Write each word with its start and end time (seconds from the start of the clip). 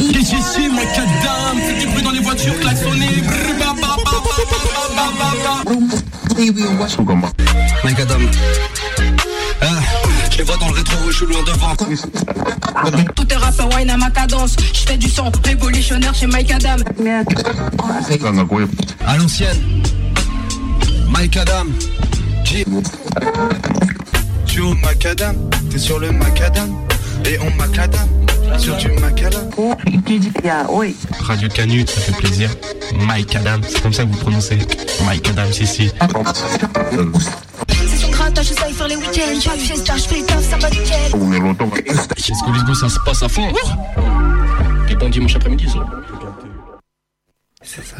Ici, 0.00 0.36
ici, 0.36 0.68
macadam, 0.68 1.58
fait 1.58 1.78
du 1.80 1.86
bruit 1.86 2.02
dans 2.02 2.10
les 2.10 2.20
voitures. 2.20 2.54
Macadam. 7.84 8.22
Ah, 9.60 9.66
je 10.30 10.38
les 10.38 10.44
vois 10.44 10.56
dans 10.56 10.68
le 10.68 10.74
rétro, 10.74 10.96
je 11.08 11.16
suis 11.16 11.26
loin 11.26 11.42
devant. 11.46 11.74
Tout 13.14 13.32
est 13.32 13.36
rap 13.36 13.74
wine 13.74 13.90
à 13.90 13.96
ma 13.96 14.10
cadence. 14.10 14.56
Je 14.72 14.80
fais 14.86 14.96
du 14.96 15.08
son 15.08 15.30
révolutionnaire 15.44 16.14
chez 16.14 16.26
Mike 16.26 16.52
Adam. 16.52 16.76
À 19.06 19.16
l'ancienne. 19.16 19.82
Mike 21.08 21.36
Adam. 21.36 21.66
Tu 24.46 24.60
es 24.60 24.60
au 24.62 24.74
macadam, 24.74 25.36
t'es 25.70 25.78
sur 25.78 25.98
le 25.98 26.12
macadam, 26.12 26.70
et 27.28 27.38
on 27.40 27.50
macadam, 27.56 28.08
sur 28.58 28.76
du 28.76 28.88
macadam. 29.00 29.48
Radio 31.20 31.48
Canut, 31.48 31.88
ça 31.88 32.00
fait 32.00 32.16
plaisir. 32.16 32.50
Mike 33.06 33.34
Adam, 33.36 33.60
c'est 33.68 33.80
comme 33.82 33.92
ça 33.92 34.04
que 34.04 34.08
vous 34.10 34.18
prononcez. 34.18 34.58
Mike 35.04 35.28
Adam, 35.30 35.50
si, 35.50 35.66
si. 35.66 35.90
Qu'est-ce 42.16 42.44
que 42.44 42.52
les 42.52 42.64
gars, 42.66 42.74
ça 42.74 42.88
se 42.88 42.98
passe 43.04 43.22
à 43.22 43.28
fond? 43.28 43.52
Et 44.88 44.94
bon 44.94 45.08
dimanche 45.08 45.36
après-midi, 45.36 45.68
ça. 45.68 45.84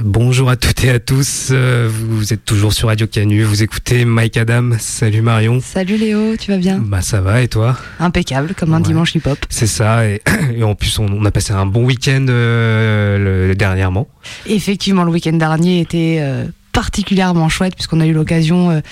Bonjour 0.00 0.48
à 0.50 0.56
toutes 0.56 0.84
et 0.84 0.90
à 0.90 0.98
tous, 1.00 1.48
euh, 1.50 1.90
vous 1.90 2.32
êtes 2.32 2.44
toujours 2.44 2.72
sur 2.72 2.88
Radio 2.88 3.06
Canu, 3.06 3.42
vous 3.42 3.62
écoutez 3.62 4.04
Mike 4.04 4.36
Adam, 4.36 4.70
salut 4.78 5.22
Marion. 5.22 5.60
Salut 5.60 5.96
Léo, 5.96 6.36
tu 6.36 6.52
vas 6.52 6.58
bien? 6.58 6.78
Bah 6.78 7.02
ça 7.02 7.20
va 7.20 7.42
et 7.42 7.48
toi? 7.48 7.76
Impeccable, 7.98 8.54
comme 8.54 8.74
un 8.74 8.78
Ouais. 8.78 8.82
dimanche 8.84 9.14
hip-hop. 9.16 9.38
C'est 9.48 9.66
ça, 9.66 10.06
et, 10.06 10.22
et 10.56 10.62
en 10.62 10.74
plus 10.76 10.98
on, 11.00 11.06
on 11.06 11.24
a 11.24 11.30
passé 11.32 11.52
un 11.52 11.66
bon 11.66 11.84
week-end 11.84 12.26
euh, 12.28 13.54
dernièrement. 13.54 14.06
Effectivement, 14.46 15.02
le 15.04 15.10
week-end 15.10 15.32
dernier 15.32 15.80
était 15.80 16.18
euh, 16.20 16.44
particulièrement 16.72 17.48
chouette 17.48 17.74
puisqu'on 17.74 18.00
a 18.00 18.06
eu 18.06 18.12
l'occasion 18.12 18.82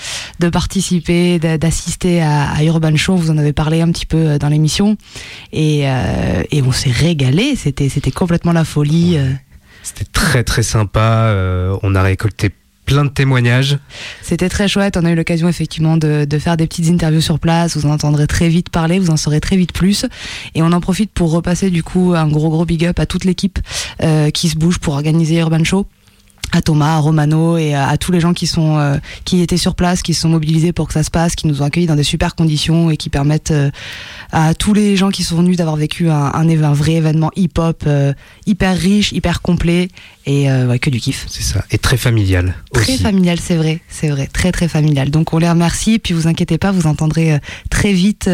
de 0.41 0.49
participer, 0.49 1.39
d'a- 1.39 1.59
d'assister 1.59 2.23
à, 2.23 2.63
Urban 2.65 2.97
Show. 2.97 3.15
Vous 3.17 3.31
en 3.31 3.37
avez 3.39 3.53
parlé 3.53 3.81
un 3.83 3.93
petit 3.93 4.07
peu 4.07 4.39
dans 4.39 4.49
l'émission 4.49 4.97
et, 5.53 5.83
euh, 5.85 6.43
et 6.51 6.63
on 6.63 6.73
s'est 6.73 6.91
régalé. 6.91 7.55
C'était 7.57 7.89
c'était 7.91 8.11
complètement 8.11 8.53
la 8.53 8.65
folie. 8.65 9.19
C'était 9.85 10.11
très 10.11 10.43
très 10.43 10.63
sympa, 10.63 11.27
euh, 11.29 11.77
on 11.83 11.95
a 11.95 12.03
récolté 12.03 12.51
plein 12.85 13.05
de 13.05 13.11
témoignages. 13.11 13.79
C'était 14.23 14.49
très 14.49 14.69
chouette. 14.69 14.97
On 14.97 15.05
a 15.05 15.11
eu 15.11 15.15
l'occasion 15.15 15.49
effectivement 15.49 15.97
de, 15.97 16.27
faire 16.39 16.57
des 16.57 16.67
petites 16.67 16.89
interviews 16.89 17.21
sur 17.21 17.39
place. 17.39 17.77
Vous 17.77 17.87
en 17.87 17.91
entendrez 17.93 18.27
très 18.27 18.49
vite 18.49 18.69
parler, 18.69 18.99
vous 18.99 19.11
en 19.11 19.17
saurez 19.17 19.41
très 19.41 19.57
vite 19.57 19.73
plus. 19.73 20.07
Et 20.55 20.63
on 20.63 20.73
en 20.73 20.81
profite 20.81 21.11
pour 21.13 21.31
repasser 21.31 21.71
du 21.71 21.83
coup 21.83 22.15
un 22.17 22.29
gros 22.29 22.51
gros 22.51 22.65
big 22.65 22.85
up 22.85 22.99
à 22.99 23.07
toute 23.07 23.25
l'équipe 23.25 23.59
euh, 24.03 24.31
qui 24.31 24.49
se 24.49 24.57
bouge 24.57 24.79
pour 24.79 24.95
organiser 24.95 25.39
Urban 25.39 25.65
Show 25.65 25.87
à 26.55 26.63
Thomas, 26.63 26.95
à 26.95 26.99
Romano 26.99 27.57
et 27.57 27.75
à, 27.75 27.89
à 27.89 27.97
tous 27.97 28.13
les 28.13 28.21
gens 28.21 28.33
qui 28.33 28.47
sont 28.47 28.79
euh, 28.79 28.97
qui 29.25 29.41
étaient 29.41 29.57
sur 29.57 29.75
place, 29.75 30.03
qui 30.03 30.15
se 30.15 30.23
sont 30.23 30.29
mobilisés 30.29 30.73
pour 30.73 30.87
que 30.89 30.93
ça 30.95 31.03
se 31.03 31.11
passe, 31.11 31.35
qui 31.35 31.47
nous 31.47 31.63
ont 31.63 31.65
accueillis 31.65 31.87
dans 31.87 31.97
des 31.97 32.03
super 32.05 32.35
conditions 32.35 32.91
et 32.91 32.97
qui 32.97 33.09
permettent 33.11 33.51
euh, 33.51 33.71
à 34.33 34.55
tous 34.55 34.73
les 34.75 34.97
gens 34.97 35.11
qui 35.11 35.23
sont 35.25 35.37
venus 35.37 35.57
d'avoir 35.57 35.77
vécu 35.77 36.09
un, 36.11 36.31
un, 36.35 36.47
éve- 36.49 36.65
un 36.65 36.73
vrai 36.73 36.93
événement 36.95 37.31
hip-hop 37.37 37.85
euh, 37.87 38.13
hyper 38.47 38.77
riche, 38.77 39.13
hyper 39.13 39.43
complet 39.43 39.89
et 40.27 40.51
ouais, 40.51 40.79
que 40.79 40.89
du 40.89 41.01
kiff. 41.01 41.27
C'est 41.29 41.43
ça, 41.43 41.65
et 41.71 41.77
très 41.77 41.99
familial 41.99 42.55
Très 42.73 42.95
aussi. 42.95 43.03
familial, 43.03 43.39
c'est 43.39 43.57
vrai, 43.57 43.81
c'est 43.91 44.09
vrai, 44.09 44.27
très 44.27 44.53
très 44.53 44.69
familial. 44.69 45.11
Donc 45.11 45.35
on 45.35 45.39
les 45.39 45.49
remercie, 45.51 45.99
puis 45.99 46.15
vous 46.15 46.27
inquiétez 46.29 46.57
pas, 46.57 46.73
vous 46.73 46.87
entendrez 46.87 47.39
très 47.69 47.93
vite 47.93 48.31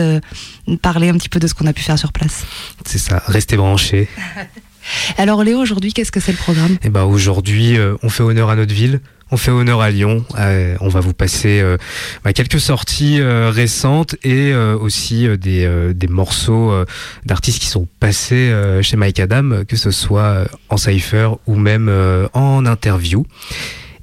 parler 0.83 1.09
un 1.09 1.15
petit 1.15 1.29
peu 1.29 1.41
de 1.41 1.49
ce 1.49 1.55
qu'on 1.55 1.67
a 1.67 1.73
pu 1.73 1.83
faire 1.83 1.99
sur 1.99 2.13
place. 2.13 2.45
C'est 2.87 2.99
ça, 2.99 3.23
restez 3.27 3.57
branchés. 3.57 4.09
Alors 5.19 5.45
Léo, 5.45 5.59
aujourd'hui, 5.59 5.93
qu'est-ce 5.93 6.13
que 6.13 6.21
c'est 6.21 6.33
le 6.33 6.39
programme? 6.39 6.77
Et 6.83 6.89
ben 6.89 7.05
aujourd'hui, 7.05 7.77
euh, 7.77 7.97
on 8.03 8.09
fait 8.09 8.23
honneur 8.23 8.51
à 8.51 8.57
notre 8.57 8.75
ville. 8.75 9.01
On 9.33 9.37
fait 9.37 9.53
honneur 9.53 9.81
à 9.81 9.91
Lyon. 9.91 10.25
Euh, 10.39 10.77
on 10.81 10.89
va 10.89 10.99
vous 10.99 11.13
passer 11.13 11.61
euh, 11.61 11.77
bah, 12.25 12.33
quelques 12.33 12.59
sorties 12.59 13.23
récentes 13.23 14.17
et 14.25 14.53
aussi 14.55 15.29
des, 15.39 15.93
des 15.95 16.09
morceaux 16.09 16.73
d'artistes 17.27 17.61
qui 17.61 17.69
sont 17.69 17.87
passés 18.01 18.53
chez 18.83 18.97
Mike 18.97 19.21
Adam, 19.21 19.65
que 19.69 19.77
ce 19.77 19.93
soit 19.93 20.47
en 20.69 20.77
cypher 20.77 21.31
ou 21.47 21.55
même 21.55 21.89
en 22.33 22.67
interview. 22.67 23.25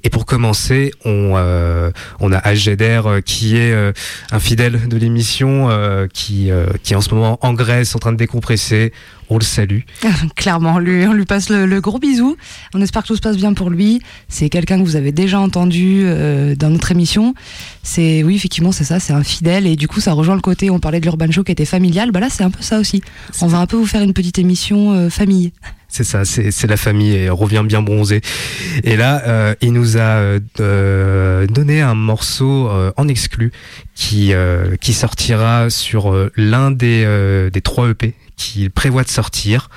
Et 0.08 0.10
pour 0.10 0.24
commencer, 0.24 0.92
on, 1.04 1.34
euh, 1.36 1.90
on 2.18 2.32
a 2.32 2.38
Algeder 2.38 3.02
euh, 3.04 3.20
qui 3.20 3.56
est 3.56 3.72
euh, 3.72 3.92
un 4.32 4.38
fidèle 4.38 4.88
de 4.88 4.96
l'émission, 4.96 5.68
euh, 5.68 6.06
qui, 6.10 6.50
euh, 6.50 6.64
qui 6.82 6.94
est 6.94 6.96
en 6.96 7.02
ce 7.02 7.14
moment 7.14 7.38
en 7.42 7.52
Grèce 7.52 7.94
en 7.94 7.98
train 7.98 8.12
de 8.12 8.16
décompresser. 8.16 8.94
On 9.28 9.36
le 9.36 9.44
salue. 9.44 9.80
Clairement, 10.34 10.76
on 10.76 10.78
lui, 10.78 11.06
on 11.06 11.12
lui 11.12 11.26
passe 11.26 11.50
le, 11.50 11.66
le 11.66 11.82
gros 11.82 11.98
bisou. 11.98 12.38
On 12.72 12.80
espère 12.80 13.02
que 13.02 13.08
tout 13.08 13.16
se 13.16 13.20
passe 13.20 13.36
bien 13.36 13.52
pour 13.52 13.68
lui. 13.68 14.00
C'est 14.28 14.48
quelqu'un 14.48 14.78
que 14.78 14.84
vous 14.84 14.96
avez 14.96 15.12
déjà 15.12 15.38
entendu 15.40 16.04
euh, 16.04 16.56
dans 16.56 16.70
notre 16.70 16.90
émission. 16.90 17.34
C'est 17.82 18.22
oui, 18.22 18.36
effectivement, 18.36 18.72
c'est 18.72 18.84
ça, 18.84 19.00
c'est 19.00 19.12
un 19.12 19.22
fidèle 19.22 19.66
et 19.66 19.76
du 19.76 19.88
coup, 19.88 20.00
ça 20.00 20.14
rejoint 20.14 20.36
le 20.36 20.40
côté. 20.40 20.70
On 20.70 20.78
parlait 20.78 21.00
de 21.00 21.04
l'urban 21.04 21.30
show 21.30 21.44
qui 21.44 21.52
était 21.52 21.66
familial. 21.66 22.12
Bah 22.12 22.20
là, 22.20 22.28
c'est 22.30 22.44
un 22.44 22.50
peu 22.50 22.62
ça 22.62 22.78
aussi. 22.78 23.02
On 23.42 23.46
va 23.46 23.58
un 23.58 23.66
peu 23.66 23.76
vous 23.76 23.84
faire 23.84 24.00
une 24.00 24.14
petite 24.14 24.38
émission 24.38 24.92
euh, 24.92 25.10
famille. 25.10 25.52
C'est 25.90 26.04
ça, 26.04 26.26
c'est 26.26 26.66
la 26.66 26.76
famille 26.76 27.14
et 27.14 27.30
revient 27.30 27.64
bien 27.66 27.80
bronzé. 27.80 28.20
Et 28.84 28.96
là, 28.96 29.22
euh, 29.26 29.54
il 29.62 29.72
nous 29.72 29.96
a 29.96 30.38
euh, 30.60 31.46
donné 31.46 31.80
un 31.80 31.94
morceau 31.94 32.68
euh, 32.68 32.92
en 32.98 33.08
exclu 33.08 33.52
qui 33.94 34.32
qui 34.80 34.92
sortira 34.92 35.70
sur 35.70 36.14
l'un 36.36 36.70
des 36.70 37.48
des 37.52 37.60
trois 37.62 37.88
EP 37.88 38.14
qu'il 38.36 38.70
prévoit 38.70 39.02
de 39.02 39.08
sortir. 39.08 39.70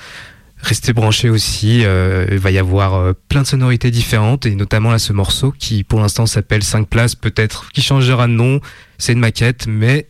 Restez 0.61 0.93
branchés 0.93 1.29
aussi, 1.29 1.79
il 1.79 2.37
va 2.37 2.51
y 2.51 2.59
avoir 2.59 3.15
plein 3.29 3.41
de 3.41 3.47
sonorités 3.47 3.89
différentes 3.89 4.45
et 4.45 4.53
notamment 4.53 4.91
là 4.91 4.99
ce 4.99 5.11
morceau 5.11 5.51
qui 5.57 5.83
pour 5.83 6.01
l'instant 6.01 6.27
s'appelle 6.27 6.61
5 6.61 6.87
places 6.87 7.15
peut-être 7.15 7.71
qui 7.71 7.81
changera 7.81 8.27
de 8.27 8.33
nom, 8.33 8.61
c'est 8.99 9.13
une 9.13 9.19
maquette 9.19 9.65
mais 9.67 10.07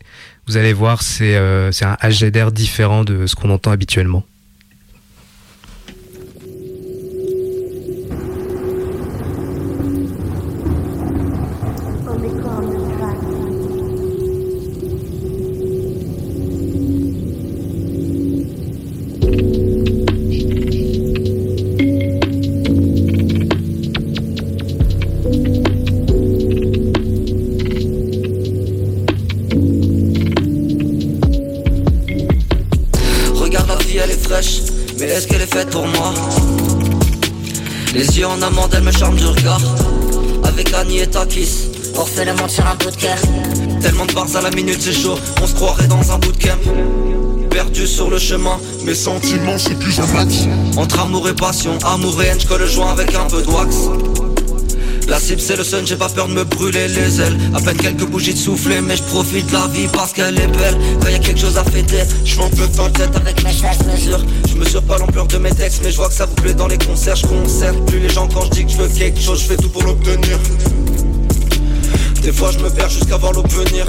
vous 0.47 0.57
allez 0.57 0.73
voir 0.73 1.01
c'est 1.01 1.35
euh, 1.37 1.71
un 1.81 2.09
HDR 2.09 2.51
différent 2.51 3.05
de 3.05 3.27
ce 3.27 3.35
qu'on 3.35 3.49
entend 3.51 3.71
habituellement. 3.71 4.25
Fraîche, 34.31 34.61
mais 34.97 35.07
est-ce 35.07 35.27
qu'elle 35.27 35.41
est 35.41 35.53
faite 35.53 35.69
pour 35.71 35.85
moi? 35.87 36.13
Les 37.93 38.17
yeux 38.17 38.27
en 38.27 38.41
amande, 38.41 38.73
elle 38.73 38.83
me 38.83 38.91
charme 38.91 39.17
du 39.17 39.25
regard. 39.25 39.59
Avec 40.43 40.73
Annie 40.73 40.99
et 40.99 41.07
Takis, 41.07 41.69
on 41.95 42.03
refait 42.03 42.23
le 42.23 42.33
monde 42.33 42.49
sur 42.49 42.65
un 42.65 42.75
bout 42.75 42.91
de 42.91 42.95
cœur. 42.95 43.17
Tellement 43.81 44.05
de 44.05 44.13
bars 44.13 44.33
à 44.35 44.41
la 44.41 44.49
minute, 44.51 44.81
c'est 44.81 44.93
chaud, 44.93 45.17
on 45.41 45.47
se 45.47 45.53
croirait 45.53 45.87
dans 45.87 46.11
un 46.11 46.17
bootcamp. 46.17 46.59
Perdu 47.49 47.85
sur 47.85 48.09
le 48.09 48.17
chemin, 48.17 48.57
mes 48.85 48.95
sentiments 48.95 49.57
c'est 49.57 49.77
plus 49.77 49.99
un 49.99 50.07
max. 50.13 50.47
Entre 50.77 51.01
amour 51.01 51.27
et 51.27 51.33
passion, 51.33 51.77
amour 51.83 52.23
et 52.23 52.27
haine, 52.27 52.39
je 52.39 52.55
le 52.55 52.65
joint 52.65 52.91
avec 52.91 53.13
un 53.13 53.25
peu 53.25 53.41
de 53.41 53.47
wax. 53.47 53.75
La 55.07 55.19
cible 55.19 55.41
c'est 55.41 55.55
le 55.55 55.63
sun, 55.63 55.85
j'ai 55.85 55.95
pas 55.95 56.09
peur 56.09 56.27
de 56.27 56.33
me 56.33 56.43
brûler 56.43 56.87
les 56.87 57.21
ailes. 57.21 57.37
À 57.53 57.59
peine 57.59 57.77
quelques 57.77 58.05
bougies 58.05 58.33
de 58.33 58.39
souffler 58.39 58.81
mais 58.81 58.95
je 58.95 59.03
profite 59.03 59.47
de 59.47 59.53
la 59.53 59.67
vie 59.67 59.87
parce 59.91 60.13
qu'elle 60.13 60.39
est 60.39 60.47
belle. 60.47 60.77
Quand 61.01 61.09
y 61.09 61.15
a 61.15 61.19
quelque 61.19 61.39
chose 61.39 61.57
à 61.57 61.63
fêter, 61.63 62.03
je 62.23 62.37
m'en 62.37 62.49
peu 62.49 62.67
dans 62.77 62.85
le 62.85 62.91
tête 62.93 63.15
avec 63.15 63.43
mes 63.43 63.51
gestes 63.51 63.85
mesures 63.91 64.23
Je 64.47 64.55
mesure 64.55 64.81
pas 64.83 64.97
l'ampleur 64.97 65.27
de 65.27 65.37
mes 65.37 65.51
textes 65.51 65.81
mais 65.83 65.91
je 65.91 65.97
vois 65.97 66.07
que 66.07 66.13
ça 66.13 66.25
vous 66.25 66.35
plaît 66.35 66.53
dans 66.53 66.67
les 66.67 66.77
concerts 66.77 67.15
Je 67.15 67.27
concerne 67.27 67.83
plus 67.85 67.99
les 67.99 68.09
gens 68.09 68.27
quand 68.27 68.45
je 68.45 68.49
dis 68.51 68.65
que 68.65 68.71
je 68.71 68.77
veux 68.77 68.87
quelque 68.87 69.19
chose, 69.19 69.41
je 69.41 69.47
fais 69.47 69.57
tout 69.57 69.69
pour 69.69 69.83
l'obtenir. 69.83 70.39
Des 72.21 72.31
fois 72.31 72.51
je 72.51 72.59
me 72.59 72.69
perds 72.69 72.89
jusqu'à 72.89 73.17
voir 73.17 73.33
l'aube 73.33 73.51
venir 73.51 73.85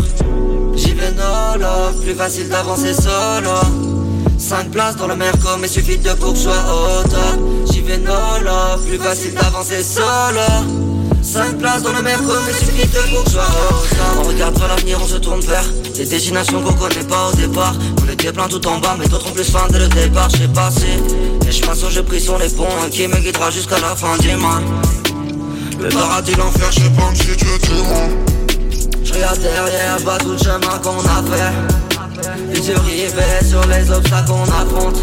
J'y 0.75 0.93
vais 0.93 1.13
nolo, 1.13 1.99
plus 2.03 2.15
facile 2.15 2.49
d'avancer 2.49 2.95
solo. 2.95 3.61
5 4.39 4.71
places 4.71 4.97
dans 4.97 5.07
le 5.07 5.15
merco 5.15 5.49
mais 5.61 5.69
suffit 5.69 5.99
de 5.99 6.11
pour 6.15 6.33
que 6.33 6.39
je 6.39 6.45
sois 6.45 6.55
au 6.55 7.73
J'y 7.73 7.81
vais 7.83 7.99
nolo, 7.99 8.81
plus 8.89 8.99
facile 8.99 9.35
d'avancer 9.35 9.83
solo 9.83 10.82
5 11.23 11.59
places 11.59 11.83
dans 11.83 11.93
le 11.93 12.03
merco 12.03 12.33
mais 12.47 12.53
suffit 12.53 12.87
de 12.87 12.99
je 12.99 13.33
top 13.33 13.43
On 14.19 14.23
regarde 14.25 14.59
vers 14.59 14.69
l'avenir, 14.69 14.99
on 15.03 15.07
se 15.07 15.17
tourne 15.17 15.41
vers 15.41 15.65
Des 15.95 16.05
destinations 16.05 16.61
qu'on 16.63 16.73
connaît 16.73 17.05
pas 17.05 17.31
au 17.31 17.37
départ. 17.37 17.75
On 18.03 18.13
était 18.13 18.33
plein 18.33 18.49
tout 18.49 18.67
en 18.67 18.79
bas 18.79 18.97
mais 18.99 19.07
d'autres 19.07 19.29
ont 19.29 19.33
plus 19.33 19.51
faim 19.51 19.67
dès 19.71 19.79
le 19.79 19.89
départ. 19.89 20.29
Je 20.31 20.39
sais 20.39 20.49
passer 20.49 20.99
les 21.45 21.53
chemins 21.53 21.75
sont 21.75 21.91
je 21.91 22.01
pris 22.01 22.21
sur 22.21 22.39
les 22.39 22.49
ponts. 22.49 22.67
Qui 22.91 23.07
me 23.07 23.17
guidera 23.17 23.51
jusqu'à 23.51 23.79
la 23.79 23.95
fin 23.95 24.17
du 24.19 24.35
mal. 24.37 24.63
Le 25.81 25.89
paradis, 25.89 26.35
l'enfer, 26.35 26.71
je 26.73 26.89
pas 26.89 27.13
tu 27.15 27.37
dis 27.37 27.83
moi 27.83 28.33
je 29.05 29.15
regarde 29.15 29.41
derrière, 29.41 29.97
pas 30.05 30.17
tout 30.19 30.31
le 30.31 30.39
chemin 30.39 30.79
qu'on 30.83 31.01
a 31.01 31.23
fait. 31.29 32.53
Plusieurs 32.53 32.85
rivets 32.85 33.45
sur 33.47 33.67
les 33.67 33.91
obstacles 33.91 34.29
qu'on 34.29 34.43
affronte. 34.45 35.03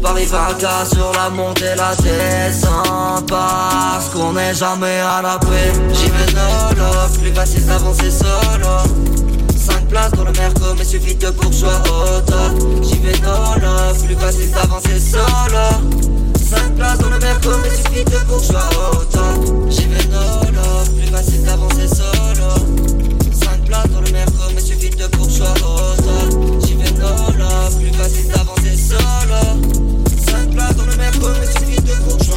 Paris 0.00 0.26
20 0.26 0.38
sur 0.94 1.12
la 1.12 1.28
montée, 1.28 1.74
la 1.76 1.94
descente 1.96 3.09
Parce 3.26 4.08
qu'on 4.08 4.32
n'est 4.32 4.54
jamais 4.54 5.00
à 5.00 5.22
l'abri. 5.22 5.56
J'y 5.92 6.10
vais 6.10 6.26
solo, 6.30 6.90
plus 7.20 7.32
facile 7.32 7.66
d'avancer 7.66 8.10
solo. 8.10 8.76
5 9.56 9.88
places 9.88 10.10
dans 10.12 10.24
le 10.24 10.32
merco, 10.32 10.74
mais 10.76 10.84
suffit 10.84 11.14
de 11.14 11.30
bourgeois 11.30 11.82
au 11.86 12.20
top 12.20 12.82
J'y 12.82 12.98
vais 12.98 13.14
solo, 13.14 13.94
plus 14.04 14.16
facile 14.16 14.50
d'avancer 14.50 14.98
solo. 14.98 15.64
5 16.50 16.74
places 16.76 16.98
dans 16.98 17.10
le 17.10 17.18
merco, 17.18 17.50
mais 17.62 17.70
suffit 17.70 18.04
de 18.04 18.18
bourgeois 18.26 18.68
au 18.92 19.04
top 19.04 19.70
J'y 19.70 19.86
vais 19.86 20.02
solo, 20.02 20.66
plus 20.96 21.06
facile 21.06 21.44
d'avancer 21.44 21.88
solo. 21.88 22.50
5 23.32 23.64
places 23.64 23.90
dans 23.90 24.00
le 24.00 24.10
merco, 24.12 24.42
mais 24.54 24.60
suffit 24.60 24.90
de 24.90 25.06
bourgeois 25.16 25.54
au 25.62 26.02
top 26.02 26.64
J'y 26.66 26.74
vais 26.74 26.86
solo, 26.86 27.48
plus 27.78 27.92
facile 27.92 28.28
d'avancer 28.28 28.76
solo. 28.76 29.80
Dans 30.76 30.84
le 30.84 30.96
même 30.96 31.14
mais 31.40 31.46
suffit 31.46 31.80
de 31.82 31.94
bourgeois 32.04 32.29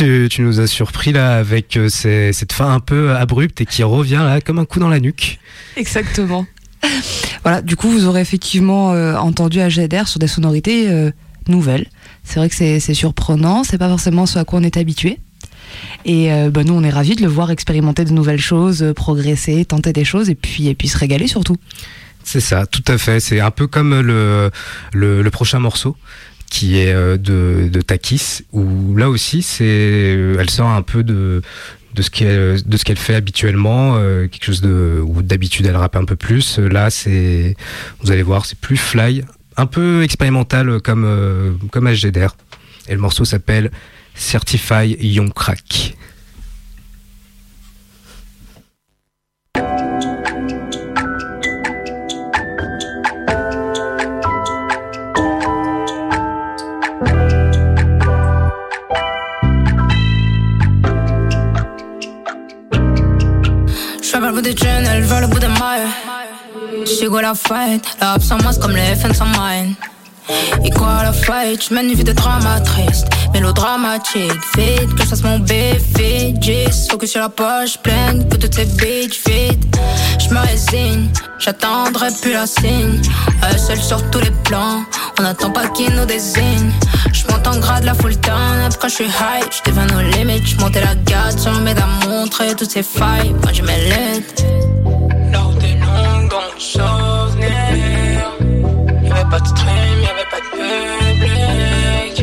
Tu, 0.00 0.30
nous 0.38 0.60
as 0.60 0.66
surpris 0.66 1.12
là 1.12 1.36
avec 1.36 1.76
euh, 1.76 1.90
cette 1.90 2.54
fin 2.54 2.72
un 2.72 2.80
peu 2.80 3.14
abrupte 3.14 3.60
et 3.60 3.66
qui 3.66 3.82
revient 3.82 4.22
là 4.24 4.40
comme 4.40 4.58
un 4.58 4.64
coup 4.64 4.80
dans 4.80 4.88
la 4.88 4.98
nuque. 4.98 5.38
Exactement. 5.76 6.46
voilà, 7.42 7.60
du 7.60 7.76
coup, 7.76 7.90
vous 7.90 8.06
aurez 8.06 8.22
effectivement 8.22 8.94
euh, 8.94 9.14
entendu 9.16 9.60
AGDR 9.60 10.08
sur 10.08 10.18
des 10.18 10.26
sonorités 10.26 10.88
euh, 10.88 11.10
nouvelles. 11.48 11.86
C'est 12.24 12.40
vrai 12.40 12.48
que 12.48 12.54
c'est 12.54 12.94
surprenant, 12.94 13.62
c'est 13.62 13.76
pas 13.76 13.90
forcément 13.90 14.24
ce 14.24 14.38
à 14.38 14.44
quoi 14.44 14.60
on 14.60 14.62
est 14.62 14.78
habitué. 14.78 15.18
Et 16.06 16.30
ben, 16.50 16.66
nous, 16.66 16.74
on 16.74 16.82
est 16.82 16.90
ravis 16.90 17.14
de 17.14 17.22
le 17.22 17.28
voir 17.28 17.50
expérimenter 17.50 18.04
de 18.04 18.12
nouvelles 18.12 18.40
choses, 18.40 18.92
progresser, 18.96 19.64
tenter 19.66 19.92
des 19.92 20.04
choses 20.04 20.30
et 20.30 20.34
puis, 20.34 20.68
et 20.68 20.74
puis 20.74 20.88
se 20.88 20.96
régaler 20.96 21.26
surtout. 21.26 21.56
C'est 22.24 22.40
ça, 22.40 22.66
tout 22.66 22.82
à 22.88 22.98
fait. 22.98 23.20
C'est 23.20 23.40
un 23.40 23.50
peu 23.50 23.66
comme 23.66 24.00
le, 24.00 24.50
le 24.92 25.30
prochain 25.30 25.58
morceau 25.58 25.96
qui 26.50 26.78
est 26.78 26.92
euh, 26.92 27.16
de, 27.16 27.70
de 27.72 27.80
Takis, 27.80 28.42
où 28.52 28.96
là 28.96 29.08
aussi, 29.08 29.40
c'est, 29.40 29.64
euh, 29.64 30.36
elle 30.38 30.50
sort 30.50 30.68
un 30.68 30.82
peu 30.82 31.02
de, 31.02 31.40
de 31.94 32.02
ce 32.02 32.10
qu'elle 32.10 32.62
de 32.62 32.76
ce 32.76 32.84
qu'elle 32.84 32.98
fait 32.98 33.14
habituellement 33.14 33.94
euh, 33.96 34.26
quelque 34.26 34.44
chose 34.44 34.60
de 34.60 35.00
où 35.02 35.22
d'habitude 35.22 35.64
elle 35.66 35.76
rappe 35.76 35.96
un 35.96 36.04
peu 36.04 36.16
plus. 36.16 36.58
Là 36.58 36.90
c'est 36.90 37.56
vous 38.00 38.10
allez 38.10 38.22
voir 38.22 38.44
c'est 38.44 38.58
plus 38.58 38.76
fly 38.76 39.24
un 39.56 39.66
peu 39.66 40.02
expérimental 40.02 40.80
comme 40.80 41.58
comme 41.72 41.88
HGDR 41.92 42.36
et 42.88 42.94
le 42.94 43.00
morceau 43.00 43.24
s'appelle 43.24 43.70
Certify 44.14 44.96
Young 45.00 45.32
Crack 45.32 45.96
le 65.20 65.26
bout 65.26 65.38
des 65.38 65.48
mailles. 65.48 65.88
J'sais 66.84 67.06
quoi 67.06 67.22
la 67.22 67.34
fight, 67.34 67.84
la 68.00 68.18
sans 68.18 68.42
masque 68.42 68.60
comme 68.60 68.74
les 68.74 68.94
FN 68.94 69.12
sans 69.12 69.26
mine. 69.26 69.74
Et 70.64 70.70
quoi 70.70 71.02
la 71.02 71.12
fight, 71.12 71.62
j'mène 71.68 71.88
une 71.90 71.94
vie 71.94 72.04
de 72.04 72.12
drama 72.12 72.60
triste, 72.60 73.06
mélodramatique, 73.32 74.32
vite, 74.56 74.94
que 74.94 75.02
je 75.02 75.08
fasse 75.08 75.22
mon 75.22 75.38
bébé, 75.40 76.34
G's, 76.38 76.88
focus 76.88 77.10
sur 77.10 77.20
la 77.20 77.28
poche 77.28 77.78
pleine, 77.78 78.28
que 78.28 78.36
toutes 78.36 78.54
ces 78.54 78.66
bitches 78.66 79.20
vite. 79.26 79.78
J'me 80.18 80.38
résigne, 80.38 81.08
j'attendrai 81.38 82.08
plus 82.22 82.32
la 82.32 82.46
signe, 82.46 83.00
euh, 83.44 83.58
seul 83.58 83.80
sur 83.80 84.08
tous 84.10 84.20
les 84.20 84.30
plans, 84.44 84.82
on 85.18 85.22
n'attend 85.22 85.50
pas 85.50 85.68
qu'il 85.68 85.92
nous 85.94 86.06
désigne. 86.06 86.70
J'monte 87.12 87.46
en 87.46 87.58
grade 87.58 87.84
la 87.84 87.94
full 87.94 88.16
time, 88.20 88.66
après 88.66 88.88
j'suis 88.88 89.06
high, 89.06 89.48
j'deviens 89.50 89.86
nos 89.86 90.00
limites, 90.00 90.46
j'montais 90.46 90.80
la 90.80 90.94
garde, 90.94 91.38
sur 91.38 91.52
mes 91.60 91.72
à 91.72 92.06
montrer 92.06 92.54
toutes 92.54 92.70
ces 92.70 92.84
failles, 92.84 93.34
moi 93.42 93.52
je 93.52 93.62
l'aide. 93.62 94.89
Y'avait 99.02 99.30
pas 99.30 99.40
de 99.40 99.46
stream, 99.46 100.00
y'avait 100.02 100.28
pas 100.30 100.40
de 100.40 100.48
public. 101.14 102.14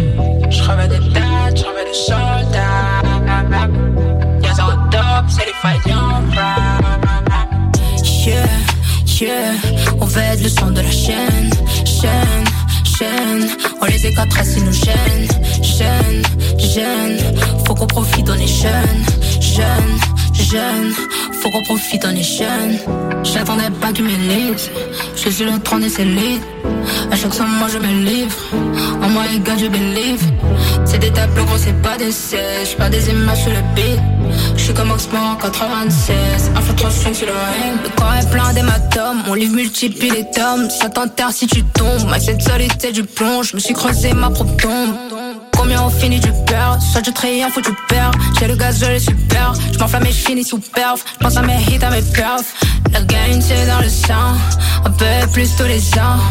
J'revais 0.49 0.87
des 0.87 0.99
dates, 1.09 1.57
j'revais 1.57 1.85
des 1.85 1.93
soldats. 1.93 3.01
Y'a 4.43 4.53
zéro 4.53 4.71
top, 4.91 5.25
c'est 5.29 5.45
les 5.45 5.53
faillants 5.61 6.23
Yeah, 8.25 8.45
yeah, 9.21 9.53
on 10.01 10.05
veut 10.05 10.43
le 10.43 10.49
son 10.49 10.71
de 10.71 10.81
la 10.81 10.91
chaîne, 10.91 11.49
chaîne 11.85 12.47
on 13.81 13.85
les 13.85 14.07
éclatera 14.07 14.43
si 14.43 14.61
nous 14.61 14.73
gêne, 14.73 15.27
gêne, 15.61 16.23
gêne. 16.57 17.19
Faut 17.65 17.75
qu'on 17.75 17.85
profite, 17.85 18.27
on 18.29 18.33
est 18.33 18.47
jeune, 18.47 19.05
jeune, 19.57 19.97
jeune. 20.33 20.93
Faut 21.39 21.49
qu'on 21.49 21.63
profite, 21.63 22.05
on 22.05 22.15
est 22.15 22.23
jeune. 22.39 22.77
J'attendais 23.23 23.71
pas 23.81 23.87
que 23.87 23.97
tu 23.97 24.03
m'élises. 24.03 24.69
Je 25.15 25.29
suis 25.29 25.45
le 25.45 25.59
trône 25.59 25.83
et 25.83 25.89
c'est 25.89 26.05
lit. 26.05 26.39
À 27.11 27.15
chaque 27.15 27.37
moi 27.39 27.67
je 27.73 27.79
me 27.79 27.91
livre. 28.09 28.37
En 29.03 29.09
moi, 29.09 29.23
les 29.31 29.39
gars, 29.39 29.57
je 29.57 29.67
believe. 29.67 30.23
C'est 30.85 30.99
des 30.99 31.11
tableaux 31.11 31.45
gros, 31.45 31.57
c'est 31.57 31.81
pas 31.81 31.97
des 31.97 32.11
sièges. 32.11 32.75
Pas 32.77 32.89
des 32.89 33.09
images 33.09 33.43
sur 33.43 33.51
le 33.51 33.61
beat. 33.75 33.99
Je 34.55 34.63
suis 34.63 34.73
comme 34.73 34.91
Oxmo 34.91 35.17
en 35.17 35.35
96. 35.35 36.51
Infiltration 36.55 37.13
sur 37.13 37.27
le 37.27 37.33
ring. 37.33 37.79
Le 37.83 37.89
corps 37.95 38.15
est 38.15 38.29
plein 38.29 38.53
d'hématomes. 38.53 39.23
Mon 39.27 39.33
livre 39.33 39.55
multiplie 39.55 40.09
les 40.09 40.29
tomes. 40.31 40.69
Ça 40.69 40.89
t'enterre 40.89 41.31
si 41.31 41.47
tu 41.47 41.63
tombes. 41.63 42.07
Ma 42.09 42.19
cette 42.19 42.41
solité 42.41 42.91
du 42.91 43.03
plomb. 43.03 43.43
Je 43.43 43.55
me 43.55 43.59
suis 43.59 43.73
creusé 43.73 44.13
ma 44.13 44.29
propre 44.29 44.55
tombe. 44.57 45.26
Combien 45.67 45.83
on 45.83 45.89
finit 45.89 46.21
du 46.21 46.31
peur 46.45 46.77
Soit 46.81 47.05
je 47.05 47.11
trahis, 47.11 47.41
faut 47.53 47.59
tu 47.59 47.73
perds 47.89 48.11
J'ai 48.39 48.47
le 48.47 48.55
gaz, 48.55 48.79
je 48.79 48.89
les 48.89 49.01
super 49.01 49.53
Je 49.73 49.77
m'enflamme 49.77 50.05
et 50.05 50.13
je 50.13 50.25
finis 50.25 50.45
sous 50.45 50.59
perf. 50.59 51.03
Je 51.11 51.17
pense 51.17 51.35
à 51.35 51.41
mes 51.41 51.57
hits, 51.57 51.83
à 51.83 51.89
mes 51.89 52.01
perfs. 52.01 52.55
La 52.93 53.01
gagne 53.01 53.41
c'est 53.41 53.67
dans 53.67 53.81
le 53.81 53.89
sang. 53.89 54.37
Un 54.85 54.91
peu 54.91 55.29
plus 55.33 55.53
tous 55.57 55.65
les 55.65 55.83
ans. 55.99 56.21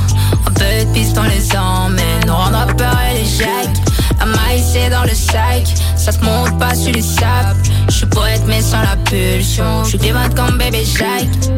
Un 0.46 0.52
peu 0.52 0.64
de 0.64 0.90
piste 0.94 1.12
dans 1.12 1.24
les 1.24 1.54
ans 1.54 1.90
Mais 1.90 2.26
nous 2.26 2.32
rendra 2.32 2.66
peur 2.68 2.96
et 3.10 3.18
les 3.18 3.26
jacks 3.26 3.76
La 4.20 4.24
maille 4.24 4.64
c'est 4.72 4.88
dans 4.88 5.02
le 5.02 5.10
sac. 5.10 5.66
Ça 5.96 6.12
se 6.12 6.20
monte 6.20 6.58
pas 6.58 6.74
sur 6.74 6.94
les 6.94 7.02
sables. 7.02 7.60
Je 7.90 7.94
suis 7.94 8.06
poète 8.06 8.42
mais 8.46 8.62
sans 8.62 8.80
la 8.80 8.96
pulsion. 9.04 9.84
Je 9.84 9.98
suis 9.98 10.12
comme 10.34 10.56
bébé 10.56 10.82
Jacques. 10.82 11.52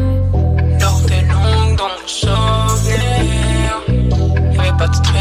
Lors 0.81 0.99
des 1.07 1.21
longues 1.21 1.77
dans 1.77 1.87
mon 1.87 2.05
souvenir. 2.05 3.29
Y'avait 4.53 4.77
pas 4.77 4.87
de 4.89 4.95
stream, 4.95 5.18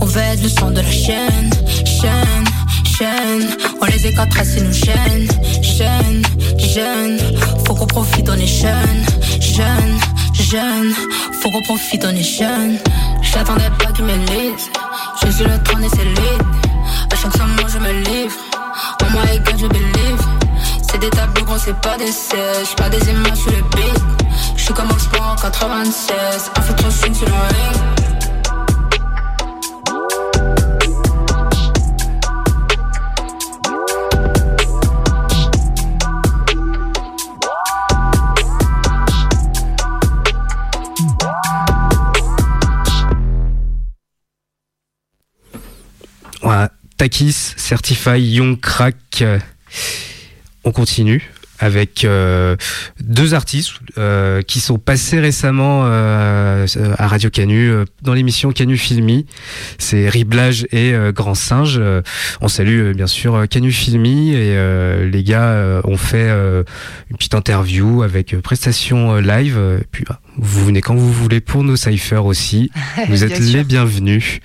On 0.00 0.04
veut 0.04 0.20
être 0.20 0.42
le 0.42 0.48
son 0.48 0.70
de 0.70 0.80
la 0.80 0.90
chaîne, 0.90 1.50
chaîne, 1.84 2.44
chaîne. 2.84 3.48
On 3.80 3.86
les 3.86 4.06
écartera 4.06 4.44
si 4.44 4.62
nous 4.62 4.72
gêne, 4.72 5.28
gêne, 5.60 6.22
gêne. 6.56 7.18
Faut 7.66 7.74
qu'on 7.74 7.86
profite, 7.86 8.28
on 8.28 8.34
est 8.34 8.46
jeune, 8.46 9.04
jeune, 9.40 9.98
jeune. 10.34 10.94
Faut 11.40 11.50
qu'on 11.50 11.62
profite, 11.62 12.04
on 12.04 12.14
est 12.14 12.22
jeune. 12.22 12.78
J'attendais 13.22 13.70
pas 13.78 13.92
qu'ils 13.92 14.04
me 14.04 14.14
lisent 14.14 14.70
Je 15.22 15.30
suis 15.30 15.44
le 15.44 15.62
trône 15.64 15.86
c'est 15.90 16.04
lit. 16.04 16.38
À 17.12 17.16
chaque 17.16 17.36
moi 17.38 17.68
je 17.68 17.78
me 17.78 17.92
livre. 18.04 18.36
En 19.04 19.10
moi, 19.10 19.22
les 19.32 19.38
gars, 19.40 19.56
je 19.58 19.66
believe 19.66 20.37
c'est 20.90 20.98
des 20.98 21.10
tableaux 21.10 21.44
gros, 21.44 21.58
c'est 21.58 21.78
pas 21.80 21.96
des 21.96 22.12
sèches. 22.12 22.74
Pas 22.76 22.88
des 22.88 23.10
images 23.10 23.38
sur 23.38 23.50
le 23.50 23.62
pic. 23.70 24.02
J'suis 24.56 24.74
comme 24.74 24.90
au 24.90 24.98
sport 24.98 25.32
en 25.32 25.36
96. 25.36 26.50
Un 26.56 26.62
fait 26.62 26.74
trop 26.74 26.90
sur 26.90 27.08
le 27.08 27.14
ring. 27.14 27.98
Takis, 46.98 47.54
Certify, 47.56 48.18
Young 48.18 48.58
Crack. 48.60 49.22
On 50.68 50.70
continue 50.70 51.30
avec 51.58 52.04
euh, 52.04 52.56
deux 53.00 53.34
artistes 53.34 53.74
euh, 53.96 54.42
qui 54.42 54.60
sont 54.60 54.78
passés 54.78 55.18
récemment 55.18 55.82
euh, 55.84 56.66
à 56.96 57.08
Radio 57.08 57.30
Canu 57.30 57.72
dans 58.02 58.14
l'émission 58.14 58.52
Canu 58.52 58.76
Filmi. 58.76 59.26
C'est 59.78 60.08
Riblage 60.08 60.66
et 60.72 60.94
Grand 61.12 61.34
Singe. 61.34 61.80
on 62.40 62.48
salue 62.48 62.92
bien 62.92 63.06
sûr 63.06 63.46
Canu 63.48 63.72
Filmi 63.72 64.34
et 64.34 64.56
les 65.10 65.22
gars 65.22 65.80
ont 65.84 65.96
fait 65.96 66.30
une 66.30 67.16
petite 67.16 67.34
interview 67.34 68.02
avec 68.02 68.36
prestation 68.40 69.16
live. 69.16 69.58
puis 69.90 70.04
bah, 70.08 70.20
vous 70.36 70.66
venez 70.66 70.80
quand 70.80 70.94
vous 70.94 71.12
voulez 71.12 71.40
pour 71.40 71.64
nos 71.64 71.76
cyphers 71.76 72.24
aussi. 72.24 72.70
Vous 73.08 73.24
êtes 73.24 73.38
les 73.40 73.64
bienvenus. 73.64 74.40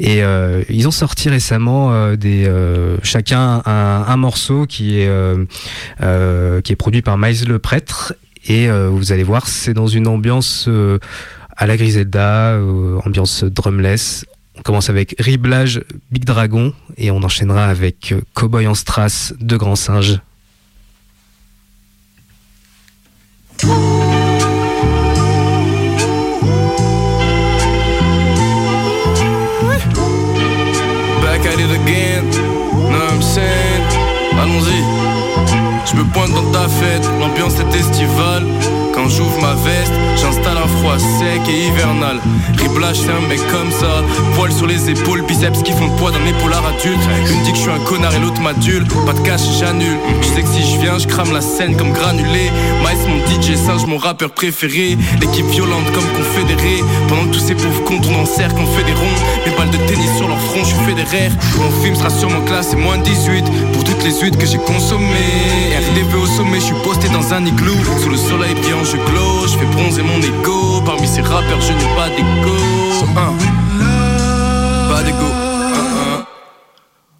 Et 0.00 0.22
euh, 0.22 0.62
ils 0.70 0.88
ont 0.88 0.92
sorti 0.92 1.28
récemment 1.28 1.92
euh, 1.92 2.16
des 2.16 2.46
euh, 2.46 2.96
chacun 3.02 3.62
un, 3.66 4.04
un, 4.08 4.16
morceau 4.16 4.64
qui 4.64 4.98
est 4.98 5.10
qui 6.62 6.72
est 6.72 6.76
produit 6.76 7.02
par 7.02 7.18
Miles 7.18 7.46
le 7.46 7.58
prêtre. 7.58 8.14
Et 8.46 8.68
vous 8.70 9.12
allez 9.12 9.22
voir, 9.22 9.48
c'est 9.48 9.74
dans 9.74 9.86
une 9.86 10.06
ambiance 10.06 10.68
à 11.56 11.66
la 11.66 11.76
Griselda, 11.76 12.58
ambiance 13.04 13.44
drumless. 13.44 14.24
On 14.56 14.62
commence 14.62 14.90
avec 14.90 15.14
Riblage 15.18 15.82
Big 16.10 16.24
Dragon 16.24 16.74
et 16.96 17.10
on 17.10 17.22
enchaînera 17.22 17.66
avec 17.66 18.14
Cowboy 18.34 18.66
en 18.66 18.74
strass 18.74 19.34
de 19.40 19.56
Grand 19.56 19.76
Singe. 19.76 20.20
Allons-y. 34.40 34.89
Je 35.90 35.96
me 35.96 36.04
pointe 36.04 36.30
dans 36.30 36.52
ta 36.52 36.68
fête, 36.68 37.04
l'ambiance 37.18 37.54
est 37.58 37.76
estivale. 37.76 38.46
Quand 38.94 39.08
j'ouvre 39.08 39.40
ma 39.40 39.54
veste, 39.54 39.92
sec 41.20 41.42
et 41.48 41.66
hivernal. 41.66 42.18
Riblage, 42.56 43.00
c'est 43.00 43.12
un 43.12 43.28
mec 43.28 43.40
comme 43.52 43.70
ça. 43.70 44.02
Poil 44.34 44.52
sur 44.52 44.66
les 44.66 44.88
épaules, 44.88 45.22
biceps 45.22 45.62
qui 45.62 45.72
font 45.72 45.86
le 45.86 45.96
poids 45.96 46.10
d'un 46.10 46.24
épaulard 46.26 46.64
adulte. 46.66 47.00
Une 47.30 47.42
dit 47.42 47.52
que 47.52 47.56
je 47.56 47.62
suis 47.62 47.70
un 47.70 47.84
connard 47.84 48.14
et 48.14 48.20
l'autre 48.20 48.40
m'adule. 48.40 48.86
Pas 49.06 49.12
de 49.12 49.20
cash, 49.20 49.42
j'annule. 49.58 49.98
Je 50.22 50.28
sais 50.28 50.42
que 50.42 50.48
si 50.48 50.62
je 50.62 50.80
viens, 50.80 50.98
je 50.98 51.06
crame 51.06 51.32
la 51.32 51.42
scène 51.42 51.76
comme 51.76 51.92
granulé. 51.92 52.50
Mice, 52.80 53.04
mon 53.06 53.20
DJ, 53.26 53.56
singe, 53.56 53.86
mon 53.86 53.98
rappeur 53.98 54.30
préféré. 54.30 54.96
L'équipe 55.20 55.46
violente 55.46 55.90
comme 55.92 56.08
confédérée. 56.16 56.82
Pendant 57.08 57.26
que 57.26 57.34
tous 57.34 57.46
ces 57.46 57.54
pauvres 57.54 57.84
cons 57.84 58.00
tournent 58.00 58.22
en 58.22 58.26
cercle, 58.26 58.56
on 58.58 58.66
fait 58.66 58.84
des 58.84 58.94
ronds. 58.94 59.20
Mes 59.46 59.52
balles 59.56 59.70
de 59.70 59.76
tennis 59.88 60.16
sur 60.16 60.28
leur 60.28 60.40
front, 60.40 60.60
je 60.64 60.74
suis 60.74 60.84
fédéraire. 60.86 61.32
Mon 61.58 61.70
film 61.82 61.94
sera 61.94 62.10
sûrement 62.10 62.40
classé 62.42 62.76
moins 62.76 62.98
18 62.98 63.44
pour 63.72 63.84
toutes 63.84 64.02
les 64.04 64.20
huîtres 64.20 64.38
que 64.38 64.46
j'ai 64.46 64.58
consommées. 64.58 65.76
RDV 65.76 66.16
au 66.16 66.26
sommet, 66.26 66.60
je 66.60 66.66
suis 66.66 66.80
posté 66.82 67.08
dans 67.08 67.34
un 67.34 67.44
igloo. 67.44 67.76
Sous 68.02 68.08
le 68.08 68.16
soleil 68.16 68.54
brillant, 68.54 68.84
je 68.84 68.96
glow, 68.96 69.46
je 69.46 69.58
fais 69.58 69.66
bronzer 69.76 70.02
mon 70.02 70.18
ego. 70.18 70.80
Parmi 70.84 71.06
ces 71.10 71.22
rappeurs, 71.22 71.60
je 71.60 71.72
n'ai 71.72 71.94
pas 71.96 72.08
d'ego. 72.08 72.56
Pas 74.88 75.02
d'ego. 75.02 75.26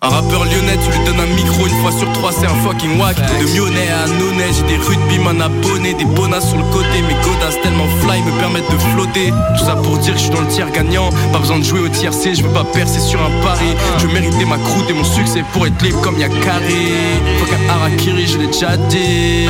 Un 0.02 0.08
rappeur 0.08 0.44
lyonnais, 0.44 0.78
tu 0.82 0.90
lui 0.96 1.04
donnes 1.04 1.20
un 1.20 1.34
micro 1.34 1.66
une 1.66 1.82
fois 1.82 1.92
sur 1.92 2.10
trois, 2.12 2.32
c'est 2.32 2.46
un 2.46 2.54
fucking 2.64 2.98
wack. 2.98 3.16
De 3.16 3.46
Myonnais 3.52 3.90
à 3.90 4.04
Annonay, 4.04 4.50
j'ai 4.56 4.62
des 4.62 4.76
rugbyman 4.82 5.42
abonnés, 5.42 5.92
des 5.94 6.04
bonasses 6.04 6.48
sur 6.48 6.56
le 6.56 6.64
côté. 6.72 7.02
Mes 7.02 7.14
godasses 7.22 7.60
tellement 7.62 7.88
fly 8.00 8.22
me 8.22 8.30
permettent 8.38 8.70
de 8.70 8.78
flotter. 8.78 9.32
Tout 9.58 9.64
ça 9.64 9.74
pour 9.76 9.98
dire 9.98 10.14
que 10.14 10.18
je 10.18 10.24
suis 10.24 10.32
dans 10.32 10.40
le 10.40 10.46
tiers 10.46 10.70
gagnant. 10.70 11.10
Pas 11.32 11.38
besoin 11.40 11.58
de 11.58 11.64
jouer 11.64 11.80
au 11.80 11.88
tiers 11.88 12.14
C, 12.14 12.34
je 12.34 12.42
veux 12.42 12.52
pas 12.52 12.64
percer 12.64 13.00
sur 13.00 13.20
un 13.20 13.30
pari. 13.42 13.74
Je 13.98 14.06
veux 14.06 14.12
mériter 14.12 14.44
ma 14.46 14.56
croûte 14.58 14.88
et 14.88 14.94
mon 14.94 15.04
succès 15.04 15.44
pour 15.52 15.66
être 15.66 15.82
libre 15.82 16.00
comme 16.00 16.18
y'a 16.18 16.28
carré. 16.28 16.94
Fuck 17.40 17.52
un 17.52 17.74
harakiri, 17.74 18.26
je 18.26 18.38
l'ai 18.38 18.46
déjà 18.46 18.76
dit. 18.76 19.48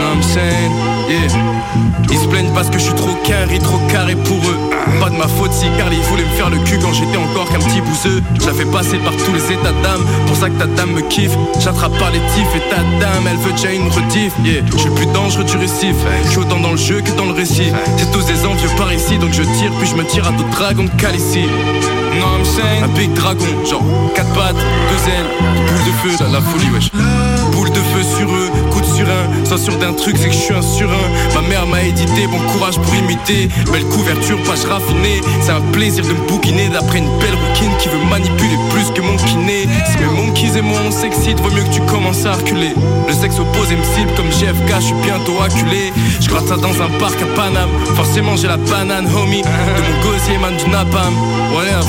Non, 0.00 0.14
I'm 0.14 0.22
saying, 0.22 0.72
yeah. 1.08 1.28
Ils 2.10 2.18
se 2.18 2.26
plaignent 2.26 2.52
parce 2.54 2.70
que 2.70 2.78
je 2.78 2.84
suis 2.84 2.94
trop 2.94 3.14
carré, 3.24 3.58
trop 3.58 3.78
carré 3.88 4.14
pour 4.14 4.38
eux. 4.38 4.58
Pas 5.00 5.10
de 5.10 5.16
ma 5.16 5.26
faute 5.26 5.52
si 5.52 5.66
Carly 5.76 5.98
voulait 6.08 6.24
me 6.24 6.36
faire 6.36 6.48
le 6.48 6.58
cul 6.58 6.78
quand 6.80 6.92
j'étais 6.92 7.16
encore 7.16 7.48
qu'un 7.50 7.58
petit 7.58 7.80
bouseux. 7.80 8.22
Fais 8.56 8.64
passer 8.64 8.96
par 8.98 9.12
tous 9.12 9.32
les 9.32 9.52
états 9.52 9.72
dame. 9.82 10.02
Pour 10.26 10.36
ça 10.36 10.48
que 10.48 10.58
ta 10.58 10.66
dame 10.66 10.92
me 10.92 11.02
kiffe. 11.02 11.36
J'attrape 11.58 11.98
par 11.98 12.10
les 12.10 12.20
tifs 12.20 12.54
et 12.54 12.70
ta 12.70 12.76
dame, 13.00 13.24
elle 13.28 13.36
veut 13.38 13.52
déjà 13.52 13.72
une 13.72 13.88
rediff. 13.88 14.32
Yeah, 14.44 14.62
je 14.72 14.78
suis 14.78 14.90
plus 14.90 15.06
dangereux 15.06 15.44
du 15.44 15.56
récif. 15.56 15.96
Je 16.24 16.30
suis 16.30 16.38
autant 16.38 16.60
dans 16.60 16.70
le 16.70 16.76
jeu 16.76 17.00
que 17.02 17.10
dans 17.10 17.26
le 17.26 17.32
récit. 17.32 17.72
C'est 17.98 18.10
tous 18.12 18.24
des 18.24 18.46
envieux 18.46 18.70
par 18.78 18.92
ici, 18.92 19.18
donc 19.18 19.32
je 19.32 19.42
tire, 19.42 19.72
puis 19.78 19.88
je 19.88 19.96
me 19.96 20.04
tire 20.04 20.26
à 20.26 20.30
d'autres 20.30 20.50
dragons 20.50 20.84
de 20.84 20.90
Calici. 20.90 21.44
Non, 22.18 22.38
I'm 22.38 22.44
saying, 22.44 22.82
un 22.82 22.88
big 22.96 23.12
dragon, 23.12 23.44
genre 23.68 23.84
4 24.14 24.32
pattes, 24.32 24.54
2 24.54 24.62
ailes, 25.12 25.26
boule 25.66 25.84
de 25.84 26.16
feu, 26.16 26.24
la 26.32 26.40
folie, 26.40 26.70
wesh. 26.70 26.90
Boule 27.52 27.68
de 27.68 27.74
feu 27.74 28.02
sur 28.16 28.30
eux, 28.30 28.50
surin. 28.96 29.44
Sans 29.44 29.58
sûr 29.58 29.76
d'un 29.78 29.92
truc, 29.92 30.16
c'est 30.18 30.28
que 30.28 30.34
je 30.34 30.38
suis 30.38 30.54
un 30.54 30.62
surin. 30.62 31.06
Ma 31.34 31.42
mère 31.48 31.66
m'a 31.66 31.82
édité, 31.82 32.26
bon 32.26 32.38
courage 32.52 32.78
pour 32.78 32.94
imiter. 32.94 33.48
Belle 33.72 33.84
couverture, 33.84 34.38
page 34.44 34.64
raffinée. 34.64 35.20
C'est 35.42 35.52
un 35.52 35.60
plaisir 35.72 36.04
de 36.04 36.12
me 36.12 36.28
bouquiner 36.28 36.68
d'après 36.68 36.98
une 36.98 37.18
belle 37.18 37.34
rouquine 37.34 37.72
qui 37.78 37.88
veut 37.88 38.04
manipuler 38.10 38.58
plus 38.70 38.90
que 38.94 39.00
mon 39.00 39.16
kiné. 39.16 39.68
Si 39.90 39.98
mes 39.98 40.06
monkeys 40.06 40.58
et 40.58 40.62
moi 40.62 40.78
on 40.86 40.90
s'excite, 40.90 41.38
vaut 41.40 41.50
mieux 41.50 41.64
que 41.64 41.74
tu 41.74 41.80
commences 41.82 42.24
à 42.26 42.32
reculer. 42.32 42.74
Le 43.08 43.12
sexe 43.14 43.38
opposé 43.38 43.76
me 43.76 43.84
cible 43.84 44.12
comme 44.16 44.30
JFK, 44.30 44.74
je 44.76 44.86
suis 44.86 44.94
bientôt 45.02 45.40
acculé. 45.44 45.92
Je 46.20 46.28
gratte 46.28 46.48
ça 46.48 46.56
dans 46.56 46.74
un 46.82 46.90
parc 46.98 47.20
à 47.22 47.26
Paname. 47.36 47.70
Forcément, 47.94 48.36
j'ai 48.36 48.48
la 48.48 48.56
banane, 48.56 49.06
homie. 49.14 49.42
De 49.42 49.82
mon 49.82 50.02
gosier, 50.02 50.38
man, 50.38 50.54
du 50.56 50.70
napam. 50.70 51.14
What 51.54 51.64
else? 51.66 51.86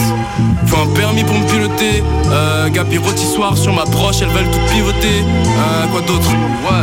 Faut 0.67 0.81
un 0.81 0.93
permis 0.93 1.23
pour 1.23 1.35
me 1.35 1.45
piloter. 1.47 2.03
Euh, 2.31 2.69
Gabi 2.69 2.97
rôtissoir 2.97 3.57
sur 3.57 3.73
ma 3.73 3.85
broche, 3.85 4.17
elles 4.21 4.29
veulent 4.29 4.51
tout 4.51 4.73
pivoter. 4.73 5.23
Euh, 5.23 5.87
quoi 5.91 6.01
d'autre? 6.01 6.29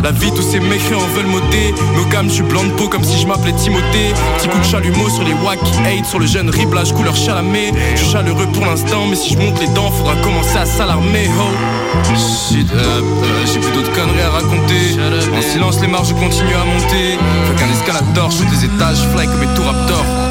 La 0.02 0.12
vie, 0.14 0.30
tous 0.32 0.42
ces 0.42 0.60
mécréants 0.60 1.06
veulent 1.14 1.26
m'ôter. 1.26 1.74
Nos 1.96 2.04
je 2.28 2.28
suis 2.28 2.42
blanc 2.42 2.64
de 2.64 2.70
peau 2.70 2.88
comme 2.88 3.04
si 3.04 3.20
je 3.20 3.26
m'appelais 3.26 3.52
Timothée. 3.52 4.12
Petit 4.38 4.48
coup 4.48 4.58
de 4.58 4.64
chalumeau 4.64 5.08
sur 5.08 5.24
les 5.24 5.34
wack 5.34 5.58
hate, 5.84 6.06
sur 6.06 6.18
le 6.18 6.26
jeune 6.26 6.50
riblage 6.50 6.92
couleur 6.92 7.16
chalamé. 7.16 7.72
Je 7.94 8.00
suis 8.00 8.12
chaleureux 8.12 8.46
pour 8.52 8.64
l'instant, 8.64 9.06
mais 9.08 9.16
si 9.16 9.34
je 9.34 9.38
monte 9.38 9.60
les 9.60 9.68
dents, 9.68 9.90
faudra 9.90 10.14
commencer 10.16 10.56
à 10.56 10.66
s'alarmer. 10.66 11.28
Oh. 11.38 12.14
Shit, 12.14 12.70
euh, 12.72 13.00
euh, 13.00 13.46
j'ai 13.46 13.60
plus 13.60 13.72
d'autres 13.72 13.92
conneries 13.92 14.22
à 14.22 14.30
raconter. 14.30 14.96
En 15.36 15.42
silence, 15.42 15.80
les 15.80 15.88
marges 15.88 16.14
continuent 16.14 16.56
à 16.56 16.64
monter. 16.64 17.18
Fait 17.46 17.56
qu'un 17.56 17.70
escalator, 17.70 18.30
je 18.30 18.44
des 18.44 18.64
étages, 18.64 18.98
fly 19.14 19.26
comme 19.26 19.40
mes 19.40 19.54
tours 19.54 19.66
raptor. 19.66 20.23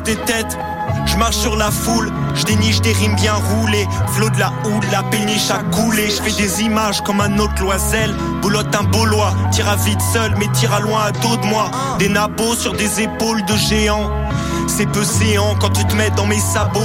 Des 0.00 0.16
têtes. 0.16 0.56
Je 1.04 1.16
marche 1.16 1.36
sur 1.36 1.56
la 1.56 1.70
foule, 1.70 2.10
je 2.34 2.44
déniche 2.44 2.80
des 2.80 2.92
rimes 2.92 3.16
bien 3.16 3.34
roulées. 3.34 3.86
Flot 4.14 4.30
de 4.30 4.38
la 4.38 4.52
houle, 4.64 4.84
la 4.90 5.02
péniche 5.02 5.50
a 5.50 5.58
coulé. 5.74 6.08
Je 6.08 6.22
fais 6.22 6.42
des 6.42 6.62
images 6.62 7.02
comme 7.02 7.20
un 7.20 7.38
autre 7.38 7.60
loisel. 7.60 8.14
Boulotte 8.40 8.74
un 8.74 8.84
bolois, 8.84 9.34
tire 9.50 9.68
à 9.68 9.76
vite 9.76 10.00
seul, 10.12 10.34
mais 10.38 10.48
tire 10.52 10.72
à 10.72 10.80
loin 10.80 11.02
à 11.02 11.12
dos 11.12 11.36
de 11.36 11.46
moi. 11.46 11.70
Des 11.98 12.08
nabots 12.08 12.54
sur 12.54 12.72
des 12.72 13.02
épaules 13.02 13.44
de 13.44 13.56
géants. 13.56 14.10
C'est 14.68 14.86
peu 14.86 15.04
séant 15.04 15.54
quand 15.60 15.70
tu 15.70 15.84
te 15.84 15.94
mets 15.94 16.10
dans 16.10 16.26
mes 16.26 16.38
sabots. 16.38 16.80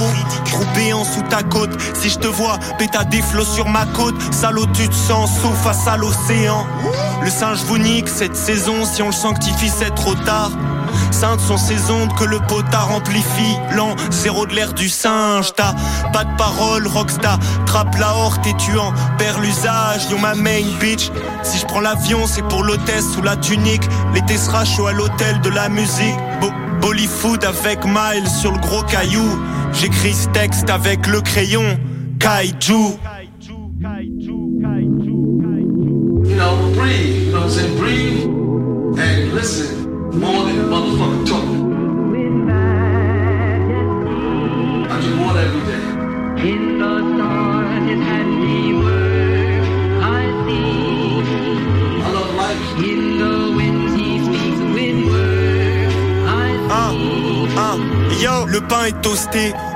Béant 0.74 1.04
sous 1.04 1.22
ta 1.22 1.42
côte. 1.42 1.70
Si 1.94 2.10
je 2.10 2.18
te 2.18 2.26
vois, 2.26 2.58
péta 2.78 3.04
des 3.04 3.22
flots 3.22 3.44
sur 3.44 3.66
ma 3.68 3.86
côte. 3.86 4.14
Salaud, 4.32 4.66
tu 4.74 4.88
te 4.88 4.94
sens 4.94 5.30
sauf 5.40 5.56
face 5.62 5.86
à 5.88 5.96
l'océan. 5.96 6.66
Le 7.22 7.30
singe 7.30 7.62
vous 7.64 7.78
nique 7.78 8.08
cette 8.08 8.36
saison. 8.36 8.84
Si 8.84 9.02
on 9.02 9.06
le 9.06 9.12
sanctifie, 9.12 9.70
c'est 9.70 9.94
trop 9.94 10.14
tard. 10.14 10.50
Sainte 11.10 11.40
sont 11.40 11.56
ces 11.56 11.90
ondes 11.90 12.14
que 12.14 12.24
le 12.24 12.38
potard 12.40 12.92
amplifie. 12.92 13.56
Lent, 13.74 13.96
zéro 14.10 14.46
de 14.46 14.54
l'air 14.54 14.72
du 14.72 14.88
singe. 14.88 15.52
T'as 15.54 15.74
pas 16.12 16.24
de 16.24 16.36
parole, 16.36 16.86
rockstar. 16.86 17.38
Trappe 17.66 17.96
la 17.98 18.14
horte 18.14 18.46
et 18.46 18.54
tu 18.54 18.78
en 18.78 18.92
perds 19.18 19.40
l'usage. 19.40 20.08
Yo 20.10 20.18
ma 20.18 20.34
main 20.34 20.62
bitch. 20.80 21.10
Si 21.42 21.58
je 21.58 21.66
prends 21.66 21.80
l'avion, 21.80 22.26
c'est 22.26 22.42
pour 22.42 22.62
l'hôtesse 22.62 23.10
sous 23.12 23.22
la 23.22 23.36
tunique. 23.36 23.88
L'été 24.14 24.36
sera 24.36 24.64
chaud 24.64 24.86
à 24.86 24.92
l'hôtel 24.92 25.40
de 25.40 25.50
la 25.50 25.68
musique. 25.68 26.16
Bollyfood 26.80 27.44
avec 27.44 27.84
Miles 27.84 28.28
sur 28.28 28.52
le 28.52 28.58
gros 28.58 28.82
caillou. 28.82 29.38
J'écris 29.72 30.14
ce 30.14 30.28
texte 30.28 30.70
avec 30.70 31.06
le 31.06 31.20
crayon. 31.20 31.78
Kaiju. 32.18 32.98
You 36.24 36.36
know, 36.36 36.72
breathe. 36.74 37.26
You 37.26 37.32
know? 37.32 37.48
Breathe 37.78 38.28
More 40.12 40.44
than 40.46 40.58
a 40.58 40.62
motherfucking 40.62 41.28
talking. 41.28 41.67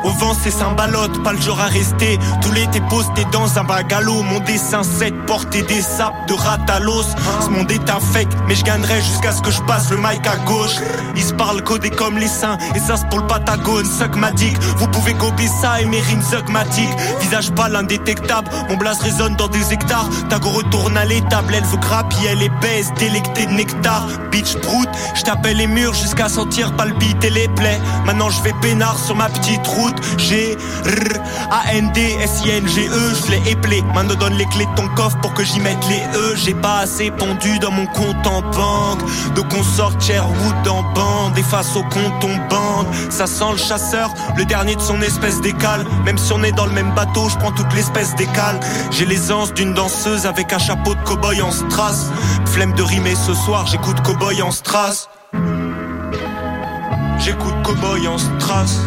Au 0.04 0.10
vent 0.10 0.34
c'est 0.34 0.50
symbalote, 0.50 1.22
pas 1.22 1.32
le 1.32 1.40
genre 1.40 1.60
à 1.60 1.66
rester. 1.66 2.18
Tout 2.40 2.52
l'été 2.52 2.80
posté 2.88 3.24
dans 3.30 3.58
un 3.58 3.64
bagalo, 3.64 4.22
mon 4.22 4.40
dessin 4.40 4.82
sec, 4.82 5.14
porter 5.26 5.62
des 5.62 5.82
sapes 5.82 6.26
de 6.28 6.34
rat 6.34 6.58
à 6.68 6.80
l'os. 6.80 7.06
Ce 7.40 7.48
monde 7.48 7.70
est 7.70 7.90
infect, 7.90 8.32
mais 8.48 8.54
je 8.54 8.64
gagnerai 8.64 9.00
jusqu'à 9.02 9.32
ce 9.32 9.42
que 9.42 9.50
je 9.50 9.60
passe 9.62 9.90
le 9.90 9.98
mic 9.98 10.26
à 10.26 10.36
gauche. 10.44 10.76
Ils 11.16 11.22
se 11.22 11.34
parlent 11.34 11.62
codé 11.62 11.90
comme 11.90 12.18
les 12.18 12.28
seins, 12.28 12.56
et 12.74 12.78
ça 12.78 12.96
c'est 12.96 13.08
pour 13.08 13.20
le 13.20 13.26
Patagone, 13.26 13.84
suckmatic. 13.86 14.56
Vous 14.78 14.88
pouvez 14.88 15.14
gober 15.14 15.46
ça 15.46 15.80
et 15.80 15.84
mes 15.84 16.00
rimes 16.00 16.22
suckmatic. 16.22 16.88
Visage 17.20 17.50
pâle 17.52 17.76
indétectable, 17.76 18.50
mon 18.68 18.76
blast 18.76 19.02
résonne 19.02 19.36
dans 19.36 19.48
des 19.48 19.72
hectares. 19.72 20.08
Tago 20.30 20.50
retourne 20.50 20.96
à 20.96 21.04
l'étable, 21.04 21.54
elle 21.54 21.64
veut 21.64 21.78
grappiller, 21.78 22.30
elle 22.30 22.42
est 22.42 22.60
baisse, 22.60 22.92
délectée 22.98 23.46
de 23.46 23.52
nectar. 23.52 24.06
Bitch 24.30 24.56
prout, 24.58 24.88
je 25.14 25.22
t'appelle 25.22 25.58
les 25.58 25.66
murs 25.66 25.94
jusqu'à 25.94 26.28
sentir 26.28 26.74
palpiter 26.76 27.30
les 27.30 27.48
plaies. 27.48 27.80
Maintenant 28.06 28.30
je 28.30 28.40
vais 28.42 28.54
peinard 28.60 28.98
sur 29.02 29.16
ma 29.16 29.28
petite 29.28 29.66
route. 29.66 29.96
G 30.18 30.56
R 30.84 31.18
A 31.50 31.72
N 31.74 31.90
D 31.92 32.16
S 32.22 32.42
I 32.44 32.50
N 32.50 32.68
G 32.68 32.88
E, 32.88 33.14
je 33.14 33.30
l'ai 33.30 33.50
éplé. 33.50 33.82
Maintenant 33.94 34.14
donne 34.14 34.34
les 34.34 34.46
clés 34.46 34.66
de 34.66 34.74
ton 34.74 34.88
coffre 34.94 35.18
pour 35.20 35.34
que 35.34 35.44
j'y 35.44 35.60
mette 35.60 35.84
les 35.88 36.02
E. 36.18 36.36
J'ai 36.36 36.54
pas 36.54 36.78
assez 36.78 37.10
pendu 37.10 37.58
dans 37.58 37.70
mon 37.70 37.86
compte 37.86 38.26
en 38.26 38.42
banque. 38.42 39.00
De 39.34 39.40
qu'on 39.42 39.62
sorte 39.62 40.00
Sherwood 40.02 40.68
en 40.68 40.82
bande 40.94 41.36
et 41.36 41.42
face 41.42 41.74
au 41.76 41.82
compte 41.82 42.24
on 42.24 42.36
bande. 42.48 42.86
Ça 43.10 43.26
sent 43.26 43.52
le 43.52 43.58
chasseur, 43.58 44.10
le 44.36 44.44
dernier 44.44 44.76
de 44.76 44.80
son 44.80 45.00
espèce 45.02 45.40
d'écale. 45.40 45.84
Même 46.04 46.18
si 46.18 46.32
on 46.32 46.42
est 46.42 46.52
dans 46.52 46.66
le 46.66 46.72
même 46.72 46.92
bateau, 46.92 47.28
je 47.28 47.36
prends 47.36 47.52
toute 47.52 47.72
l'espèce 47.74 48.14
d'écale. 48.14 48.60
J'ai 48.90 49.06
les 49.06 49.32
anses 49.32 49.52
d'une 49.52 49.74
danseuse 49.74 50.26
avec 50.26 50.52
un 50.52 50.58
chapeau 50.58 50.94
de 50.94 51.00
cow-boy 51.00 51.42
en 51.42 51.50
strass. 51.50 52.10
Flemme 52.46 52.74
de 52.74 52.82
rimer 52.82 53.14
ce 53.14 53.34
soir, 53.34 53.66
j'écoute 53.66 54.00
cow-boy 54.02 54.42
en 54.42 54.50
strass. 54.50 55.08
J'écoute 57.24 57.54
Cowboy 57.62 58.08
en 58.08 58.18
strass. 58.18 58.80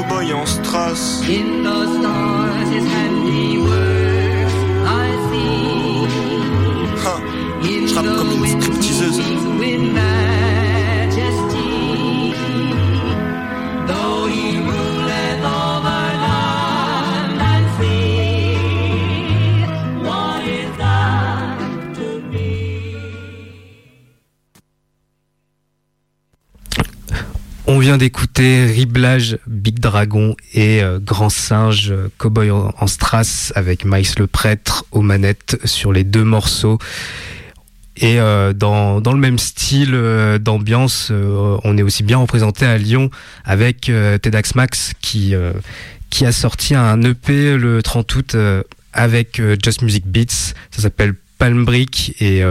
Cowboy 0.00 0.32
en 0.32 0.46
strass. 0.46 1.20
In 1.28 1.62
the 1.62 1.86
stars 1.98 2.68
his 2.70 2.86
handiwork 2.88 4.48
I 4.86 5.10
see. 5.28 6.06
Ha, 7.04 7.20
je 7.62 7.94
rappe 7.94 8.16
comme 8.16 8.44
une 8.44 8.60
stripteaseuse. 8.60 9.29
On 27.72 27.78
vient 27.78 27.98
d'écouter 27.98 28.64
Riblage, 28.64 29.38
Big 29.46 29.78
Dragon 29.78 30.34
et 30.54 30.82
euh, 30.82 30.98
Grand 30.98 31.28
Singe, 31.28 31.92
euh, 31.92 32.08
Cowboy 32.18 32.50
en, 32.50 32.74
en 32.76 32.86
strass 32.88 33.52
avec 33.54 33.84
Miles 33.84 34.08
le 34.18 34.26
prêtre 34.26 34.86
aux 34.90 35.02
manettes 35.02 35.56
sur 35.64 35.92
les 35.92 36.02
deux 36.02 36.24
morceaux. 36.24 36.78
Et 37.96 38.18
euh, 38.18 38.52
dans, 38.52 38.98
le 38.98 39.20
même 39.20 39.38
style 39.38 39.96
d'ambiance, 40.40 41.12
on 41.12 41.78
est 41.78 41.82
aussi 41.82 42.02
bien 42.02 42.18
représenté 42.18 42.66
à 42.66 42.76
Lyon 42.76 43.08
avec 43.44 43.82
Tedax 43.82 44.56
Max 44.56 44.92
qui, 45.00 45.34
qui 46.10 46.26
a 46.26 46.32
sorti 46.32 46.74
un 46.74 47.00
EP 47.02 47.56
le 47.56 47.84
30 47.84 48.14
août 48.16 48.36
avec 48.92 49.40
Just 49.62 49.82
Music 49.82 50.08
Beats. 50.08 50.54
Ça 50.72 50.82
s'appelle 50.82 51.14
Palm 51.38 51.64
Brick 51.64 52.20
et 52.20 52.42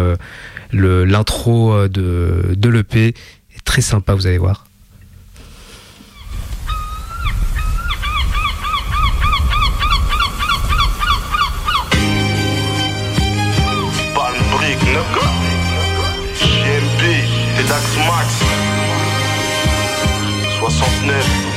l'intro 0.71 1.89
de, 1.89 2.55
de 2.55 2.69
l'EP 2.69 3.07
est 3.07 3.65
très 3.65 3.81
sympa, 3.81 4.13
vous 4.13 4.25
allez 4.25 4.37
voir. 4.37 4.68
69. 21.01 21.48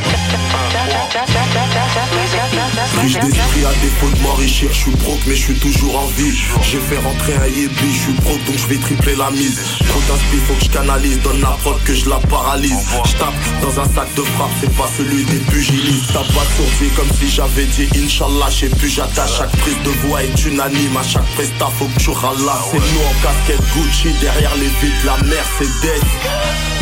Riche 3.00 3.14
d'esprit 3.14 3.64
à 3.64 3.72
défaut 3.83 4.09
de 4.14 4.22
m'enrichir, 4.22 4.68
je 4.72 4.78
suis 4.78 4.90
broke 4.92 5.20
mais 5.26 5.35
je 5.35 5.42
suis 5.42 5.59
toujours 5.59 5.98
en 5.98 6.07
vie. 6.07 6.33
J'ai 6.62 6.78
fait 6.78 6.98
rentrer 6.98 7.35
un 7.35 7.46
yébi, 7.46 7.92
je 7.92 7.98
suis 7.98 8.12
broke 8.12 8.44
donc 8.44 8.57
je 8.57 8.66
vais 8.66 8.76
tripler 8.76 9.16
la 9.16 9.31
mise. 9.31 9.61
Trop 9.88 10.00
d'inspi, 10.09 10.37
faut 10.46 10.55
que 10.55 10.64
je 10.64 10.70
canalise, 10.70 11.20
donne 11.22 11.40
la 11.40 11.57
prod 11.62 11.83
que 11.85 11.94
je 11.94 12.09
la 12.09 12.18
paralyse. 12.18 12.87
Je 13.05 13.12
tape 13.12 13.35
dans 13.62 13.81
un 13.81 13.85
sac 13.85 14.14
de 14.14 14.22
frappe, 14.22 14.50
c'est 14.61 14.74
pas 14.76 14.88
celui 14.96 15.24
des 15.24 15.38
pugilistes. 15.50 16.12
Tape 16.12 16.26
pas 16.28 16.46
sourdier 16.57 16.88
comme 16.96 17.11
si 17.18 17.28
j'avais 17.28 17.64
dit 17.64 17.88
Inch'Allah, 17.96 18.50
je 18.50 18.57
sais 18.57 18.68
plus 18.68 18.88
j'attache. 18.88 19.38
Chaque 19.38 19.57
prise 19.57 19.83
de 19.85 19.90
voix 20.07 20.22
est 20.22 20.44
unanime, 20.44 20.96
à 20.96 21.02
chaque 21.02 21.26
presta 21.35 21.66
faut 21.78 21.87
que 21.87 22.00
tu 22.00 22.11
ralasses. 22.11 22.70
C'est 22.70 22.78
nous 22.78 23.05
en 23.09 23.14
casquette 23.22 23.66
Gucci, 23.74 24.09
derrière 24.20 24.55
les 24.57 24.70
vides 24.81 25.05
la 25.05 25.16
Mercedes. 25.24 26.07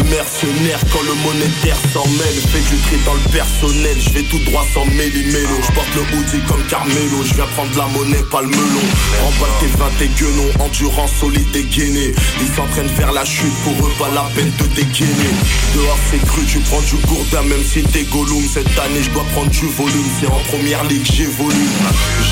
Mercenaire 0.09 0.81
quand 0.93 1.03
le 1.03 1.15
monétaire 1.23 1.77
s'en 1.93 2.07
mêle 2.07 2.41
Fais 2.51 2.61
du 2.61 2.81
tri 2.83 2.97
dans 3.05 3.15
le 3.15 3.31
personnel, 3.31 3.97
je 4.01 4.11
vais 4.11 4.23
tout 4.23 4.39
droit 4.41 4.65
sans 4.73 4.87
méli-mélo 4.87 5.57
Je 5.63 5.73
porte 5.73 5.95
le 5.95 6.00
hoodie 6.01 6.43
comme 6.49 6.63
Carmelo, 6.67 7.23
je 7.25 7.35
viens 7.35 7.47
prendre 7.57 7.77
la 7.77 7.87
monnaie, 7.87 8.23
pas 8.31 8.43
le 8.43 8.49
melon. 8.49 8.87
Remballe 9.23 9.57
tes 9.61 9.73
20 9.77 9.87
et 10.01 10.11
guenons, 10.19 10.65
endurance 10.65 11.13
solide 11.21 11.55
et 11.55 11.65
gainé 11.65 12.13
Ils 12.41 12.55
s'entraînent 12.55 12.95
vers 12.97 13.13
la 13.13 13.25
chute, 13.25 13.55
pour 13.65 13.87
eux 13.87 13.93
pas 13.99 14.09
la 14.15 14.29
peine 14.35 14.53
de 14.59 14.67
dégainer. 14.75 15.35
Dehors 15.75 15.99
c'est 16.11 16.25
cru, 16.27 16.45
tu 16.47 16.59
prends 16.61 16.81
du 16.83 16.97
gourdin 17.07 17.43
même 17.43 17.65
si 17.65 17.83
t'es 17.83 18.05
Gollum. 18.05 18.43
Cette 18.53 18.79
année 18.79 19.03
je 19.03 19.11
dois 19.11 19.25
prendre 19.33 19.51
du 19.51 19.67
volume, 19.67 20.11
c'est 20.21 20.27
en 20.27 20.41
première 20.51 20.85
ligue 20.85 21.07
j'évolue. 21.11 21.71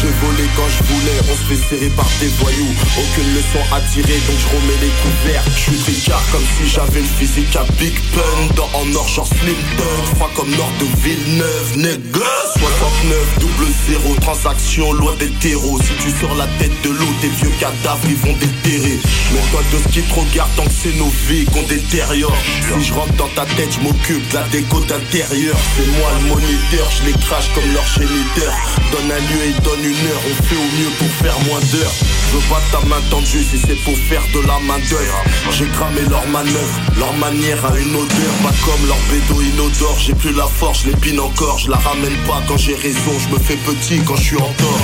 J'ai 0.00 0.12
volé 0.22 0.44
quand 0.56 0.68
je 0.68 0.82
voulais, 0.84 1.18
on 1.30 1.36
se 1.36 1.44
fait 1.54 1.62
serrer 1.68 1.90
par 1.90 2.08
des 2.20 2.28
voyous. 2.40 2.74
Aucune 2.98 3.34
leçon 3.34 3.62
à 3.72 3.80
tirer 3.92 4.18
donc 4.26 4.38
je 4.38 4.48
remets 4.56 4.80
les 4.80 4.92
couverts. 5.02 5.44
Je 5.54 5.60
suis 5.60 5.78
tricard 5.78 6.22
comme 6.32 6.44
si 6.56 6.68
j'avais 6.68 7.00
le 7.00 7.12
physique 7.18 7.54
à 7.56 7.64
Big 7.78 7.94
Pun 8.14 8.54
Dans 8.56 8.70
en 8.74 8.94
or 8.94 9.08
genre 9.08 9.26
Slim 9.26 9.60
Dunk, 9.76 10.16
froid 10.16 10.30
comme 10.34 10.50
nord 10.50 10.72
de 10.80 10.86
Villeneuve 11.02 11.76
Nigga 11.76 12.34
69 12.58 13.38
double 13.40 13.57
zéro, 13.88 14.14
transaction 14.20 14.92
loin 14.92 15.14
des 15.16 15.30
terreaux. 15.40 15.78
Si 15.80 15.92
tu 16.02 16.10
sors 16.20 16.34
la 16.34 16.46
tête 16.58 16.72
de 16.82 16.90
l'eau, 16.90 17.12
tes 17.20 17.28
vieux 17.28 17.52
cadavres 17.58 18.06
ils 18.08 18.16
vont 18.16 18.34
déterrer. 18.34 18.98
Mais 19.32 19.40
toi 19.50 19.60
de 19.72 19.78
ce 19.78 19.88
qui 19.88 20.02
te 20.02 20.14
regarde 20.14 20.50
tant 20.56 20.64
que 20.64 20.70
c'est 20.70 20.96
nos 20.96 21.12
vies 21.28 21.44
qu'on 21.46 21.62
détériore. 21.62 22.36
Si 22.62 22.84
je 22.84 22.92
rentre 22.92 23.14
dans 23.14 23.28
ta 23.28 23.44
tête, 23.56 23.72
je 23.72 23.80
m'occupe 23.80 24.28
de 24.30 24.34
la 24.34 24.42
déco 24.48 24.80
d'intérieur. 24.80 25.56
C'est 25.76 25.86
moi 25.98 26.10
le 26.20 26.28
moniteur, 26.28 26.90
je 26.98 27.06
les 27.06 27.18
crache 27.18 27.52
comme 27.54 27.72
leur 27.72 27.86
géniteur. 27.86 28.52
Donne 28.92 29.10
un 29.10 29.20
lieu 29.20 29.42
et 29.48 29.60
donne 29.62 29.84
une 29.84 30.06
heure, 30.06 30.22
on 30.30 30.42
fait 30.42 30.56
au 30.56 30.70
mieux 30.78 30.92
pour 30.98 31.08
faire 31.22 31.38
moins 31.46 31.60
d'heures. 31.72 31.94
Je 32.30 32.36
veux 32.36 32.48
pas 32.48 32.60
ta 32.70 32.84
main 32.86 33.00
tendue 33.10 33.42
si 33.42 33.58
c'est 33.58 33.78
pour 33.84 33.96
faire 33.96 34.22
de 34.34 34.40
la 34.46 34.58
main 34.60 34.78
d'œuvre. 34.90 35.24
J'ai 35.50 35.66
cramé 35.66 36.02
leur 36.08 36.26
manœuvre, 36.28 36.80
leur 36.98 37.12
manière 37.14 37.64
a 37.64 37.78
une 37.78 37.94
odeur. 37.94 38.32
Pas 38.42 38.54
comme 38.64 38.86
leur 38.86 38.98
bédo 39.10 39.40
inodore, 39.40 39.98
j'ai 39.98 40.14
plus 40.14 40.32
la 40.32 40.46
force, 40.46 40.82
je 40.84 40.90
l'épine 40.90 41.20
encore 41.20 41.58
Je 41.58 41.70
la 41.70 41.78
ramène 41.78 42.16
pas. 42.26 42.42
Quand 42.46 42.56
j'ai 42.56 42.74
raison, 42.74 43.12
je 43.18 43.34
me 43.34 43.38
petit 43.56 44.00
quand 44.04 44.16
je 44.16 44.22
suis 44.22 44.36
en 44.36 44.52
tort 44.52 44.80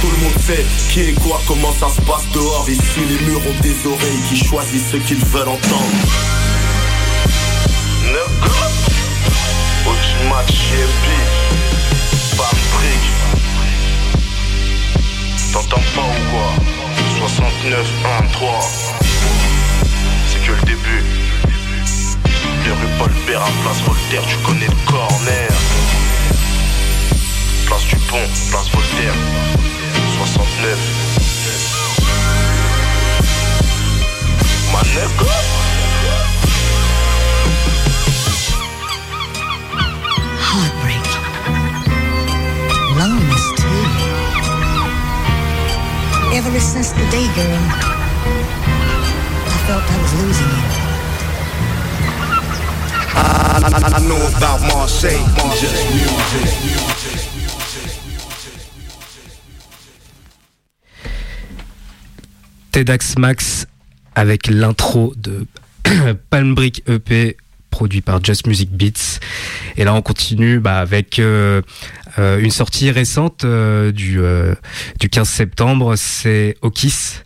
Tout 0.00 0.10
le 0.10 0.24
monde 0.24 0.38
sait 0.40 0.64
qui 0.90 1.00
est 1.00 1.12
quoi, 1.22 1.40
comment 1.46 1.72
ça 1.72 1.88
se 1.88 2.00
passe 2.02 2.28
dehors 2.32 2.66
Ici 2.68 3.00
les 3.08 3.26
murs 3.26 3.40
ont 3.40 3.60
des 3.62 3.86
oreilles 3.86 4.22
qui 4.28 4.36
choisissent 4.36 4.90
ce 4.90 4.96
qu'ils 4.98 5.24
veulent 5.24 5.48
entendre. 5.48 5.88
Ultimate 9.86 10.50
JMB. 10.50 11.06
Palm 12.36 12.58
Brick. 12.72 13.04
T'entends 15.52 15.84
pas 15.94 16.02
ou 16.02 16.30
quoi? 16.30 17.28
69, 17.28 17.86
1, 18.22 18.26
3. 18.28 18.60
C'est 20.28 20.42
que 20.46 20.52
le 20.52 20.62
début. 20.62 21.04
Les 22.64 22.70
rue 22.70 22.92
Paul 22.98 23.12
Père 23.26 23.42
à 23.42 23.50
place 23.62 23.80
Voltaire, 23.86 24.22
tu 24.26 24.36
connais 24.38 24.66
le 24.66 24.90
corner. 24.90 25.50
Place 27.74 27.88
du 27.88 27.96
pont, 28.06 28.28
place 28.50 28.70
Voltaire. 28.70 29.14
69. 30.16 30.78
Ma. 34.70 34.78
Heartbreak. 40.38 41.06
Loneliness, 42.96 43.46
too. 43.56 43.82
Ever 46.32 46.60
since 46.60 46.92
the 46.92 47.04
day, 47.10 47.26
girl, 47.34 47.64
I 49.50 49.58
felt 49.66 49.82
I 49.82 49.96
was 50.00 50.12
losing 50.22 50.46
you. 50.46 50.62
I, 53.16 53.58
I, 53.66 53.96
I 53.96 54.00
know 54.06 54.22
about 54.38 54.60
Marseille, 54.62 55.26
just 55.58 55.74
music. 55.90 56.93
Tedax 62.74 63.18
Max 63.18 63.68
avec 64.16 64.48
l'intro 64.48 65.14
de 65.16 65.46
Palm 66.30 66.56
Brick 66.56 66.82
EP 66.88 67.36
produit 67.70 68.00
par 68.00 68.18
Just 68.24 68.48
Music 68.48 68.68
Beats. 68.72 69.20
Et 69.76 69.84
là, 69.84 69.94
on 69.94 70.02
continue 70.02 70.58
bah, 70.58 70.80
avec 70.80 71.20
euh, 71.20 71.62
euh, 72.18 72.40
une 72.40 72.50
sortie 72.50 72.90
récente 72.90 73.44
euh, 73.44 73.92
du, 73.92 74.18
du 74.98 75.08
15 75.08 75.28
septembre. 75.28 75.94
C'est 75.94 76.56
Okis 76.62 77.20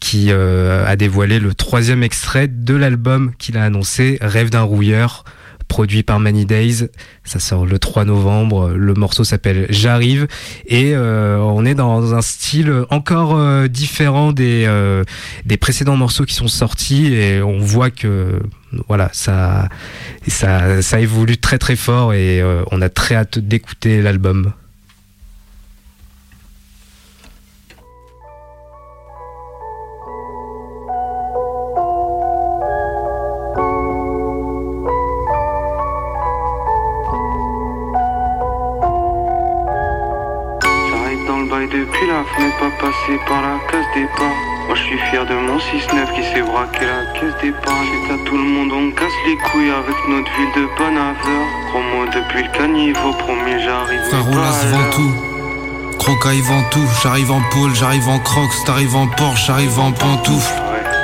qui 0.00 0.30
a 0.32 0.96
dévoilé 0.96 1.38
le 1.38 1.54
troisième 1.54 2.02
extrait 2.02 2.46
de 2.46 2.74
l'album 2.74 3.32
qu'il 3.38 3.56
a 3.56 3.64
annoncé, 3.64 4.18
Rêve 4.20 4.50
d'un 4.50 4.62
rouilleur, 4.62 5.24
produit 5.70 6.02
par 6.02 6.18
Many 6.18 6.44
Days. 6.44 6.88
Ça 7.24 7.38
sort 7.38 7.64
le 7.64 7.78
3 7.78 8.04
novembre. 8.04 8.70
Le 8.70 8.92
morceau 8.92 9.22
s'appelle 9.22 9.66
J'arrive 9.70 10.26
et 10.66 10.94
euh, 10.94 11.38
on 11.38 11.64
est 11.64 11.76
dans 11.76 12.12
un 12.12 12.20
style 12.20 12.84
encore 12.90 13.36
euh, 13.36 13.68
différent 13.68 14.32
des 14.32 14.64
euh, 14.66 15.04
des 15.46 15.56
précédents 15.56 15.96
morceaux 15.96 16.24
qui 16.24 16.34
sont 16.34 16.48
sortis 16.48 17.14
et 17.14 17.40
on 17.40 17.60
voit 17.60 17.90
que 17.90 18.40
voilà 18.88 19.10
ça 19.12 19.68
ça 20.26 20.82
ça 20.82 21.00
évolue 21.00 21.38
très 21.38 21.58
très 21.58 21.76
fort 21.76 22.12
et 22.14 22.42
euh, 22.42 22.64
on 22.72 22.82
a 22.82 22.88
très 22.88 23.14
hâte 23.14 23.38
d'écouter 23.38 24.02
l'album. 24.02 24.52
106-9 45.60 46.14
qui 46.14 46.22
s'est 46.22 46.42
braqué 46.42 46.86
la 46.86 47.04
caisse 47.12 47.34
d'épargne. 47.42 47.86
C'est 48.06 48.14
à 48.14 48.18
tout 48.24 48.36
le 48.36 48.44
monde, 48.44 48.72
on 48.72 48.90
casse 48.92 49.12
les 49.26 49.36
couilles 49.36 49.70
avec 49.70 49.96
notre 50.08 50.30
ville 50.36 50.52
de 50.56 50.68
Banaveur. 50.78 51.46
Promo 51.70 52.06
depuis 52.06 52.42
le 52.44 52.50
caniveau, 52.50 53.12
promis 53.12 53.62
j'arrive. 53.62 54.00
Frérot, 54.08 54.36
là, 54.36 54.50
vend 54.70 54.90
tout. 54.92 55.14
Crocaille 55.98 56.40
vend 56.40 56.62
tout. 56.70 56.86
J'arrive 57.02 57.30
en 57.30 57.42
pôle, 57.50 57.74
j'arrive 57.74 58.08
en 58.08 58.18
crocs, 58.20 58.50
t'arrives 58.64 58.96
en 58.96 59.06
Porsche, 59.06 59.46
j'arrive 59.46 59.78
en 59.78 59.92
pantoufle. 59.92 60.62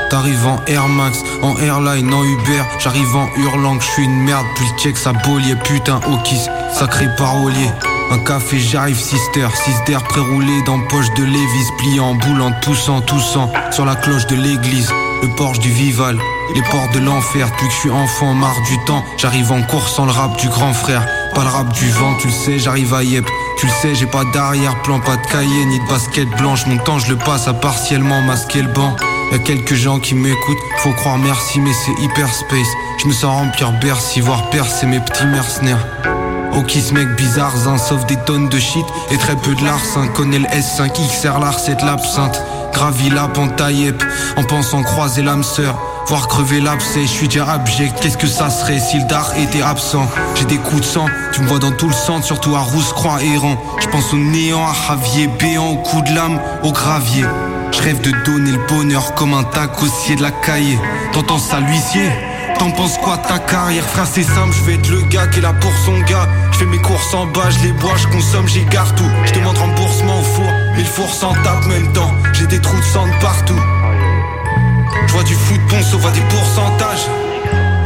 T'arrives 0.09 0.47
en 0.47 0.65
Air 0.67 0.89
Max, 0.89 1.23
en 1.43 1.57
Airline, 1.59 2.15
en 2.15 2.25
Uber. 2.25 2.63
J'arrive 2.79 3.15
en 3.15 3.29
hurlant 3.37 3.77
que 3.77 3.85
je 3.85 3.91
suis 3.91 4.05
une 4.05 4.23
merde. 4.23 4.47
Puis 4.55 4.67
check 4.79 4.97
sa 4.97 5.13
bolier, 5.13 5.57
putain, 5.65 6.01
au 6.09 6.19
sacré 6.73 7.07
parolier. 7.19 7.69
Un 8.11 8.19
café, 8.19 8.59
j'arrive, 8.59 8.99
sister. 8.99 9.49
D'air 9.87 10.03
pré-roulé 10.05 10.63
dans 10.65 10.81
poche 10.81 11.13
de 11.17 11.25
Lévis. 11.25 11.71
Boule, 12.25 12.41
en 12.41 12.53
poussant, 12.53 13.01
toussant. 13.01 13.51
Sur 13.71 13.85
la 13.85 13.97
cloche 13.97 14.27
de 14.27 14.37
l'église. 14.37 14.93
Le 15.23 15.29
Porsche 15.37 15.59
du 15.59 15.71
Vival. 15.71 16.19
Les 16.55 16.63
portes 16.63 16.93
de 16.95 17.01
l'enfer. 17.01 17.49
Depuis 17.51 17.67
que 17.67 17.73
je 17.73 17.79
suis 17.79 17.91
enfant, 17.91 18.35
marre 18.35 18.61
du 18.69 18.79
temps. 18.85 19.05
J'arrive 19.17 19.51
en 19.51 19.63
course 19.63 19.95
sans 19.95 20.05
le 20.05 20.13
rap 20.13 20.37
du 20.39 20.49
grand 20.49 20.73
frère. 20.73 21.07
Pas 21.35 21.43
le 21.43 21.49
rap 21.51 21.73
du 21.73 21.91
vent, 21.91 22.15
tu 22.21 22.29
le 22.29 22.33
sais, 22.33 22.59
j'arrive 22.59 22.95
à 22.95 23.03
Yep. 23.03 23.27
Tu 23.59 23.67
le 23.67 23.73
sais, 23.73 23.95
j'ai 23.95 24.07
pas 24.07 24.25
d'arrière-plan, 24.33 25.01
pas 25.01 25.17
de 25.17 25.27
cahier, 25.27 25.65
ni 25.67 25.79
de 25.81 25.89
basket 25.89 26.29
blanche. 26.39 26.67
Mon 26.67 26.79
temps, 26.79 26.99
je 26.99 27.11
le 27.11 27.17
passe 27.17 27.49
à 27.49 27.55
partiellement 27.55 28.23
masquer 28.23 28.63
le 28.63 28.69
banc. 28.69 28.97
Y'a 29.33 29.39
quelques 29.39 29.75
gens 29.75 29.99
qui 29.99 30.15
m'écoutent, 30.15 30.57
faut 30.79 30.93
croire 30.93 31.19
merci, 31.19 31.61
mais 31.61 31.73
c'est 31.73 32.03
hyper 32.03 32.33
space. 32.33 32.69
Je 33.03 33.09
me 33.09 33.13
sens 33.13 33.25
remplir 33.25 33.73
Bercy, 33.73 34.21
voir 34.21 34.49
percer 34.51 34.87
mes 34.87 35.01
petits 35.01 35.27
mercenaires. 35.27 35.85
Ok, 36.57 36.71
ce 36.71 36.95
mec 36.95 37.15
bizarre, 37.17 37.53
sauf 37.79 38.07
des 38.07 38.17
tonnes 38.17 38.49
de 38.49 38.59
shit 38.59 38.87
et 39.11 39.19
très 39.19 39.37
peu 39.37 39.55
de 39.55 39.63
larcin. 39.63 40.07
Connais 40.09 40.39
le 40.39 40.47
S5 40.47 40.91
XR, 40.91 41.39
l'art, 41.39 41.59
c'est 41.59 41.83
l'absinthe. 41.83 42.43
Gravis 42.73 43.11
la 43.11 43.29
pentaillep, 43.29 44.03
en 44.39 44.43
pensant 44.43 44.83
croiser 44.83 45.23
l'âme 45.23 45.45
sœur. 45.45 45.79
Voir 46.07 46.29
crever 46.29 46.61
l'abcès, 46.61 47.03
je 47.03 47.09
suis 47.09 47.29
déjà 47.29 47.47
abject. 47.51 47.99
Qu'est-ce 48.01 48.17
que 48.17 48.27
ça 48.27 48.49
serait 48.49 48.79
si 48.79 48.99
le 48.99 49.05
dard 49.05 49.33
était 49.37 49.61
absent? 49.61 50.09
J'ai 50.35 50.47
des 50.47 50.57
coups 50.57 50.81
de 50.81 50.87
sang, 50.87 51.07
tu 51.33 51.43
me 51.43 51.47
vois 51.47 51.59
dans 51.59 51.73
tout 51.73 51.89
le 51.89 51.95
centre, 51.95 52.25
surtout 52.25 52.57
à 52.57 52.61
Rousse-Croix 52.61 53.23
errant. 53.23 53.57
Je 53.81 53.89
pense 53.89 54.15
au 54.15 54.17
néant, 54.17 54.67
à 54.67 54.73
Javier, 54.89 55.27
béant, 55.27 55.69
au 55.73 55.77
coup 55.77 56.01
de 56.01 56.15
lame, 56.15 56.41
au 56.63 56.73
gravier. 56.73 57.27
Je 57.73 57.83
rêve 57.83 58.01
de 58.01 58.13
donner 58.25 58.53
le 58.53 58.67
bonheur 58.67 59.15
comme 59.15 59.35
un 59.35 59.45
tacossier 59.45 60.17
de 60.17 60.23
la 60.23 60.31
cahier. 60.31 60.79
T'entends 61.13 61.39
ça, 61.39 61.61
l'huissier? 61.61 62.11
T'en 62.59 62.71
penses 62.71 62.97
quoi 62.99 63.19
ta 63.19 63.39
carrière 63.39 63.85
frère 63.85 64.07
c'est 64.11 64.23
simple 64.23 64.53
je 64.53 64.65
vais 64.65 64.75
être 64.75 64.89
le 64.89 65.03
gars 65.03 65.27
qui 65.27 65.39
est 65.39 65.43
là 65.43 65.53
pour 65.53 65.73
son 65.85 65.99
gars 66.01 66.27
Je 66.53 66.59
fais 66.59 66.65
mes 66.65 66.79
courses 66.79 67.13
en 67.13 67.27
bas, 67.27 67.51
je 67.51 67.67
les 67.67 67.73
bois, 67.73 67.97
je 67.97 68.07
consomme, 68.09 68.49
j'égare 68.49 68.95
tout 68.95 69.11
Je 69.25 69.35
demande 69.35 69.59
remboursement 69.59 70.19
au 70.19 70.23
four, 70.23 70.51
mais 70.75 70.83
le 70.83 70.89
four 70.89 71.09
s'en 71.13 71.35
tape 71.35 71.67
même 71.67 71.93
temps 71.93 72.15
J'ai 72.33 72.47
des 72.47 72.61
trous 72.61 72.79
de 72.79 72.85
sang 72.85 73.07
de 73.07 73.21
partout 73.21 73.61
Je 75.07 75.13
vois 75.13 75.25
du 75.25 75.35
foot 75.35 75.61
bon 75.69 75.83
sauf 75.83 76.07
à 76.07 76.11
des 76.11 76.21
pourcentages 76.23 77.07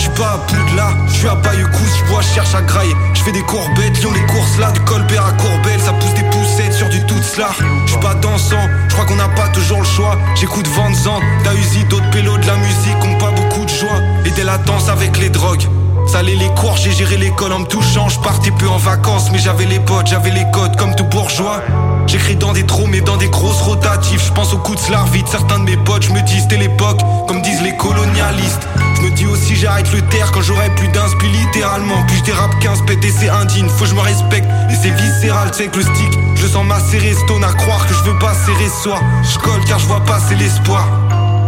je 0.01 0.09
pas 0.09 0.33
à 0.33 0.39
Poudlard, 0.39 0.97
je 1.09 1.13
suis 1.13 1.29
à 1.29 1.35
Bayeux-Cousse, 1.35 2.03
je 2.23 2.35
cherche 2.35 2.55
à 2.55 2.63
grailler. 2.63 2.95
Je 3.13 3.23
fais 3.23 3.33
des 3.33 3.43
courbettes, 3.43 3.99
Lyon 4.01 4.11
les 4.15 4.25
courses 4.33 4.59
là, 4.59 4.73
du 4.73 4.81
Colbert 4.81 5.27
à 5.27 5.33
Courbel, 5.33 5.79
ça 5.79 5.93
pousse 5.93 6.15
des 6.15 6.23
poussettes 6.23 6.73
sur 6.73 6.89
du 6.89 7.05
tout 7.05 7.21
cela. 7.23 7.51
Je 7.85 7.97
pas 7.97 8.15
dansant, 8.15 8.67
je 8.89 8.95
crois 8.95 9.05
qu'on 9.05 9.17
n'a 9.17 9.29
pas 9.29 9.49
toujours 9.49 9.81
le 9.81 9.85
choix. 9.85 10.19
J'écoute 10.37 10.67
Van 10.69 10.91
Zandt, 10.95 11.23
Dahuzi, 11.45 11.85
d'autres 11.85 12.09
pélos 12.11 12.39
de 12.39 12.47
la 12.47 12.57
musique 12.57 12.97
ont 13.05 13.19
pas 13.19 13.31
beaucoup 13.31 13.67
de 13.67 13.71
joie. 13.71 14.01
Et 14.31 14.33
des 14.35 14.45
latences 14.45 14.89
avec 14.89 15.19
les 15.19 15.31
drogues. 15.31 15.67
Salé 16.07 16.37
les 16.37 16.49
cours, 16.49 16.77
j'ai 16.77 16.93
géré 16.93 17.17
l'école 17.17 17.53
en 17.53 17.61
me 17.61 17.67
touchant. 17.67 18.09
Je 18.09 18.19
partais 18.21 18.51
peu 18.51 18.69
en 18.69 18.77
vacances, 18.77 19.31
mais 19.33 19.39
j'avais 19.39 19.65
les 19.65 19.81
potes, 19.81 20.07
j'avais 20.07 20.31
les 20.31 20.45
codes 20.53 20.77
comme 20.77 20.95
tout 20.95 21.05
bourgeois. 21.05 21.61
J'écris 22.07 22.37
dans 22.37 22.53
des 22.53 22.65
trous, 22.65 22.87
mais 22.87 23.01
dans 23.01 23.17
des 23.17 23.29
grosses 23.29 23.63
rotatives. 23.63 24.23
Je 24.25 24.33
pense 24.33 24.53
au 24.53 24.59
coup 24.59 24.75
de 24.75 24.81
slard 24.81 25.07
vite. 25.07 25.27
Certains 25.29 25.59
de 25.61 25.65
mes 25.65 25.77
potes, 25.77 26.03
je 26.03 26.13
me 26.13 26.21
dis 26.23 26.41
c'était 26.41 26.59
l'époque, 26.59 27.01
comme 27.27 27.43
disent 27.43 27.63
les 27.63 27.77
colonialistes. 27.77 28.67
Je 28.97 29.03
me 29.03 29.11
dis 29.11 29.27
aussi 29.27 29.57
j'arrête 29.57 29.91
le 29.93 30.03
terre 30.03 30.31
quand 30.33 30.43
j'aurai 30.43 30.69
plus 30.77 30.89
puis 31.19 31.29
littéralement. 31.29 32.05
Puis 32.07 32.19
je 32.19 32.25
dérape 32.25 32.59
15 32.61 32.83
pète 32.87 33.05
et 33.05 33.11
c'est 33.11 33.29
indigne. 33.29 33.69
Faut 33.69 33.85
que 33.85 33.91
je 33.91 33.95
me 33.95 34.01
respecte 34.01 34.47
et 34.71 34.75
c'est 34.75 34.91
viscéral. 34.91 35.53
Sais 35.55 35.69
que 35.69 35.79
le 35.79 35.83
stick, 35.83 36.19
je 36.37 36.47
sens 36.47 36.65
macérer 36.65 37.15
stone 37.15 37.45
à 37.45 37.53
croire 37.53 37.87
que 37.87 37.95
je 37.95 38.03
veux 38.11 38.19
pas 38.19 38.35
serrer 38.35 38.69
ce 38.69 38.83
soir. 38.83 39.01
Je 39.23 39.67
car 39.69 39.79
je 39.79 39.87
vois 39.87 40.01
passer 40.01 40.35
l'espoir. 40.35 40.87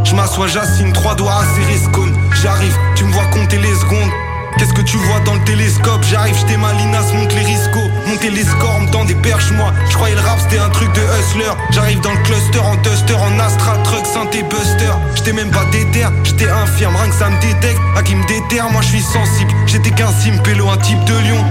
Je 0.04 0.14
m'assois, 0.14 0.46
j'assigne 0.48 0.92
trois 0.92 1.14
doigts 1.14 1.34
à 1.34 1.44
serrer 1.44 1.78
ce 1.78 1.88
cône. 1.88 2.21
J'arrive, 2.40 2.76
tu 2.94 3.04
me 3.04 3.12
vois 3.12 3.26
compter 3.26 3.58
les 3.58 3.74
secondes. 3.74 4.10
Qu'est-ce 4.58 4.72
que 4.74 4.82
tu 4.82 4.96
vois 4.96 5.20
dans 5.20 5.34
le 5.34 5.44
télescope? 5.44 6.04
J'arrive, 6.04 6.36
j'étais 6.38 6.56
malinas, 6.56 7.12
monte 7.14 7.34
les 7.34 7.42
riscos. 7.42 7.90
Monter 8.06 8.30
les 8.30 8.44
scores, 8.44 8.80
me 8.80 8.90
tend 8.90 9.04
des 9.04 9.14
perches 9.14 9.50
moi. 9.52 9.72
Je 9.90 9.96
le 9.96 10.20
rap 10.20 10.38
c'était 10.40 10.58
un 10.58 10.68
truc 10.68 10.92
de 10.94 11.00
hustler. 11.00 11.50
J'arrive 11.70 12.00
dans 12.00 12.12
le 12.12 12.22
cluster 12.22 12.58
en 12.58 12.76
duster, 12.76 13.14
en 13.14 13.38
astra, 13.38 13.76
truck, 13.84 14.06
synthé, 14.06 14.42
buster. 14.44 14.92
J'étais 15.14 15.32
même 15.32 15.50
pas 15.50 15.64
déter, 15.72 16.06
j'étais 16.24 16.48
infirme, 16.48 16.94
rien 16.96 17.08
que 17.08 17.14
ça 17.14 17.30
me 17.30 17.40
détecte. 17.40 17.80
À 17.96 18.02
qui 18.02 18.14
me 18.14 18.26
déterre, 18.26 18.70
moi 18.70 18.82
je 18.82 18.88
suis 18.88 19.02
sensible. 19.02 19.50
J'étais 19.66 19.90
qu'un 19.90 20.12
simpélo, 20.12 20.68
un 20.68 20.76
type 20.78 21.02
de 21.04 21.14
lion. 21.14 21.44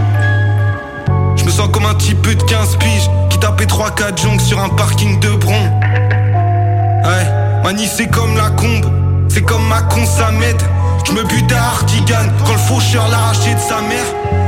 Je 1.36 1.44
me 1.44 1.50
sens 1.50 1.70
comme 1.72 1.86
un 1.86 1.96
type 1.96 2.22
de 2.22 2.34
15 2.34 2.78
piges 2.78 3.10
Qui 3.30 3.40
tapait 3.40 3.66
3-4 3.66 4.22
jongles 4.22 4.42
sur 4.42 4.60
un 4.60 4.70
parking 4.70 5.20
de 5.20 5.30
bron. 5.30 5.70
Ouais, 7.04 7.64
Mani 7.64 7.88
c'est 7.88 8.08
comme 8.08 8.36
la 8.38 8.50
combe 8.52 9.01
C'est 9.34 9.44
comme 9.44 9.66
ma 9.70 9.82
consamède. 9.84 10.62
Je 11.06 11.14
me 11.14 11.24
bute 11.24 11.52
à 11.54 11.64
Artigan 11.64 12.28
Quand 12.46 12.52
le 12.52 12.58
faucheur 12.58 13.08
l'arrachait 13.08 13.56
de 13.56 13.60
sa 13.60 13.80
mère 13.80 14.06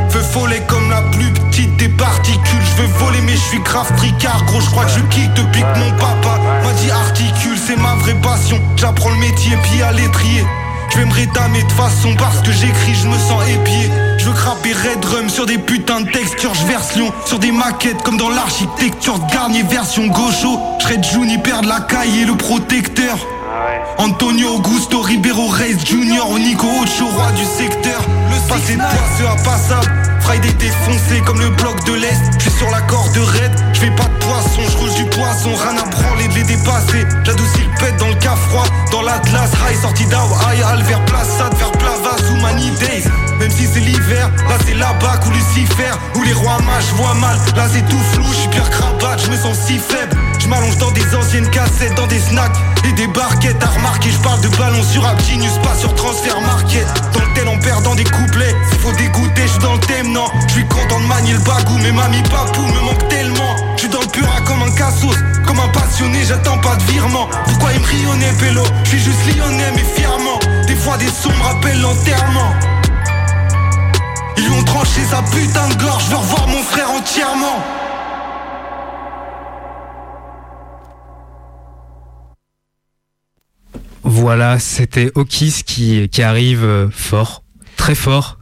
Feu 0.09 0.19
follet 0.19 0.61
comme 0.67 0.89
la 0.89 1.01
plus 1.03 1.31
petite 1.31 1.77
des 1.77 1.87
particules. 1.87 2.61
Je 2.75 2.81
veux 2.81 2.87
voler 2.99 3.21
mais 3.21 3.31
je 3.31 3.37
suis 3.37 3.59
grave 3.59 3.89
tricard 3.95 4.43
Gros. 4.45 4.59
Je 4.59 4.69
crois 4.71 4.83
que 4.83 4.91
je 4.91 4.99
kick 5.09 5.33
depuis 5.35 5.61
que 5.61 5.79
mon 5.79 5.91
papa 5.91 6.37
M'a 6.63 6.73
dit 6.73 6.91
articule. 6.91 7.57
C'est 7.65 7.77
ma 7.77 7.95
vraie 7.95 8.15
passion. 8.15 8.59
J'apprends 8.75 9.11
le 9.11 9.19
métier 9.19 9.57
puis 9.63 9.81
à 9.81 9.93
l'étrier. 9.93 10.45
Je 10.89 10.97
vais 10.97 11.05
me 11.05 11.13
rétamer 11.13 11.63
de 11.63 11.71
façon 11.71 12.13
parce 12.19 12.41
que 12.41 12.51
j'écris, 12.51 12.93
je 12.93 13.07
me 13.07 13.17
sens 13.17 13.41
épié. 13.47 13.89
Je 14.17 14.25
veux 14.25 14.33
crapper 14.33 14.73
Red 14.73 14.99
Drum 14.99 15.29
sur 15.29 15.45
des 15.45 15.57
putains 15.57 16.01
de 16.01 16.11
textures, 16.11 16.53
je 16.53 16.97
Lyon. 16.97 17.11
Sur 17.25 17.39
des 17.39 17.51
maquettes 17.53 18.03
comme 18.03 18.17
dans 18.17 18.29
l'architecture 18.29 19.17
de 19.17 19.33
Garnier 19.33 19.63
version 19.63 20.07
gaucho. 20.07 20.59
Je 20.79 20.83
serais 20.83 21.01
Juni, 21.01 21.37
perdre 21.37 21.69
la 21.69 21.79
caille 21.79 22.21
et 22.21 22.25
le 22.25 22.35
protecteur. 22.35 23.17
Antonio 23.97 24.55
Augusto 24.55 25.01
Ribeiro 25.01 25.47
Reyes 25.47 25.77
Junior 25.85 26.37
Nico 26.37 26.67
Ocho, 26.81 27.07
roi 27.07 27.31
du 27.31 27.43
secteur. 27.45 28.01
Le 28.29 28.47
passé 28.47 28.75
de 28.75 28.79
poisseux 28.79 29.27
à 29.27 29.35
passable. 29.43 29.91
Friday 30.21 30.53
défoncé 30.53 31.21
comme 31.25 31.39
le 31.39 31.49
bloc 31.49 31.83
de 31.85 31.93
l'Est. 31.93 32.21
Je 32.37 32.49
suis 32.49 32.59
sur 32.59 32.69
la 32.71 32.81
corde 32.81 33.15
raide, 33.17 33.51
je 33.73 33.79
fais 33.79 33.91
pas 33.91 34.05
de 34.05 34.25
poisson, 34.25 34.61
je 34.69 34.77
roule 34.77 34.93
du 34.93 35.05
poisson, 35.05 35.49
rien 35.53 35.81
à 35.81 35.85
branler 35.89 36.27
de 36.29 36.33
les 36.35 36.43
dépasser. 36.43 37.05
J'adoucis 37.23 37.61
le 37.61 37.79
pète 37.79 37.97
dans 37.97 38.07
le 38.07 38.15
cas 38.15 38.35
froid, 38.49 38.65
dans 38.91 39.01
l'Atlas 39.01 39.51
High, 39.51 39.81
sorti 39.81 40.05
d'Ao, 40.05 40.27
Al 40.47 40.81
vers 40.83 41.03
Plaçade, 41.05 41.53
vers 41.57 41.71
Plavas 41.73 42.31
ou 42.31 42.41
Many 42.41 42.71
Days. 42.79 43.03
Même 43.39 43.51
si 43.51 43.67
c'est 43.67 43.81
l'hiver, 43.81 44.29
là 44.49 44.55
c'est 44.65 44.75
là-bas 44.75 45.19
ou 45.27 45.31
Lucifer, 45.31 45.91
où 46.15 46.23
les 46.23 46.33
rois 46.33 46.57
mages 46.61 46.91
voient 46.95 47.15
mal. 47.15 47.37
Là 47.55 47.67
c'est 47.71 47.85
tout 47.87 48.03
flou, 48.13 48.25
je 48.29 48.37
suis 48.37 48.49
Pierre 48.49 48.69
Cravate, 48.69 49.21
je 49.25 49.31
me 49.31 49.37
sens 49.37 49.57
si 49.65 49.77
faible. 49.77 50.15
Je 50.43 50.49
m'allonge 50.49 50.77
dans 50.77 50.91
des 50.91 51.15
anciennes 51.15 51.49
cassettes, 51.51 51.95
dans 51.95 52.07
des 52.07 52.19
snacks 52.19 52.57
et 52.85 52.91
des 52.91 53.07
barquettes. 53.07 53.63
À 53.63 53.67
remarquer, 53.67 54.09
je 54.11 54.17
parle 54.17 54.41
de 54.41 54.49
ballon 54.49 54.83
sur 54.83 55.05
App 55.05 55.21
Genius, 55.23 55.57
pas 55.63 55.73
sur 55.73 55.95
Transfer 55.95 56.37
Market. 56.41 56.85
Dans 57.13 57.21
le 57.21 57.33
tel 57.33 57.47
en 57.47 57.57
perdant 57.59 57.95
des 57.95 58.03
couplets, 58.03 58.53
faut 58.81 58.91
dégoûter, 58.91 59.47
je 59.47 59.59
dans 59.59 59.73
le 59.73 59.79
thème, 59.79 60.11
non. 60.11 60.25
Je 60.49 60.55
suis 60.55 60.67
content 60.67 60.99
de 60.99 61.05
manier 61.05 61.31
le 61.31 61.39
bagou, 61.39 61.77
mais 61.81 61.93
mamie 61.93 62.21
papou 62.23 62.61
me 62.61 62.81
manque 62.81 63.07
tellement. 63.07 63.55
Je 63.77 63.83
suis 63.83 63.89
dans 63.89 64.01
le 64.01 64.07
pura 64.07 64.41
comme 64.41 64.61
un 64.63 64.71
cassos, 64.71 65.15
comme 65.47 65.59
un 65.59 65.69
passionné, 65.69 66.25
j'attends 66.27 66.57
pas 66.57 66.75
de 66.75 66.83
virement. 66.91 67.29
Pourquoi 67.45 67.71
il 67.71 67.79
me 67.79 67.85
rionnait, 67.85 68.33
pélo? 68.37 68.63
Je 68.83 68.89
suis 68.89 68.99
juste 68.99 69.25
lyonnais, 69.37 69.71
mais 69.75 69.85
fièrement. 69.95 70.39
Des 70.67 70.75
fois, 70.75 70.97
des 70.97 71.07
sons 71.07 71.31
me 71.31 71.41
rappellent 71.41 71.79
l'enterrement. 71.79 72.53
Ils 74.35 74.51
ont 74.51 74.63
tranché 74.63 75.05
sa 75.09 75.21
putain 75.21 75.69
de 75.69 75.81
gorge, 75.81 76.03
je 76.03 76.09
veux 76.09 76.17
revoir 76.17 76.47
mon 76.49 76.63
frère 76.63 76.91
entièrement. 76.91 77.63
Voilà, 84.03 84.59
c'était 84.59 85.11
Okis 85.15 85.63
qui, 85.65 86.09
qui 86.09 86.21
arrive 86.21 86.63
euh, 86.63 86.89
fort, 86.89 87.43
très 87.77 87.95
fort. 87.95 88.37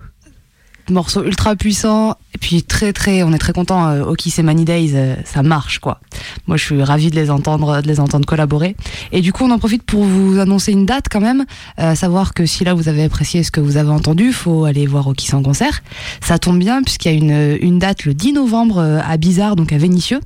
Morceau 0.90 1.24
ultra 1.24 1.56
puissant, 1.56 2.18
et 2.34 2.38
puis 2.38 2.64
très 2.64 2.94
très, 2.94 3.24
on 3.24 3.34
est 3.34 3.38
très 3.38 3.54
content. 3.54 3.88
Euh, 3.88 4.04
Okis 4.04 4.34
et 4.38 4.44
Many 4.44 4.66
Days, 4.66 4.92
euh, 4.94 5.16
ça 5.26 5.44
marche 5.44 5.80
quoi. 5.80 6.00
Moi, 6.48 6.58
je 6.58 6.64
suis 6.64 6.84
ravie 6.84 7.10
de 7.10 7.16
les 7.16 7.30
entendre, 7.30 7.82
de 7.82 7.88
les 7.88 8.00
entendre 8.00 8.26
collaborer. 8.26 8.76
Et 9.12 9.22
du 9.22 9.34
coup, 9.34 9.44
on 9.44 9.52
en 9.52 9.60
profite 9.60 9.84
pour 9.84 10.04
vous 10.04 10.40
annoncer 10.40 10.72
une 10.72 10.86
date 10.86 11.06
quand 11.10 11.20
même. 11.22 11.46
Euh, 11.80 11.96
savoir 11.96 12.34
que 12.34 12.46
si 12.46 12.64
là 12.64 12.74
vous 12.74 12.90
avez 12.90 13.04
apprécié 13.04 13.44
ce 13.44 13.52
que 13.52 13.60
vous 13.60 13.78
avez 13.78 13.90
entendu, 13.90 14.32
faut 14.34 14.66
aller 14.66 14.88
voir 14.88 15.08
Okis 15.08 15.34
en 15.34 15.42
concert. 15.42 15.82
Ça 16.22 16.40
tombe 16.40 16.60
bien 16.60 16.84
puisqu'il 16.84 17.12
y 17.12 17.16
a 17.16 17.18
une, 17.18 17.58
une 17.62 17.80
date 17.80 18.06
le 18.06 18.14
10 18.14 18.34
novembre 18.34 18.78
euh, 18.78 19.00
à 19.06 19.18
Bizarre, 19.18 19.56
donc 19.56 19.74
à 19.74 19.78
Vénissieux, 19.78 20.20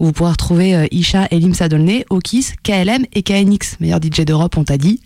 où 0.00 0.06
vous 0.06 0.12
pourrez 0.12 0.30
retrouver 0.30 0.74
euh, 0.74 0.86
Isha, 0.90 1.26
Elim 1.30 1.54
Sadolné, 1.54 2.04
Okis, 2.10 2.52
KLM 2.62 3.04
et 3.14 3.22
KNX, 3.22 3.76
meilleur 3.80 4.00
DJ 4.02 4.22
d'Europe, 4.22 4.56
on 4.56 4.64
t'a 4.64 4.78
dit. 4.78 5.00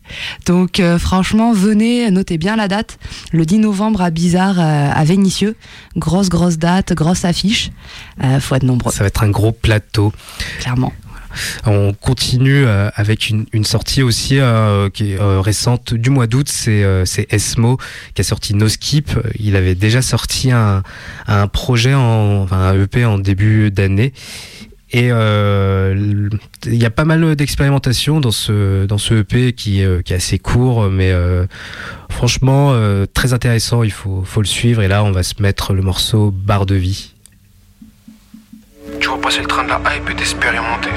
Donc 0.47 0.81
euh, 0.81 0.99
franchement, 0.99 1.53
venez, 1.53 2.11
notez 2.11 2.39
bien 2.39 2.57
la 2.57 2.69
date. 2.69 2.99
Le 3.33 3.45
10 3.45 3.59
novembre 3.59 4.03
à 4.03 4.11
Bizarre, 4.11 4.59
euh, 4.59 4.91
à 4.95 5.05
Vénissieux. 5.05 5.57
Grosse, 5.97 6.29
grosse 6.29 6.46
date, 6.51 6.93
grosse 6.95 7.25
affiche. 7.25 7.71
Euh, 8.23 8.41
faut 8.41 8.55
être 8.55 8.63
nombreux. 8.63 8.93
Ça 8.93 9.01
va 9.05 9.09
être 9.09 9.23
un 9.23 9.31
gros 9.31 9.53
plateau. 9.53 10.13
Clairement. 10.61 10.93
On 11.67 11.93
continue 11.93 12.65
euh, 12.65 12.89
avec 12.95 13.29
une, 13.29 13.47
une 13.53 13.65
sortie 13.65 14.03
aussi 14.03 14.39
euh, 14.39 14.89
qui 14.89 15.13
est 15.13 15.21
euh, 15.21 15.41
récente 15.41 15.93
du 15.93 16.11
mois 16.11 16.27
d'août, 16.27 16.49
c'est 16.49 16.83
euh, 16.83 17.05
c'est 17.05 17.31
Esmo 17.33 17.79
qui 18.15 18.23
a 18.23 18.25
sorti 18.25 18.55
No 18.55 18.69
Skip. 18.69 19.11
Il 19.39 19.57
avait 19.57 19.75
déjà 19.75 20.01
sorti 20.01 20.51
un, 20.51 20.83
un 21.27 21.47
projet, 21.47 21.95
en, 21.95 22.43
enfin 22.43 22.59
un 22.59 22.83
EP 22.83 23.05
en 23.05 23.19
début 23.19 23.71
d'année. 23.71 24.13
Et 24.93 25.09
euh, 25.11 26.29
il 26.65 26.75
y 26.75 26.85
a 26.85 26.91
pas 26.91 27.05
mal 27.05 27.35
d'expérimentation 27.35 28.21
dans 28.21 28.31
ce 28.31 28.87
dans 28.87 28.99
ce 28.99 29.15
EP 29.15 29.53
qui, 29.53 29.81
est, 29.81 29.85
euh, 29.85 30.03
qui 30.03 30.13
est 30.13 30.17
assez 30.17 30.39
court, 30.39 30.89
mais 30.91 31.11
euh, 31.11 31.47
franchement 32.09 32.71
euh, 32.73 33.05
très 33.13 33.33
intéressant. 33.33 33.83
Il 33.83 33.91
faut 33.91 34.23
faut 34.25 34.41
le 34.41 34.47
suivre. 34.47 34.83
Et 34.83 34.89
là, 34.89 35.03
on 35.03 35.11
va 35.11 35.25
se 35.25 35.43
mettre 35.43 35.73
le 35.75 35.83
morceau 35.83 36.31
Barre 36.31 36.67
de 36.67 36.77
vie. 36.77 37.15
Tu 39.01 39.09
vois 39.09 39.21
passer 39.21 39.41
le 39.41 39.49
train 39.49 39.65
de 39.65 39.71
la 39.71 39.79
hype 39.79 40.09
et 40.09 40.15
d'expérimenter. 40.15 40.91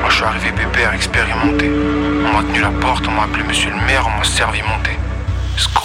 Moi 0.00 0.10
je 0.10 0.14
suis 0.16 0.24
arrivé 0.24 0.50
pépère, 0.50 0.92
expérimenté. 0.92 1.70
On 1.70 2.32
m'a 2.32 2.42
tenu 2.42 2.60
la 2.60 2.70
porte, 2.70 3.06
on 3.06 3.12
m'a 3.12 3.24
appelé 3.24 3.44
monsieur 3.44 3.70
le 3.70 3.86
maire, 3.86 4.08
on 4.12 4.18
m'a 4.18 4.24
servi 4.24 4.60
monter. 4.62 5.07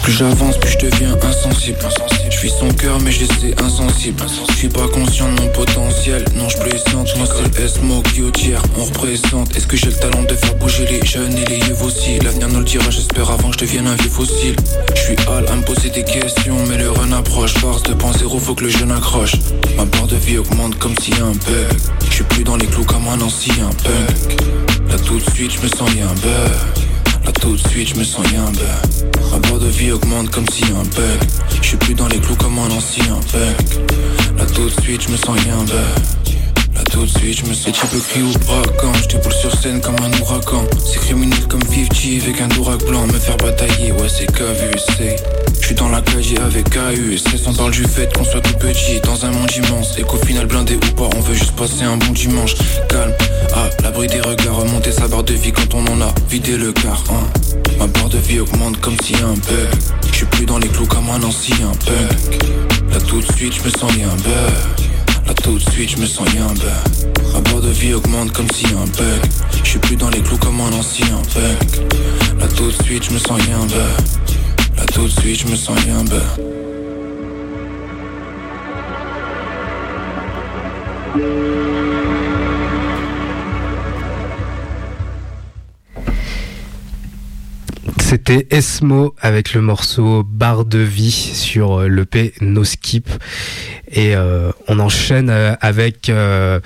Plus 0.02 0.12
j'avance, 0.12 0.58
plus 0.58 0.72
je 0.72 0.86
deviens 0.86 1.16
insensible. 1.22 1.78
Je 2.30 2.36
suis 2.36 2.50
son 2.50 2.68
cœur, 2.68 3.00
mais 3.00 3.10
je 3.10 3.20
laissé 3.20 3.54
insensible. 3.58 4.22
Je 4.50 4.54
suis 4.54 4.68
pas 4.68 4.86
conscient 4.88 5.32
de 5.32 5.40
mon 5.40 5.48
potentiel. 5.48 6.24
Non, 6.36 6.48
je 6.48 6.58
plaisante. 6.58 7.16
Moi, 7.16 7.26
c'est 7.26 7.58
le 7.58 7.64
S-Mo 7.64 8.02
qui 8.02 8.22
au 8.22 8.30
tiers. 8.30 8.62
On 8.78 8.84
représente. 8.84 9.56
Est-ce 9.56 9.66
que 9.66 9.76
j'ai 9.76 9.86
le 9.86 9.94
talent 9.94 10.22
de 10.22 10.34
faire 10.34 10.54
bouger 10.56 10.86
les 10.86 11.04
jeunes 11.06 11.36
et 11.38 11.44
les 11.46 11.58
yeux 11.58 11.76
aussi 11.82 12.18
L'avenir 12.20 12.48
nous 12.48 12.58
le 12.58 12.64
dira, 12.64 12.88
j'espère, 12.90 13.30
avant 13.30 13.50
que 13.50 13.54
je 13.54 13.64
devienne 13.64 13.86
un 13.86 13.96
vieux 13.96 14.10
fossile. 14.10 14.56
Je 14.94 15.00
suis 15.00 15.16
hal 15.26 15.46
à 15.48 15.56
me 15.56 15.62
poser 15.62 15.90
des 15.90 16.04
questions, 16.04 16.58
mais 16.68 16.76
le 16.76 16.90
run 16.90 17.12
approche. 17.12 17.54
Force 17.54 17.82
2.0, 17.84 18.40
faut 18.40 18.54
que 18.54 18.64
le 18.64 18.70
jeune 18.70 18.92
accroche. 18.92 19.32
Ma 19.76 19.86
barre 19.86 20.06
de 20.06 20.16
vie 20.16 20.38
augmente 20.38 20.78
comme 20.78 20.92
a 20.92 21.24
un 21.24 21.32
bug. 21.32 21.78
Je 22.08 22.14
suis 22.14 22.24
plus 22.24 22.44
dans 22.44 22.56
les 22.56 22.66
clous 22.66 22.84
comme 22.84 23.08
un 23.08 23.20
ancien 23.20 23.70
punk. 23.82 24.42
Là, 24.90 24.96
tout 24.98 25.18
de 25.18 25.30
suite, 25.30 25.52
je 25.52 25.60
me 25.60 25.68
sens 25.68 25.88
un 25.90 26.14
bug. 26.20 26.93
Tout 27.40 27.56
de 27.56 27.68
suite 27.68 27.88
je 27.88 27.98
me 27.98 28.04
sens 28.04 28.26
Ma 29.30 29.38
barre 29.38 29.58
de 29.58 29.68
vie 29.68 29.92
augmente 29.92 30.30
comme 30.30 30.48
si 30.48 30.64
un 30.64 30.82
bug. 30.82 31.20
Je 31.62 31.66
suis 31.66 31.76
plus 31.76 31.94
dans 31.94 32.08
les 32.08 32.18
clous 32.18 32.36
comme 32.36 32.58
un 32.58 32.70
ancien 32.70 33.18
bug. 33.32 34.38
Là 34.38 34.46
tout 34.46 34.68
de 34.68 34.80
suite 34.82 35.02
je 35.02 35.10
me 35.10 35.16
sens 35.16 35.36
bug 35.64 36.43
Là 36.74 36.82
tout 36.90 37.04
de 37.04 37.10
suite 37.18 37.38
je 37.38 37.44
me 37.44 37.90
peux 37.90 38.00
crier 38.00 38.24
ou 38.24 38.32
pas 38.40 38.62
quand 38.80 38.92
Je 38.94 39.08
déboule 39.08 39.32
sur 39.32 39.54
scène 39.54 39.80
comme 39.80 39.96
un 39.96 40.20
ouragan. 40.20 40.64
C'est 40.84 40.98
criminel 41.00 41.46
comme 41.48 41.62
50 41.62 42.22
avec 42.22 42.40
un 42.40 42.48
dourac 42.48 42.84
blanc 42.84 43.06
Me 43.06 43.18
faire 43.18 43.36
batailler 43.36 43.92
ouais 43.92 44.08
c'est 44.08 44.26
KVC 44.26 45.16
je 45.64 45.68
suis 45.68 45.76
dans 45.76 45.88
la 45.88 46.02
cage 46.02 46.34
avec 46.44 46.68
KUC 46.68 47.40
On 47.46 47.54
parle 47.54 47.70
du 47.70 47.84
fait 47.84 48.12
qu'on 48.14 48.22
soit 48.22 48.42
tout 48.42 48.52
petit 48.58 49.00
dans 49.00 49.24
un 49.24 49.30
monde 49.30 49.50
immense. 49.56 49.96
Et 49.96 50.02
qu'au 50.02 50.18
final 50.18 50.44
blindé 50.44 50.74
ou 50.74 50.94
pas 50.94 51.08
on 51.16 51.20
veut 51.20 51.32
juste 51.32 51.56
passer 51.56 51.84
un 51.84 51.96
bon 51.96 52.12
dimanche. 52.12 52.54
Calme, 52.86 53.14
à 53.54 53.82
l'abri 53.82 54.06
des 54.06 54.20
regards 54.20 54.56
Remonter 54.56 54.92
sa 54.92 55.08
barre 55.08 55.24
de 55.24 55.32
vie 55.32 55.52
quand 55.52 55.74
on 55.74 55.86
en 55.86 56.02
a 56.02 56.14
vidé 56.28 56.58
le 56.58 56.70
quart 56.72 57.02
hein. 57.08 57.26
Ma 57.78 57.86
barre 57.86 58.10
de 58.10 58.18
vie 58.18 58.40
augmente 58.40 58.78
comme 58.82 58.96
si 59.02 59.14
un 59.14 59.32
bug. 59.32 59.70
Je 60.10 60.16
suis 60.16 60.26
plus 60.26 60.44
dans 60.44 60.58
les 60.58 60.68
clous 60.68 60.84
comme 60.84 61.08
un 61.08 61.22
ancien 61.22 61.72
punk 61.86 62.42
Là 62.92 62.98
tout 63.08 63.22
de 63.22 63.32
suite 63.32 63.54
je 63.54 63.62
me 63.62 63.70
sens 63.70 63.90
un 63.90 64.16
bug 64.16 64.93
tout 65.44 65.58
de 65.58 65.70
suite 65.72 65.90
je 65.90 65.98
me 65.98 66.06
sens 66.06 66.26
y'a 66.34 66.44
un 66.44 66.54
bug 66.54 67.34
Ma 67.34 67.40
barre 67.40 67.60
de 67.60 67.68
vie 67.68 67.92
augmente 67.92 68.32
comme 68.32 68.48
si 68.50 68.64
un 68.68 68.86
bug. 68.86 69.20
Je 69.62 69.68
suis 69.68 69.78
plus 69.78 69.96
dans 69.96 70.08
les 70.08 70.22
clous 70.22 70.38
comme 70.38 70.58
un 70.60 70.72
ancien 70.72 71.06
punk 71.34 71.82
Là 72.40 72.48
tout 72.48 72.70
de 72.70 72.82
suite 72.82 73.04
je 73.04 73.12
me 73.12 73.18
sens 73.18 73.38
y'a 73.46 73.58
un 73.58 73.66
bug 73.66 74.78
Là 74.78 74.86
tout 74.86 75.04
de 75.04 75.20
suite 75.20 75.40
je 75.40 75.48
me 75.48 75.56
sens 75.56 75.78
y'a 75.86 75.96
un 75.96 76.04
bug 76.04 76.22
C'était 88.16 88.46
Esmo 88.50 89.14
avec 89.20 89.54
le 89.54 89.60
morceau 89.60 90.22
Barre 90.22 90.64
de 90.64 90.78
vie 90.78 91.10
sur 91.10 91.80
euh, 91.80 91.88
l'EP 91.88 92.32
No 92.40 92.62
Skip. 92.62 93.10
Et 93.94 94.16
euh, 94.16 94.50
on 94.66 94.80
enchaîne 94.80 95.30
euh, 95.30 95.54
avec 95.60 96.08
euh, 96.10 96.58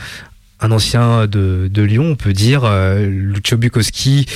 un 0.61 0.73
ancien 0.73 1.27
de, 1.27 1.71
Lyon, 1.77 2.07
on 2.12 2.17
peut 2.17 2.33
dire, 2.33 2.69
Lucio 2.99 3.57
Bukowski, 3.57 4.27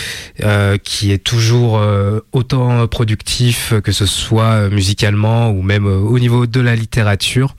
qui 0.85 1.11
est 1.11 1.24
toujours 1.24 1.85
autant 2.31 2.87
productif 2.87 3.74
que 3.83 3.90
ce 3.90 4.07
soit 4.07 4.68
musicalement 4.68 5.50
ou 5.50 5.62
même 5.62 5.85
au 5.85 6.16
niveau 6.20 6.46
de 6.46 6.61
la 6.61 6.76
littérature. 6.76 7.57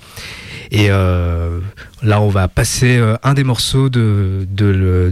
Et 0.72 0.88
là, 0.88 2.22
on 2.22 2.30
va 2.30 2.48
passer 2.48 3.04
un 3.22 3.34
des 3.34 3.44
morceaux 3.44 3.90
de, 3.90 4.48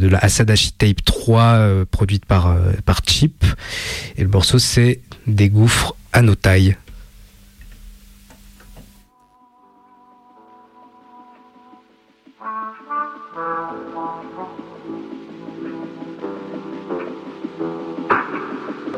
la 0.01 0.19
Asadashi 0.19 0.71
Tape 0.71 1.03
3 1.03 1.43
euh, 1.43 1.85
produite 1.91 2.23
par, 2.23 2.55
par 2.85 3.01
Chip. 3.05 3.43
Et 4.15 4.21
le 4.21 4.29
morceau, 4.29 4.59
c'est 4.59 5.01
Des 5.27 5.49
gouffres 5.49 5.93
à 6.13 6.21
nos 6.21 6.35
tailles. 6.35 6.77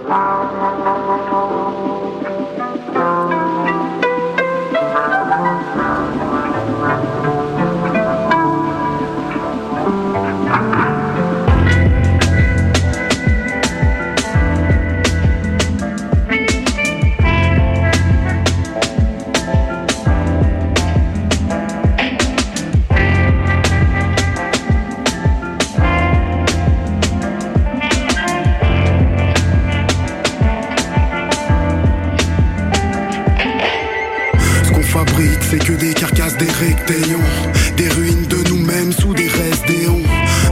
Bye. 0.08 0.73
Des 36.86 37.90
ruines 37.90 38.28
de 38.28 38.50
nous-mêmes 38.50 38.92
sous 38.92 39.14
des 39.14 39.28
restes 39.28 39.66
d'éons. 39.68 40.02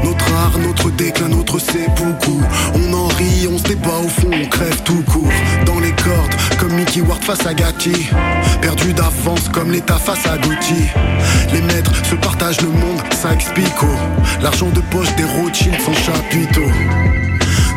Notre 0.04 0.34
art, 0.34 0.58
notre 0.60 0.90
déclin, 0.92 1.28
notre 1.28 1.60
seppuku. 1.60 2.40
On 2.74 2.94
en 2.94 3.08
rit, 3.08 3.48
on 3.52 3.58
se 3.58 3.64
débat 3.64 4.00
au 4.04 4.08
fond, 4.08 4.30
on 4.32 4.48
crève 4.48 4.82
tout 4.84 5.04
court. 5.04 5.32
Dans 5.66 5.80
les 5.80 5.92
cordes, 5.92 6.36
comme 6.60 6.74
Mickey 6.74 7.02
Ward 7.02 7.24
face 7.24 7.46
à 7.46 7.54
Gatti. 7.54 8.10
Perdu 8.62 8.94
d'avance 8.94 9.50
comme 9.50 9.72
l'État 9.72 9.98
face 9.98 10.26
à 10.26 10.38
Gucci. 10.38 10.88
Les 11.54 11.62
maîtres 11.62 11.94
se 12.06 12.16
partagent 12.16 12.62
le 12.62 12.70
monde, 12.70 12.91
L'argent 14.42 14.70
de 14.70 14.82
poche 14.90 15.16
des 15.16 15.24
Rothschild 15.24 15.80
sans 15.80 15.94
chapiteau. 15.94 16.66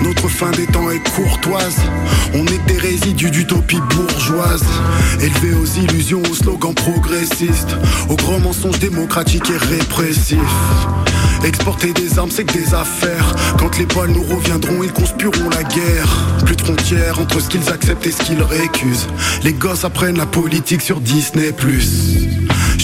Notre 0.03 0.29
fin 0.29 0.51
des 0.53 0.67
temps 0.67 0.91
est 0.91 1.07
courtoise. 1.11 1.77
On 2.33 2.47
est 2.47 2.65
des 2.67 2.79
résidus 2.79 3.31
d'utopie 3.31 3.81
bourgeoise. 3.91 4.65
Élevés 5.21 5.55
aux 5.55 5.67
illusions, 5.67 6.23
aux 6.31 6.35
slogans 6.35 6.75
progressistes. 6.75 7.77
Aux 8.09 8.17
grands 8.17 8.41
mensonges 8.41 8.79
démocratiques 8.79 9.51
et 9.51 9.59
répressifs. 9.59 10.39
Exporter 11.45 11.93
des 11.93 12.19
armes, 12.19 12.31
c'est 12.31 12.45
que 12.45 12.55
des 12.55 12.73
affaires. 12.73 13.35
Quand 13.59 13.77
les 13.79 13.87
balles 13.87 14.13
nous 14.13 14.23
reviendront, 14.23 14.83
ils 14.83 14.93
conspireront 14.93 15.51
la 15.51 15.63
guerre. 15.63 16.09
Plus 16.47 16.57
de 16.57 16.63
frontières 16.63 17.21
entre 17.21 17.41
ce 17.41 17.51
qu'ils 17.51 17.69
acceptent 17.69 18.07
et 18.07 18.13
ce 18.13 18.23
qu'ils 18.23 18.43
récusent. 18.43 19.09
Les 19.43 19.53
gosses 19.53 19.85
apprennent 19.85 20.17
la 20.17 20.27
politique 20.27 20.81
sur 20.81 21.01
Disney. 21.01 21.53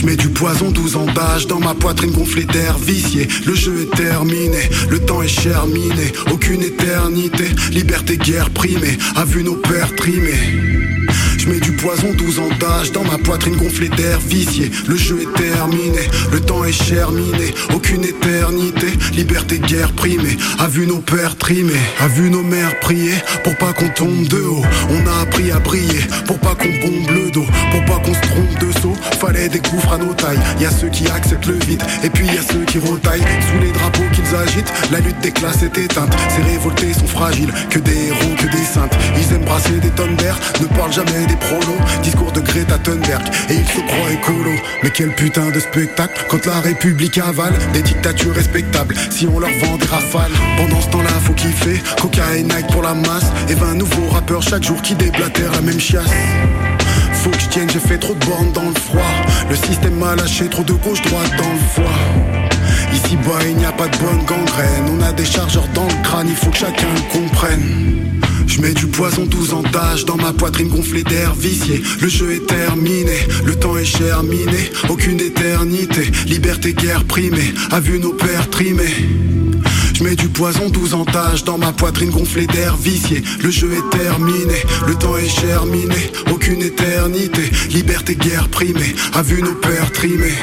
Je 0.00 0.06
mets 0.06 0.16
du 0.16 0.30
poison 0.30 0.70
12 0.70 0.96
ans 0.96 1.04
d'âge 1.04 1.46
dans 1.46 1.60
ma 1.60 1.74
poitrine 1.74 2.10
gonflée 2.10 2.46
d'air 2.46 2.78
vicié. 2.78 3.28
Le 3.44 3.54
jeu 3.54 3.82
est 3.82 3.94
terminé, 3.94 4.70
le 4.88 4.98
temps 4.98 5.20
est 5.20 5.28
cherminé. 5.28 6.10
Aucune 6.32 6.62
éternité, 6.62 7.44
liberté, 7.70 8.16
guerre 8.16 8.48
primée. 8.48 8.96
A 9.16 9.26
vu 9.26 9.44
nos 9.44 9.56
pères 9.56 9.94
trimés. 9.96 10.99
Je 11.40 11.48
mets 11.48 11.58
du 11.58 11.72
poison 11.72 12.12
12 12.12 12.38
ans 12.40 12.50
d'âge 12.60 12.92
dans 12.92 13.02
ma 13.02 13.16
poitrine 13.16 13.56
gonflée 13.56 13.88
d'air 13.88 14.20
vicié. 14.20 14.70
Le 14.86 14.94
jeu 14.94 15.22
est 15.22 15.42
terminé, 15.42 16.06
le 16.30 16.38
temps 16.38 16.66
est 16.66 16.72
cherminé. 16.72 17.54
Aucune 17.74 18.04
éternité, 18.04 18.88
liberté, 19.14 19.58
guerre 19.58 19.90
primée. 19.92 20.36
A 20.58 20.68
vu 20.68 20.86
nos 20.86 20.98
pères 20.98 21.38
trimer, 21.38 21.80
a 21.98 22.08
vu 22.08 22.28
nos 22.28 22.42
mères 22.42 22.78
prier 22.80 23.14
pour 23.42 23.56
pas 23.56 23.72
qu'on 23.72 23.88
tombe 23.88 24.28
de 24.28 24.36
haut. 24.36 24.62
On 24.90 25.06
a 25.06 25.22
appris 25.22 25.50
à 25.50 25.60
briller 25.60 26.02
pour 26.26 26.38
pas 26.40 26.54
qu'on 26.54 26.68
bombe 26.68 27.08
le 27.08 27.30
dos, 27.30 27.46
pour 27.70 27.84
pas 27.86 28.02
qu'on 28.04 28.12
se 28.12 28.20
trompe 28.20 28.58
de 28.60 28.78
saut. 28.78 28.96
Fallait 29.18 29.48
des 29.48 29.60
gouffres 29.60 29.94
à 29.94 29.96
nos 29.96 30.12
tailles. 30.12 30.40
Y 30.60 30.66
a 30.66 30.70
ceux 30.70 30.90
qui 30.90 31.08
acceptent 31.08 31.46
le 31.46 31.58
vide, 31.66 31.82
et 32.04 32.10
puis 32.10 32.26
y 32.26 32.52
ceux 32.52 32.66
qui 32.66 32.78
retaillent 32.80 33.24
sous 33.50 33.64
les 33.64 33.72
drapeaux 33.72 34.10
qu'ils 34.12 34.36
agitent. 34.36 34.72
La 34.92 35.00
lutte 35.00 35.20
des 35.22 35.32
classes 35.32 35.62
est 35.62 35.78
éteinte. 35.78 36.14
Ces 36.36 36.42
révoltés 36.42 36.92
sont 36.92 37.06
fragiles, 37.06 37.52
que 37.70 37.78
des 37.78 38.08
héros, 38.08 38.36
que 38.36 38.46
des 38.54 38.64
saintes. 38.64 38.94
Ils 39.16 39.34
aiment 39.34 39.46
brasser 39.46 39.80
des 39.80 39.90
tonnes 39.90 40.16
d'air, 40.16 40.38
ne 40.60 40.66
parlent 40.76 40.92
jamais 40.92 41.29
des 41.30 41.36
prolos. 41.36 41.78
Discours 42.02 42.32
de 42.32 42.40
Greta 42.40 42.78
Thunberg, 42.78 43.22
et 43.48 43.54
ils 43.54 43.66
se 43.66 43.80
croient 43.80 44.12
écolo. 44.12 44.52
Mais 44.82 44.90
quel 44.90 45.14
putain 45.14 45.50
de 45.50 45.60
spectacle 45.60 46.26
quand 46.28 46.44
la 46.46 46.60
République 46.60 47.18
avale 47.18 47.54
des 47.72 47.82
dictatures 47.82 48.34
respectables. 48.34 48.94
Si 49.10 49.26
on 49.26 49.38
leur 49.38 49.50
vend 49.62 49.76
des 49.76 49.86
rafales, 49.86 50.32
pendant 50.56 50.80
ce 50.80 50.88
temps-là, 50.88 51.10
faut 51.22 51.34
kiffer. 51.34 51.82
Coca 52.00 52.36
et 52.36 52.42
Nike 52.42 52.66
pour 52.72 52.82
la 52.82 52.94
masse, 52.94 53.30
et 53.48 53.54
20 53.54 53.74
nouveaux 53.74 54.08
rappeurs 54.08 54.42
chaque 54.42 54.64
jour 54.64 54.80
qui 54.82 54.94
déblatèrent 54.94 55.52
la 55.52 55.60
même 55.60 55.80
chiasse. 55.80 56.10
Faut 57.12 57.30
que 57.30 57.40
je 57.40 57.48
tienne, 57.48 57.68
j'ai 57.70 57.80
fait 57.80 57.98
trop 57.98 58.14
de 58.14 58.24
bornes 58.24 58.52
dans 58.52 58.68
le 58.68 58.74
froid. 58.74 59.12
Le 59.48 59.56
système 59.56 59.94
m'a 59.96 60.16
lâché 60.16 60.48
trop 60.48 60.62
de 60.62 60.72
gauche-droite 60.72 61.30
dans 61.36 61.52
le 61.52 61.58
foie. 61.74 61.98
Ici 62.92 63.16
bas, 63.16 63.44
il 63.46 63.56
n'y 63.56 63.66
a 63.66 63.72
pas 63.72 63.88
de 63.88 63.96
bonne 63.98 64.24
gangrène. 64.24 64.86
On 64.90 65.02
a 65.02 65.12
des 65.12 65.24
chargeurs 65.24 65.68
dans 65.74 65.84
le 65.86 66.02
crâne, 66.02 66.28
il 66.28 66.36
faut 66.36 66.50
que 66.50 66.58
chacun 66.58 66.88
comprenne. 67.12 68.19
Je 68.50 68.60
mets 68.60 68.74
du 68.74 68.88
poison 68.88 69.26
12 69.26 69.54
ans 69.54 69.62
d'âge 69.62 70.04
dans 70.04 70.16
ma 70.16 70.32
poitrine 70.32 70.68
gonflée 70.68 71.04
d'air 71.04 71.36
vicié. 71.36 71.80
Le 72.00 72.08
jeu 72.08 72.32
est 72.32 72.46
terminé, 72.48 73.16
le 73.44 73.54
temps 73.54 73.76
est 73.76 73.84
cherminé. 73.84 74.70
Aucune 74.88 75.20
éternité, 75.20 76.10
liberté, 76.26 76.72
guerre 76.74 77.04
primée. 77.04 77.54
A 77.70 77.78
vu 77.78 78.00
nos 78.00 78.12
pères 78.12 78.50
trimer. 78.50 78.92
Je 79.94 80.02
mets 80.02 80.16
du 80.16 80.28
poison 80.28 80.68
12 80.68 80.94
ans 80.94 81.04
d'âge 81.04 81.44
dans 81.44 81.58
ma 81.58 81.72
poitrine 81.72 82.10
gonflée 82.10 82.48
d'air 82.48 82.76
vicié. 82.76 83.22
Le 83.40 83.50
jeu 83.50 83.70
est 83.72 83.96
terminé, 83.96 84.56
le 84.88 84.96
temps 84.96 85.16
est 85.16 85.28
cherminé. 85.28 86.10
Aucune 86.32 86.62
éternité, 86.62 87.42
liberté, 87.70 88.16
guerre 88.16 88.48
primée. 88.48 88.96
A 89.14 89.22
vu 89.22 89.42
nos 89.42 89.54
pères 89.54 89.92
trimer. 89.92 90.34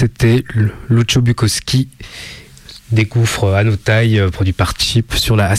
C'était 0.00 0.44
L- 0.56 0.72
Lucio 0.88 1.20
Bukowski, 1.20 1.88
des 2.90 3.04
gouffres 3.04 3.52
à 3.52 3.64
nos 3.64 3.76
tailles, 3.76 4.18
euh, 4.18 4.30
produit 4.30 4.54
par 4.54 4.72
Chip 4.78 5.12
sur 5.12 5.36
la 5.36 5.52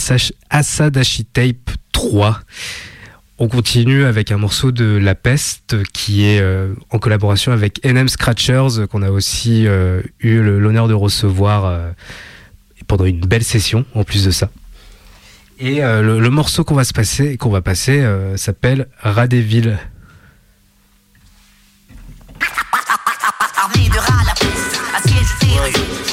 Asadashi 0.50 1.24
Tape 1.26 1.70
3. 1.92 2.40
On 3.38 3.46
continue 3.46 4.02
avec 4.04 4.32
un 4.32 4.38
morceau 4.38 4.72
de 4.72 4.96
La 4.96 5.14
Peste 5.14 5.76
qui 5.92 6.24
est 6.24 6.40
euh, 6.40 6.74
en 6.90 6.98
collaboration 6.98 7.52
avec 7.52 7.84
NM 7.84 8.08
Scratchers 8.08 8.80
euh, 8.80 8.86
qu'on 8.88 9.02
a 9.02 9.12
aussi 9.12 9.68
eu 10.18 10.42
l'honneur 10.42 10.88
de 10.88 10.94
recevoir 10.94 11.92
pendant 12.88 13.04
une 13.04 13.20
belle 13.20 13.44
session 13.44 13.84
en 13.94 14.02
plus 14.02 14.24
de 14.24 14.32
ça. 14.32 14.50
Et 15.60 15.82
le, 15.82 16.30
morceau 16.30 16.64
qu'on 16.64 16.74
va 16.74 16.82
se 16.82 16.92
passer, 16.92 17.36
qu'on 17.36 17.50
va 17.50 17.62
passer, 17.62 18.04
s'appelle 18.34 18.88
Radéville. 18.98 19.78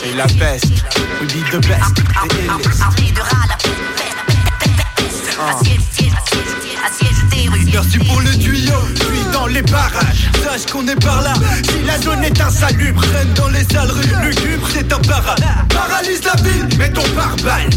Et 0.04 0.14
la 0.16 0.28
peste, 0.28 0.84
we 1.22 1.28
be 1.28 1.44
the 1.52 1.60
best. 1.68 1.96
Des 7.32 7.48
rues. 7.48 7.66
Merci 7.72 8.00
pour 8.00 8.22
le 8.22 8.32
tuyau, 8.38 8.74
puis 9.00 9.24
dans 9.32 9.48
les 9.48 9.62
barrages. 9.62 10.30
Sache 10.44 10.66
qu'on 10.72 10.86
est 10.88 11.02
par 11.04 11.22
là, 11.22 11.34
si 11.64 11.84
la 11.86 11.98
zone 12.00 12.24
est 12.24 12.42
insalubre. 12.42 13.02
Traîne 13.02 13.34
dans 13.34 13.48
les 13.50 13.64
sales 13.64 13.92
rues, 13.92 14.26
lugubre, 14.26 14.68
c'est 14.74 14.92
un 14.92 15.00
para. 15.00 15.36
Paralyse 15.70 16.22
la 16.24 16.36
ville, 16.42 16.78
mets 16.78 16.92
ton 16.92 17.04
pare-balles. 17.16 17.70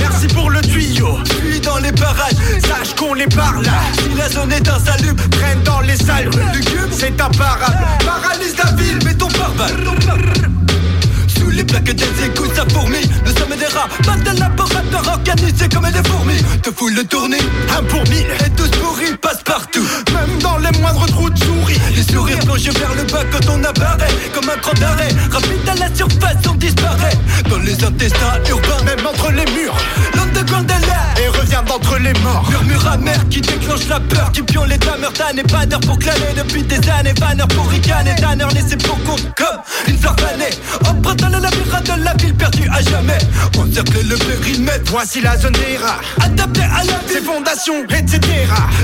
Merci 0.00 0.28
pour 0.28 0.50
le 0.50 0.60
tuyau, 0.62 1.18
puis 1.40 1.60
dans 1.60 1.78
les 1.78 1.92
barrages. 1.92 2.34
Sache 2.66 2.94
qu'on 2.96 3.14
est 3.16 3.34
par 3.34 3.60
là, 3.60 3.72
si 3.98 4.16
la 4.16 4.28
zone 4.28 4.52
est 4.52 4.68
insalubre. 4.68 5.22
Traîne 5.30 5.62
dans 5.62 5.80
les 5.80 5.96
sales 5.96 6.28
rues, 6.28 6.52
lugubre, 6.54 6.92
c'est 6.92 7.20
un 7.20 7.30
para. 7.30 7.70
Paralyse 8.04 8.56
la 8.56 8.72
ville, 8.72 9.04
mets 9.04 9.14
ton 9.14 9.28
pare-balles. 9.28 10.65
Les 11.56 11.64
plaques 11.64 11.84
des 11.84 12.24
égouts, 12.26 12.54
ça 12.54 12.66
fourmille. 12.70 13.08
Nous 13.24 13.32
sommes 13.32 13.56
des 13.58 13.64
rats, 13.64 13.88
pas 14.04 14.16
de 14.18 14.38
laboratoire 14.38 15.08
organisé 15.08 15.66
comme 15.72 15.90
des 15.90 16.06
fourmis. 16.06 16.42
Te 16.62 16.70
fous 16.70 16.90
le 16.90 17.02
tourner, 17.02 17.38
un 17.78 17.82
pour 17.84 18.02
mille. 18.10 18.26
Et 18.44 18.50
tous 18.50 18.68
pourris, 18.78 19.16
passe 19.22 19.42
partout. 19.42 19.86
Même 20.12 20.38
dans 20.42 20.58
les 20.58 20.78
moindres 20.78 21.06
trous 21.06 21.30
de 21.30 21.38
souris. 21.38 21.80
Les 21.94 22.02
sourires 22.02 22.40
plongés 22.40 22.72
vers 22.72 22.94
le 22.94 23.04
bas 23.10 23.24
quand 23.32 23.48
on 23.50 23.64
apparaît. 23.64 24.12
Comme 24.34 24.50
un 24.50 24.58
cran 24.58 24.74
d'arrêt. 24.74 25.08
Rapide 25.30 25.66
à 25.66 25.74
la 25.76 25.94
surface, 25.94 26.36
on 26.46 26.54
disparaît. 26.56 27.16
Dans 27.48 27.58
les 27.58 27.82
intestins 27.82 28.38
urbains, 28.50 28.82
même 28.84 29.06
entre 29.06 29.30
les 29.30 29.50
murs. 29.52 29.76
Là. 30.14 30.26
Et 30.34 30.95
revient 31.46 31.62
d'entre 31.66 31.98
les 31.98 32.12
morts. 32.20 32.44
Murmure 32.50 32.88
amer 32.88 33.28
qui 33.30 33.40
déclenche 33.40 33.88
la 33.88 34.00
peur. 34.00 34.30
Qui 34.32 34.42
pion 34.42 34.64
les 34.64 34.78
dameurs 34.78 35.12
et 35.36 35.42
pas 35.42 35.66
d'heure 35.66 35.80
pour 35.80 35.98
claner 35.98 36.34
depuis 36.36 36.62
des 36.62 36.76
années. 36.90 37.12
Banner 37.14 37.44
pour 37.54 37.68
ricaner, 37.68 38.14
tanneur 38.16 38.50
laissé 38.50 38.76
pour 38.76 39.02
compte 39.04 39.22
comme 39.36 39.60
une 39.88 39.98
fleur 39.98 40.16
fanée. 40.18 40.50
Empruntant 40.88 41.28
le 41.28 41.38
labyrinthe 41.38 41.98
de 41.98 42.04
la 42.04 42.14
ville 42.14 42.34
perdue 42.34 42.65
à 42.76 42.82
jamais. 42.82 43.18
On 43.58 43.72
cercle 43.72 44.06
le 44.06 44.16
périmètre. 44.16 44.84
Voici 44.86 45.20
la 45.20 45.36
zone 45.36 45.52
des 45.52 45.76
rats. 45.78 46.00
Adapté 46.22 46.62
à 46.62 46.78
la 46.78 46.82
ville. 46.82 46.92
Ses 47.08 47.20
fondations, 47.20 47.84
etc. 47.84 48.20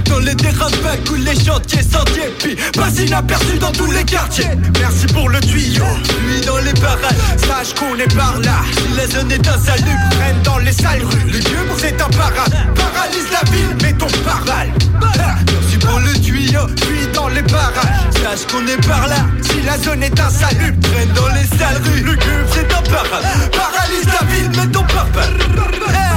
Dans 0.07 0.19
les 0.19 0.35
vagues 0.35 1.11
ou 1.11 1.15
les 1.15 1.35
chantiers 1.35 1.83
sentiers. 1.83 2.33
Puis 2.39 2.57
pas 2.73 2.91
inaperçu 3.01 3.59
dans 3.59 3.73
tous 3.73 3.91
les 3.91 4.05
quartiers. 4.05 4.51
Merci 4.81 5.07
pour 5.09 5.29
le 5.29 5.41
tuyau. 5.41 5.85
Lui 6.27 6.41
dans 6.41 6.59
les 6.59 6.73
barrages. 6.75 7.15
Sache 7.37 7.75
qu'on 7.79 7.97
est 7.99 8.15
par 8.15 8.39
là. 8.41 8.57
Si 8.73 8.97
la 8.97 9.07
zone 9.07 9.33
est 9.33 9.49
insalubre, 9.49 10.09
traîne 10.11 10.43
dans 10.43 10.59
les 10.59 10.73
sales 10.73 11.05
rues. 11.05 11.31
Le 11.31 11.39
dieu, 11.39 11.59
c'est 11.79 12.01
un 12.01 12.09
parade. 12.09 12.55
Paralyse 12.75 13.31
la 13.33 13.51
ville, 13.51 13.77
mets 13.83 13.93
ton 13.93 14.07
pare-balles. 14.25 14.73
Merci 15.01 15.79
pour 15.79 15.99
le 15.99 16.13
tuyau. 16.21 16.67
Puis 16.77 17.07
dans 17.15 17.29
les 17.29 17.43
barrages. 17.43 18.13
Sache 18.23 18.47
qu'on 18.51 18.67
est 18.67 18.87
par 18.87 19.07
là. 19.09 19.27
Si 19.43 19.61
la 19.63 19.77
zone 19.79 20.03
est 20.03 20.19
insalubre, 20.19 20.81
traîne 20.81 21.13
dans 21.15 21.29
les 21.29 21.59
sales 21.59 21.83
rues. 21.85 22.03
Le 22.03 22.17
c'est 22.55 22.73
un 22.73 22.83
parade. 22.83 23.82
Paralyse 23.83 24.07
la 24.07 24.27
ville, 24.27 24.51
mets 24.51 24.73
ton. 24.73 24.83
Pendant 25.13 26.12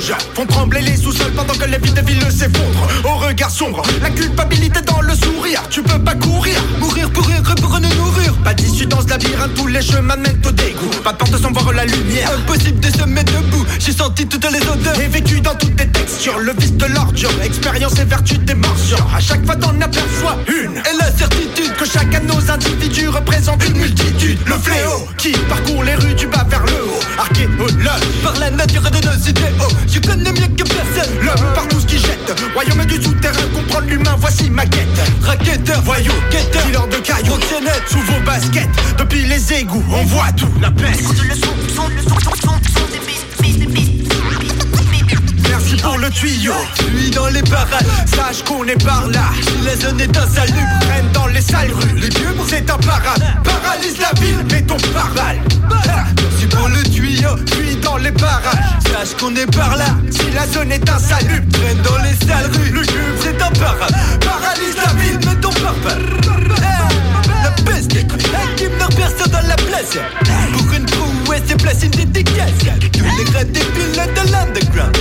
les 0.00 0.14
font 0.34 0.46
trembler 0.46 0.80
les 0.80 0.96
sous-sols 0.96 1.32
pendant 1.32 1.54
que 1.54 1.64
les 1.66 1.78
vies 1.78 1.92
de 1.92 2.00
ville 2.00 2.22
s'effondrent. 2.30 2.88
Au 3.04 3.16
regard 3.16 3.50
sombre, 3.50 3.82
la 4.02 4.10
culpabilité 4.10 4.80
dans 4.82 5.00
le 5.00 5.14
sourire. 5.14 5.62
Tu 5.70 5.82
peux 5.82 5.98
pas 5.98 6.14
courir, 6.14 6.56
mourir 6.78 7.10
pour 7.10 7.26
rire, 7.26 7.42
pour 7.42 7.78
ne 7.78 7.88
nourrir. 7.94 8.32
Pas 8.42 8.54
d'issue 8.54 8.86
dans 8.86 9.00
ce 9.02 9.08
labyrinthe, 9.08 9.54
tous 9.54 9.66
les 9.66 9.82
chemins 9.82 10.16
mènent 10.16 10.40
au 10.46 10.52
dégoût. 10.52 10.90
Pas 11.04 11.12
de 11.12 11.18
porte 11.18 11.36
sans 11.36 11.52
voir 11.52 11.72
la 11.72 11.84
lumière. 11.84 12.30
Impossible 12.32 12.80
de 12.80 12.90
se 12.90 13.04
mettre 13.04 13.32
debout. 13.32 13.64
J'ai 13.78 13.92
senti 13.92 14.26
toutes 14.26 14.50
les 14.50 14.60
odeurs. 14.60 14.98
Et 15.00 15.08
vécu 15.08 15.40
dans 15.40 15.54
toutes 15.54 15.76
tes 15.76 15.88
textures, 15.88 16.38
le 16.38 16.52
vice 16.58 16.72
de 16.74 16.86
l'ordure. 16.86 17.30
Expérience 17.42 17.98
et 17.98 18.04
vertu 18.04 18.38
des 18.38 18.54
morsures. 18.54 19.06
À 19.14 19.20
chaque 19.20 19.44
fois 19.44 19.56
t'en 19.56 19.78
aperçois 19.80 20.38
une. 20.48 20.78
Et 20.78 20.96
la 20.98 21.10
certitude 21.12 21.74
que 21.76 21.84
chacun 21.84 22.20
de 22.20 22.26
nos 22.26 22.50
individus 22.50 23.08
représente 23.08 23.62
une 23.68 23.76
multitude. 23.76 24.38
Le 24.46 24.54
fléau 24.54 25.06
qui 25.18 25.32
parcourt 25.48 25.84
les 25.84 25.94
rues 25.96 26.14
du 26.14 26.26
bas 26.26 26.46
vers 26.48 26.64
le 26.64 26.72
haut. 26.72 27.00
Archéologue 27.18 28.06
par 28.22 28.38
la 28.38 28.50
nature 28.50 28.82
de 28.82 29.06
nos 29.06 29.28
idéaux. 29.28 29.89
Je 29.92 29.98
connais 29.98 30.32
mieux 30.32 30.46
que 30.56 30.62
personne 30.62 31.14
l'homme 31.20 31.52
par 31.54 31.66
tout 31.68 31.80
ce 31.80 31.86
qui 31.86 31.98
jette. 31.98 32.32
Royaume 32.54 32.84
du 32.86 33.02
souterrain, 33.02 33.42
comprendre 33.54 33.88
l'humain, 33.88 34.16
voici 34.18 34.48
ma 34.48 34.64
quête. 34.64 34.86
Racketteur, 35.22 35.82
voyou, 35.82 36.12
guetteur, 36.30 36.64
dealer 36.66 36.86
de 36.86 36.96
cailloux, 36.98 37.26
proxénète, 37.26 37.82
sous 37.88 37.98
vos 37.98 38.20
baskets. 38.24 38.68
Depuis 38.98 39.24
les 39.24 39.52
égouts, 39.52 39.84
on 39.90 40.04
voit 40.04 40.32
tout, 40.36 40.48
la 40.60 40.70
peste. 40.70 41.02
Le 41.24 41.34
son, 41.34 41.54
son, 41.74 41.88
le 41.88 42.02
son, 42.02 42.20
son, 42.20 42.36
son, 42.42 42.79
pour 45.82 45.98
le 45.98 46.10
tuyau. 46.10 46.52
Lui 46.92 47.10
dans 47.10 47.28
les 47.28 47.42
parades, 47.42 47.86
sache 48.06 48.42
qu'on 48.44 48.64
est 48.64 48.82
par 48.82 49.06
là. 49.08 49.24
Si 49.42 49.64
la 49.64 49.76
zone 49.76 50.00
est 50.00 50.16
insalubre, 50.16 50.78
prennent 50.80 51.12
dans 51.12 51.26
les 51.26 51.40
sales 51.40 51.72
rues. 51.72 51.98
Les 51.98 52.08
pubs, 52.08 52.40
c'est 52.48 52.70
un 52.70 52.76
parade. 52.78 53.22
Paralyse 53.44 53.98
la 53.98 54.20
ville, 54.20 54.44
mais 54.50 54.62
ton 54.62 54.76
pare 54.92 55.10
Merci 56.22 56.46
pour 56.48 56.68
le 56.68 56.82
tuyau, 56.82 57.36
puis 57.50 57.76
dans 57.76 57.96
les 57.96 58.12
parages. 58.12 58.58
Sache 58.84 59.16
qu'on 59.18 59.34
est 59.36 59.54
par 59.54 59.76
là. 59.76 59.86
Si 60.10 60.30
la 60.32 60.46
zone 60.46 60.72
est 60.72 60.88
insalubre, 60.88 61.58
prennent 61.58 61.82
dans 61.82 61.98
les 61.98 62.26
sales 62.26 62.50
rues. 62.52 62.70
Le 62.70 62.80
pub, 62.80 63.16
c'est 63.22 63.42
un 63.42 63.50
parade. 63.50 63.94
Paralyse 64.20 64.76
la 64.76 64.92
ville, 65.00 65.18
mais 65.26 65.40
ton 65.40 65.50
pare 65.50 65.74
La 67.42 67.50
peste, 67.64 67.92
l'équipe 67.92 68.78
n'a 68.78 68.88
personne 68.88 69.30
dans 69.30 69.46
la 69.46 69.56
place. 69.56 69.96
Pour 70.52 70.72
une 70.72 70.86
prouesse, 70.86 71.42
c'est 71.46 71.60
place 71.60 71.82
une 71.82 71.90
dédicace. 71.90 72.50
Tous 72.92 73.04
les 73.18 73.32
gars 73.32 73.44
des 73.44 73.60
de 73.60 74.32
l'underground. 74.32 74.96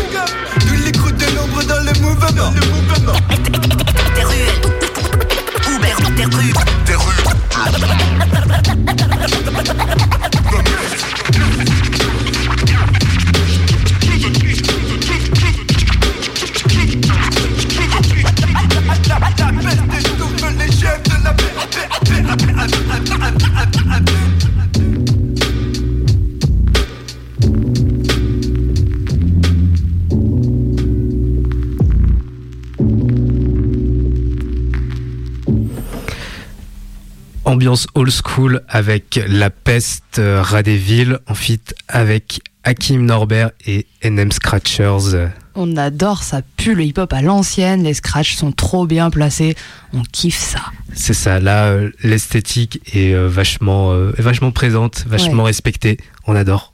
Old 38.09 38.21
school 38.25 38.61
avec 38.67 39.19
La 39.27 39.51
Peste, 39.51 40.17
euh, 40.17 40.41
Radéville, 40.41 41.19
en 41.27 41.35
fit 41.35 41.61
avec 41.87 42.41
Hakim 42.63 43.05
Norbert 43.05 43.51
et 43.67 43.85
NM 44.03 44.31
Scratchers. 44.31 45.27
On 45.53 45.77
adore 45.77 46.23
ça, 46.23 46.41
pue 46.57 46.73
le 46.73 46.83
hip-hop 46.85 47.13
à 47.13 47.21
l'ancienne, 47.21 47.83
les 47.83 47.93
scratchs 47.93 48.35
sont 48.35 48.51
trop 48.51 48.87
bien 48.87 49.11
placés, 49.11 49.53
on 49.93 50.01
kiffe 50.01 50.39
ça. 50.39 50.61
C'est 50.93 51.13
ça, 51.13 51.39
là, 51.39 51.65
euh, 51.67 51.91
l'esthétique 52.03 52.81
est 52.95 53.13
euh, 53.13 53.27
vachement, 53.27 53.91
euh, 53.91 54.11
vachement 54.17 54.51
présente, 54.51 55.05
vachement 55.07 55.43
Ouais. 55.43 55.49
respectée, 55.49 55.97
on 56.25 56.35
adore. 56.35 56.73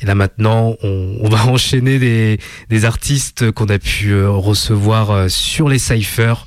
Et 0.00 0.06
là 0.06 0.16
maintenant, 0.16 0.74
on, 0.82 1.18
on 1.20 1.28
va 1.28 1.46
enchaîner 1.46 2.00
des, 2.00 2.40
des 2.68 2.84
artistes 2.84 3.52
qu'on 3.52 3.66
a 3.66 3.78
pu 3.78 4.12
recevoir 4.24 5.30
sur 5.30 5.68
les 5.68 5.78
cyphers. 5.78 6.46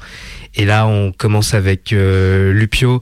Et 0.56 0.66
là, 0.66 0.88
on 0.88 1.12
commence 1.12 1.54
avec 1.54 1.92
Lupio, 1.92 3.02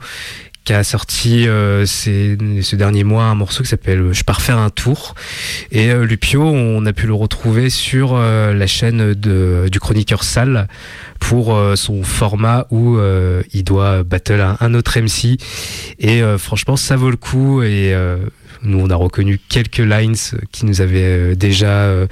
qui 0.67 0.73
a 0.73 0.83
sorti 0.83 1.47
euh, 1.47 1.85
ce 1.85 2.75
dernier 2.75 3.05
mois 3.05 3.23
un 3.23 3.35
morceau 3.35 3.63
qui 3.63 3.69
s'appelle 3.69 4.09
Je 4.11 4.23
pars 4.25 4.41
faire 4.41 4.57
un 4.57 4.69
tour. 4.69 5.15
Et 5.71 5.91
euh, 5.91 6.03
Lupio, 6.03 6.43
on 6.43 6.85
a 6.85 6.91
pu 6.91 7.07
le 7.07 7.13
retrouver 7.13 7.69
sur 7.69 8.15
euh, 8.15 8.53
la 8.53 8.67
chaîne 8.67 9.13
du 9.13 9.79
chroniqueur 9.79 10.25
Sal 10.25 10.67
pour 11.21 11.55
euh, 11.55 11.77
son 11.77 12.03
format 12.03 12.67
où 12.69 12.97
euh, 12.97 13.43
il 13.53 13.63
doit 13.63 14.03
battle 14.03 14.45
un, 14.59 14.73
autre 14.73 14.99
MC. 14.99 15.37
Et 15.99 16.21
euh, 16.21 16.37
franchement, 16.37 16.75
ça 16.75 16.97
vaut 16.97 17.11
le 17.11 17.15
coup. 17.15 17.61
Et 17.61 17.93
euh, 17.93 18.17
nous, 18.61 18.77
on 18.77 18.89
a 18.89 18.95
reconnu 18.95 19.39
quelques 19.47 19.77
lines 19.77 20.17
qui 20.51 20.65
nous 20.65 20.81
avaient 20.81 21.31
euh, 21.31 21.35
déjà, 21.35 21.83
euh, 21.83 22.07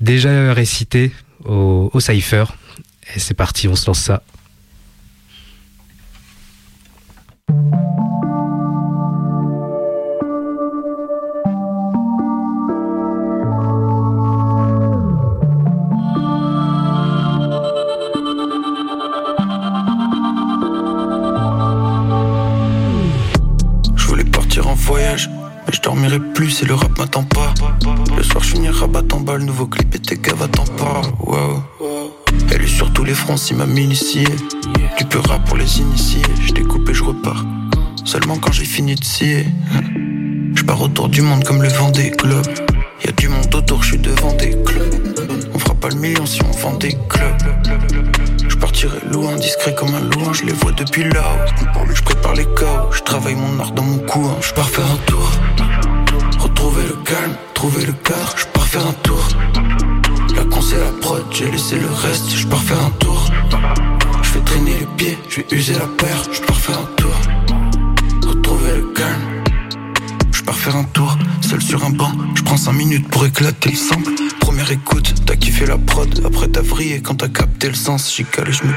déjà 0.00 0.52
récité 0.52 1.10
au, 1.44 1.90
au 1.92 1.98
Cypher. 1.98 2.44
Et 3.16 3.18
c'est 3.18 3.34
parti, 3.34 3.66
on 3.66 3.74
se 3.74 3.88
lance 3.88 3.98
ça. 3.98 4.22
Je 6.58 6.60
voulais 6.60 6.66
partir 6.66 6.66
en 6.66 6.66
voyage, 6.68 7.06
mais 7.08 7.16
je 7.16 7.26
dormirai 7.26 7.37
plus 26.38 26.62
et 26.62 26.66
le 26.66 26.74
rap 26.74 26.96
m'attend 26.98 27.24
pas. 27.24 27.52
Le 28.16 28.22
soir, 28.22 28.44
je 28.44 28.50
finirai 28.50 28.78
rabattant 28.78 29.16
en 29.16 29.20
bas, 29.20 29.36
le 29.36 29.44
nouveau 29.44 29.66
clip 29.66 29.92
et 29.94 29.98
tes 29.98 30.16
gars 30.16 30.34
t'en 30.52 30.64
pas. 30.64 31.02
Elle 32.52 32.62
est 32.62 32.66
sur 32.66 32.92
tous 32.92 33.02
les 33.02 33.14
fronts, 33.14 33.36
si 33.36 33.54
m'a 33.54 33.64
initié. 33.64 34.24
Peu 35.06 35.20
rap 35.20 35.42
pour 35.46 35.56
les 35.56 35.80
initiés, 35.80 36.20
je 36.46 36.52
découpe 36.52 36.86
et 36.90 36.92
je 36.92 37.02
repars. 37.02 37.42
Seulement 38.04 38.36
quand 38.36 38.52
j'ai 38.52 38.66
fini 38.66 38.94
de 38.94 39.02
scier. 39.02 39.46
Je 40.54 40.62
pars 40.64 40.82
autour 40.82 41.08
du 41.08 41.22
monde 41.22 41.44
comme 41.44 41.62
le 41.62 41.68
vent 41.70 41.90
des 41.90 42.10
globes. 42.10 42.46
Y 43.02 43.08
a 43.08 43.12
du 43.12 43.28
monde 43.28 43.54
autour, 43.54 43.82
je 43.82 43.92
suis 43.92 43.98
devant 43.98 44.34
des 44.34 44.50
clubs. 44.66 44.94
On 45.54 45.58
fera 45.58 45.74
pas 45.74 45.88
le 45.88 45.94
million 45.94 46.26
si 46.26 46.42
on 46.42 46.50
vend 46.50 46.74
des 46.74 46.94
clubs. 47.08 47.42
Je 48.46 48.56
partirai 48.56 48.98
loin, 49.10 49.34
discret 49.36 49.74
comme 49.74 49.94
un 49.94 50.00
louan, 50.00 50.34
je 50.34 50.44
les 50.44 50.52
vois 50.52 50.72
depuis 50.72 51.04
là-haut. 51.04 51.84
Je 51.90 52.02
prépare 52.02 52.34
les 52.34 52.46
chaos, 52.54 52.92
je 52.92 53.00
travaille 53.00 53.36
mon 53.36 53.60
art 53.60 53.72
dans 53.72 53.84
mon 53.84 53.98
cou, 54.00 54.26
hein. 54.26 54.36
je 54.42 54.52
pars 54.52 54.68
faire 54.68 54.84
un 54.84 54.98
tour. 55.06 55.30
Retrouver 56.38 56.82
le 56.82 56.96
calme, 57.04 57.34
trouver 57.54 57.86
le 57.86 57.92
cadre, 57.92 58.34
je 58.36 58.44
pars 58.46 58.66
faire 58.66 58.86
un 58.86 58.94
tour. 59.04 59.26
La 60.36 60.44
con 60.44 60.60
c'est 60.60 60.78
la 60.78 60.92
prod, 61.00 61.24
j'ai 61.30 61.50
laissé 61.50 61.78
le 61.78 61.88
reste, 61.88 62.30
je 62.30 62.46
pars 62.46 62.62
faire 62.62 62.84
un 62.84 62.90
tour. 62.98 63.07
Traîner 64.48 64.78
les 64.80 64.86
pieds, 64.96 65.18
je 65.28 65.36
vais 65.36 65.46
user 65.52 65.74
la 65.74 65.86
paire, 65.86 66.22
je 66.32 66.40
pars 66.40 66.56
faire 66.56 66.78
un 66.78 66.88
tour. 66.96 67.14
Retrouver 68.26 68.78
le 68.78 68.86
calme, 68.94 69.44
je 70.32 70.42
pars 70.42 70.56
faire 70.56 70.76
un 70.76 70.84
tour, 70.84 71.18
seul 71.42 71.60
sur 71.60 71.84
un 71.84 71.90
banc, 71.90 72.10
je 72.34 72.42
prends 72.42 72.56
5 72.56 72.72
minutes 72.72 73.08
pour 73.08 73.26
éclater 73.26 73.70
le 73.70 73.76
sample. 73.76 74.10
Première 74.40 74.70
écoute, 74.72 75.14
t'as 75.26 75.36
kiffé 75.36 75.66
la 75.66 75.76
prod, 75.76 76.22
après 76.24 76.48
t'as 76.48 76.62
vrillé 76.62 77.02
quand 77.02 77.16
t'as 77.16 77.28
capté 77.28 77.68
le 77.68 77.74
sens, 77.74 78.10
j'y 78.14 78.24
cale 78.24 78.48
et 78.48 78.52
je 78.52 78.64
me 78.64 78.72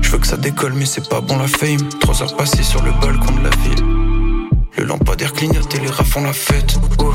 Je 0.00 0.10
veux 0.10 0.18
que 0.18 0.26
ça 0.26 0.38
décolle, 0.38 0.72
mais 0.74 0.86
c'est 0.86 1.06
pas 1.08 1.20
bon 1.20 1.36
la 1.36 1.48
fame. 1.48 1.86
Trois 2.00 2.22
heures 2.22 2.36
passées 2.36 2.62
sur 2.62 2.82
le 2.82 2.92
balcon 3.02 3.34
de 3.34 3.44
la 3.44 3.50
ville. 3.50 3.84
Le 4.78 4.84
lampadaire 4.84 5.34
clignote 5.34 5.74
et 5.74 5.80
les 5.80 5.90
rats 5.90 6.04
font 6.04 6.22
la 6.22 6.32
fête. 6.32 6.78
Oh. 6.98 7.12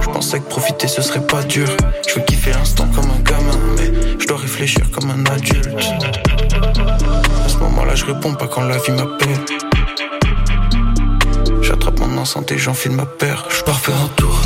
Je 0.00 0.08
pensais 0.08 0.40
que 0.40 0.48
profiter 0.48 0.88
ce 0.88 1.02
serait 1.02 1.26
pas 1.26 1.42
dur. 1.42 1.68
Je 2.08 2.14
veux 2.14 2.22
kiffer 2.22 2.52
l'instant 2.52 2.86
comme 2.94 3.10
un 3.10 3.20
gamin, 3.20 3.58
mais 3.76 4.18
je 4.18 4.26
dois 4.26 4.38
réfléchir 4.38 4.90
comme 4.90 5.10
un 5.10 5.24
adulte. 5.26 5.68
À 7.44 7.48
ce 7.48 7.56
moment-là, 7.58 7.94
je 7.94 8.04
réponds 8.06 8.34
pas 8.34 8.48
quand 8.48 8.62
la 8.62 8.78
vie 8.78 8.92
m'appelle. 8.92 9.44
J'attrape 11.62 11.98
mon 12.00 12.16
enceinte 12.18 12.50
et 12.52 12.58
j'enfile 12.58 12.92
ma 12.92 13.06
paire. 13.06 13.44
Je 13.50 13.62
pars 13.62 13.78
faire 13.78 13.96
un 13.96 14.08
tour. 14.16 14.40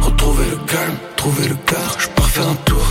Retrouver 0.00 0.46
le 0.50 0.56
calme, 0.56 0.96
trouver 1.16 1.48
le 1.48 1.54
cadre. 1.66 1.96
Je 1.98 2.08
pars 2.08 2.28
faire 2.28 2.48
un 2.48 2.56
tour. 2.64 2.86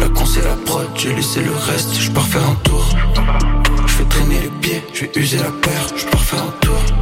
La 0.00 0.08
con 0.08 0.24
c'est 0.26 0.44
la 0.44 0.56
prod, 0.64 0.88
j'ai 0.94 1.14
laissé 1.14 1.40
le 1.42 1.52
reste. 1.52 1.94
Je 1.98 2.10
pars 2.10 2.26
faire 2.26 2.48
un 2.48 2.54
tour. 2.62 2.86
Je 3.86 3.92
fais 3.92 4.04
traîner 4.04 4.40
les 4.40 4.50
pieds, 4.60 4.82
je 4.94 5.00
vais 5.02 5.10
user 5.16 5.38
la 5.38 5.50
paire. 5.50 5.86
Je 5.96 6.06
pars 6.06 6.24
faire 6.24 6.42
un 6.42 6.54
tour. 6.60 7.01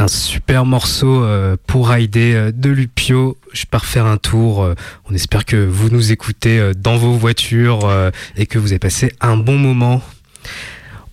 Un 0.00 0.08
super 0.08 0.64
morceau 0.64 1.22
euh, 1.24 1.58
pour 1.66 1.90
rider 1.90 2.32
euh, 2.32 2.52
de 2.52 2.70
Lupio. 2.70 3.36
Je 3.52 3.66
pars 3.66 3.84
faire 3.84 4.06
un 4.06 4.16
tour. 4.16 4.62
Euh, 4.62 4.74
on 5.10 5.14
espère 5.14 5.44
que 5.44 5.62
vous 5.62 5.90
nous 5.90 6.10
écoutez 6.10 6.72
dans 6.74 6.96
vos 6.96 7.12
voitures 7.12 8.10
et 8.34 8.46
que 8.46 8.58
vous 8.58 8.68
avez 8.68 8.78
passé 8.78 9.12
un 9.20 9.36
bon 9.36 9.58
moment. 9.58 10.00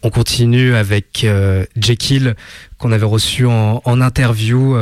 On 0.03 0.09
continue 0.09 0.73
avec 0.73 1.27
Jekyll 1.75 2.35
qu'on 2.77 2.93
avait 2.93 3.05
reçu 3.05 3.45
en, 3.45 3.81
interview 3.85 4.77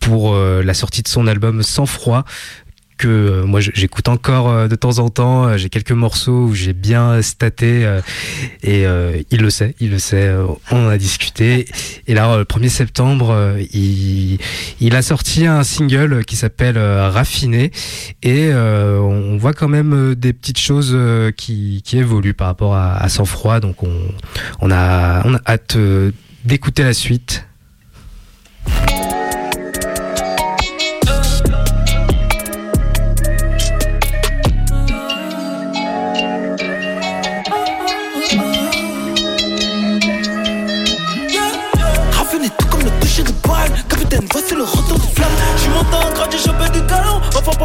pour 0.00 0.36
la 0.36 0.74
sortie 0.74 1.02
de 1.02 1.08
son 1.08 1.26
album 1.28 1.62
Sans 1.62 1.86
froid 1.86 2.24
que 2.96 3.08
euh, 3.08 3.44
moi 3.44 3.60
j'écoute 3.60 4.08
encore 4.08 4.48
euh, 4.48 4.68
de 4.68 4.74
temps 4.74 4.98
en 4.98 5.08
temps. 5.08 5.46
Euh, 5.46 5.56
J'ai 5.56 5.68
quelques 5.68 5.92
morceaux 5.92 6.46
où 6.46 6.54
j'ai 6.54 6.72
bien 6.72 7.20
staté 7.22 7.86
et 8.62 8.84
il 9.30 9.40
le 9.40 9.50
sait, 9.50 9.74
il 9.80 9.90
le 9.90 9.98
sait. 9.98 10.32
on 10.70 10.86
en 10.86 10.88
a 10.88 10.98
discuté. 10.98 11.66
Et 12.06 12.14
là, 12.14 12.36
le 12.36 12.44
1er 12.44 12.68
septembre, 12.68 13.56
il, 13.72 14.38
il 14.80 14.96
a 14.96 15.02
sorti 15.02 15.46
un 15.46 15.62
single 15.62 16.24
qui 16.24 16.36
s'appelle 16.36 16.78
Raffiné 16.78 17.70
et 18.22 18.52
on 18.52 19.36
voit 19.36 19.52
quand 19.52 19.68
même 19.68 20.14
des 20.14 20.32
petites 20.32 20.58
choses 20.58 20.96
qui, 21.36 21.82
qui 21.84 21.98
évoluent 21.98 22.34
par 22.34 22.48
rapport 22.48 22.74
à, 22.74 22.96
à 22.96 23.08
Froid. 23.08 23.60
Donc 23.60 23.82
on, 23.82 23.92
on 24.60 24.70
a 24.70 25.22
hâte 25.46 25.76
d'écouter 26.44 26.82
la 26.84 26.94
suite. 26.94 27.46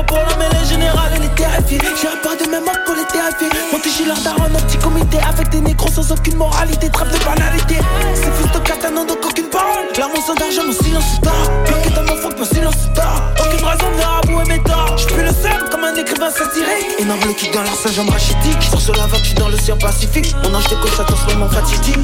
Galon 0.01 0.03
Enfin 0.03 0.03
pas 0.03 0.03
pour 0.03 0.17
la 0.17 0.37
mêlée 0.37 0.65
générale, 0.67 1.11
elle 1.15 1.23
est 1.23 1.35
terrifiée. 1.35 1.79
J'irai 1.99 2.17
pas 2.23 2.35
de 2.35 2.49
même 2.49 2.63
pour 2.85 2.95
les 2.95 3.05
terrifiés 3.05 3.49
Monté 3.71 3.89
chez 3.89 4.05
leur 4.05 4.19
daron, 4.21 4.43
un 4.43 4.61
petit 4.61 4.77
comité 4.77 5.17
Avec 5.27 5.49
des 5.49 5.61
négros 5.61 5.89
sans 5.89 6.11
aucune 6.11 6.35
moralité. 6.35 6.89
Trappe 6.89 7.11
de 7.11 7.17
banalité. 7.23 7.77
C'est 8.15 8.33
fils 8.33 8.51
de 8.51 8.59
katana, 8.59 9.05
donc 9.05 9.19
aucune 9.23 9.49
parole. 9.49 9.87
L'amour 9.97 10.23
sans 10.25 10.35
d'argent, 10.35 10.63
mon 10.65 10.73
silence 10.73 11.17
est 11.17 11.23
tard. 11.23 11.49
Bloqué 11.65 11.89
dans 11.89 12.03
mon 12.03 12.21
fond, 12.21 12.29
mon 12.37 12.45
silence 12.45 12.75
est 12.89 12.95
tard. 12.95 13.21
Aucune 13.39 13.65
raison 13.65 13.87
de 13.89 13.93
venir 13.93 14.21
avouer 14.23 14.45
mes 14.47 14.63
torts 14.63 14.97
J'pue 14.97 15.21
le 15.21 15.33
seul 15.33 15.69
comme 15.69 15.83
un 15.83 15.95
écrivain 15.95 16.29
satirique. 16.29 16.99
Énorme 16.99 17.33
kick 17.35 17.53
dans 17.53 17.63
leur 17.63 17.75
singe 17.75 17.99
rachitique 18.09 18.63
Sur 18.63 18.81
ce 18.81 18.91
lava, 18.91 19.17
j'suis 19.23 19.35
dans 19.35 19.49
l'océan 19.49 19.77
Pacifique. 19.77 20.35
Mon 20.43 20.55
ange 20.55 20.67
de 20.67 20.75
cause, 20.75 20.93
ça 20.95 21.03
transforme 21.03 21.43
en 21.43 21.49
fatidique. 21.49 21.97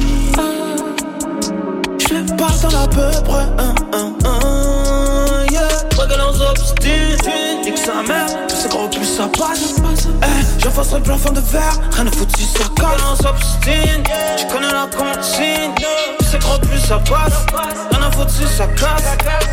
Je 1.98 2.34
pas 2.36 2.48
dans 2.62 2.70
la 2.70 2.86
peu 2.88 3.32
hein, 3.32 3.74
hein, 3.92 4.14
hein, 4.24 4.38
yeah. 4.38 4.47
Regarde 6.48 6.60
obstine, 6.60 7.60
nique 7.62 7.76
sa 7.76 8.02
mère, 8.02 8.46
plus 8.46 8.56
c'est 8.56 8.70
gros, 8.70 8.88
plus 8.88 9.04
ça 9.04 9.28
passe. 9.28 9.74
Eh, 10.22 10.60
j'enfoncerai 10.62 10.98
le 10.98 11.02
plafond 11.02 11.32
de 11.32 11.40
verre, 11.40 11.78
rien 11.92 12.04
ne 12.04 12.10
foutre 12.10 12.38
si 12.38 12.46
ça 12.46 12.64
casse. 12.74 13.26
obstine, 13.28 14.02
tu 14.38 14.46
connais 14.46 14.72
la 14.72 14.86
consigne, 14.86 15.74
plus 16.18 16.26
c'est 16.30 16.38
gros, 16.38 16.58
plus 16.58 16.78
ça 16.78 16.98
passe. 17.00 17.44
Rien 17.90 18.02
à 18.02 18.10
foutre 18.12 18.30
si 18.30 18.46
ça 18.56 18.66
casse. 18.68 19.04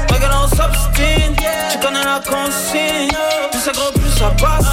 Regarde 0.10 0.52
obstine, 0.54 1.36
tu 1.72 1.80
connais 1.80 2.04
la 2.04 2.22
consigne, 2.22 3.12
plus 3.52 3.60
c'est 3.62 3.76
gros, 3.76 3.92
plus 3.92 4.12
ça 4.12 4.32
passe. 4.40 4.66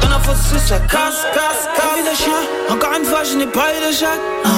Rien 0.00 0.12
à 0.12 0.20
foutre 0.20 0.38
si 0.38 0.68
ça 0.68 0.78
casse, 0.78 1.26
casse, 1.34 1.68
casse. 1.74 2.04
De 2.04 2.16
chien, 2.16 2.40
encore 2.70 2.92
une 2.96 3.04
fois, 3.04 3.24
je 3.24 3.36
n'ai 3.36 3.46
pas 3.46 3.66
eu 3.74 3.88
de 3.88 3.92
chèque. 3.92 4.08
Ah. 4.44 4.48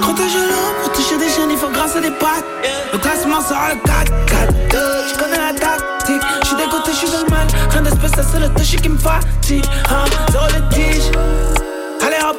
Protéger 0.00 0.38
l'eau, 0.38 0.84
protéger 0.84 1.18
des 1.18 1.28
chiens, 1.28 1.48
il 1.50 1.56
faut 1.56 1.68
grâce 1.68 1.96
à 1.96 2.00
des 2.00 2.10
pattes. 2.10 2.44
Le 2.92 2.98
classement 2.98 3.40
sera 3.40 3.74
le 3.74 3.80
4, 3.84 4.12
4, 4.26 4.52
2. 4.70 4.78
Je 5.08 5.18
connais 5.18 5.38
la 5.38 5.52
dans 7.76 7.82
le 7.82 7.82
mal. 7.82 7.82
Rien 7.82 7.82
d'espèce, 7.82 8.12
ça 8.12 8.22
c'est 8.22 8.40
le 8.40 8.48
toucher 8.54 8.76
qui 8.78 8.88
me 8.88 8.98
fatigue. 8.98 9.64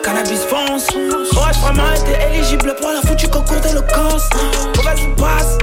Cannabis 0.07 0.39
fonce. 0.49 0.87
Aurais-je 1.35 1.59
vraiment 1.59 1.91
été 1.91 2.15
éligible 2.31 2.73
pour 2.79 2.91
la 2.91 3.01
foutue 3.01 3.27
concours 3.27 3.59
d'éloquence? 3.59 4.29
Mauvaise 4.77 5.01
passe. 5.17 5.57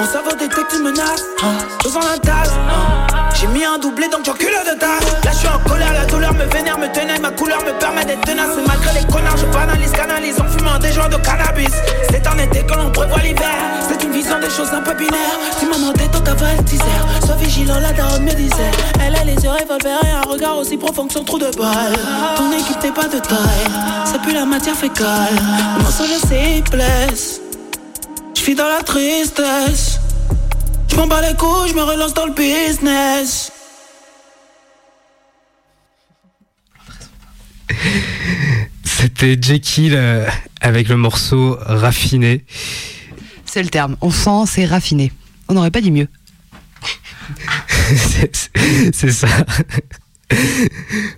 Mon 0.00 0.06
cerveau 0.06 0.32
détecte 0.32 0.72
une 0.74 0.82
menace. 0.82 1.22
Besoin 1.84 2.02
d'un 2.02 2.18
tasse. 2.18 2.50
J'ai 3.38 3.46
mis 3.46 3.64
un 3.64 3.78
doublé 3.78 4.08
donc 4.08 4.24
j'encule 4.24 4.48
de 4.48 4.78
tasse. 4.78 5.24
Là 5.24 5.30
je 5.32 5.38
suis 5.38 5.48
en 5.48 5.60
colère, 5.68 5.92
la 5.92 6.04
douleur 6.04 6.34
me 6.34 6.44
vénère, 6.46 6.78
me 6.78 6.88
tenait, 6.88 7.18
ma 7.20 7.30
couleur 7.30 7.60
me 7.64 7.78
permet 7.78 8.04
d'être 8.04 8.22
tenace. 8.22 8.50
Et 8.58 8.66
malgré 8.66 9.00
les 9.00 9.06
connards, 9.06 9.36
je 9.36 9.46
banalise, 9.46 9.92
canalise 9.92 10.40
en 10.40 10.48
fumant 10.48 10.78
des 10.78 10.92
joints 10.92 11.08
de 11.08 11.16
cannabis. 11.16 11.74
C'est 12.10 12.26
en 12.26 12.38
été 12.38 12.66
que 12.66 12.74
l'on 12.74 12.90
prévoit 12.90 13.20
l'hiver. 13.20 13.54
C'est 13.88 14.02
une 14.02 14.12
vision 14.12 14.40
des 14.40 14.50
choses 14.50 14.72
un 14.72 14.82
peu 14.82 14.94
binaires. 14.94 15.38
Tu 15.60 15.66
m'as 15.66 15.76
demandé 15.76 16.08
tant 16.12 16.20
qu'avant 16.20 16.46
elle 16.58 16.64
disait. 16.64 16.84
Sois 17.24 17.36
vigilant, 17.36 17.78
la 17.80 17.92
daronne 17.92 18.24
me 18.24 18.32
disait. 18.32 18.72
Elle 19.00 19.14
a 19.14 19.24
les 19.24 19.36
yeux 19.36 19.50
revolver 19.50 20.00
et 20.04 20.10
un 20.10 20.28
regard 20.28 20.58
aussi 20.58 20.76
profond 20.76 21.06
que 21.06 21.12
son 21.12 21.24
trou 21.24 21.38
de 21.38 21.50
balle. 21.56 21.96
Ton 22.36 22.50
équipe 22.52 22.82
n'est 22.82 22.92
pas 22.92 23.08
de 23.08 23.18
taille, 23.20 23.59
ça 24.04 24.18
pue 24.22 24.32
la 24.32 24.44
matière 24.44 24.76
fécale. 24.76 25.34
Mon 25.78 25.84
mensonge 25.84 26.08
c'est 26.28 26.62
blesse. 26.70 27.40
Je 28.34 28.40
suis 28.40 28.54
dans 28.54 28.68
la 28.68 28.82
tristesse. 28.82 29.98
Je 30.88 30.96
m'en 30.96 31.06
bats 31.06 31.20
les 31.20 31.36
couilles, 31.36 31.68
je 31.70 31.74
me 31.74 31.82
relance 31.82 32.14
dans 32.14 32.26
le 32.26 32.32
business. 32.32 33.52
C'était 38.84 39.38
Jekyll 39.40 39.94
euh, 39.94 40.28
avec 40.60 40.88
le 40.88 40.96
morceau 40.96 41.56
Raffiné. 41.60 42.44
C'est 43.44 43.62
le 43.62 43.68
terme. 43.68 43.96
On 44.00 44.10
sent, 44.10 44.44
c'est 44.46 44.64
raffiné. 44.66 45.12
On 45.48 45.54
n'aurait 45.54 45.70
pas 45.70 45.80
dit 45.80 45.90
mieux. 45.90 46.08
C'est- 47.94 48.50
C'est 48.92 49.12
ça. 49.12 49.28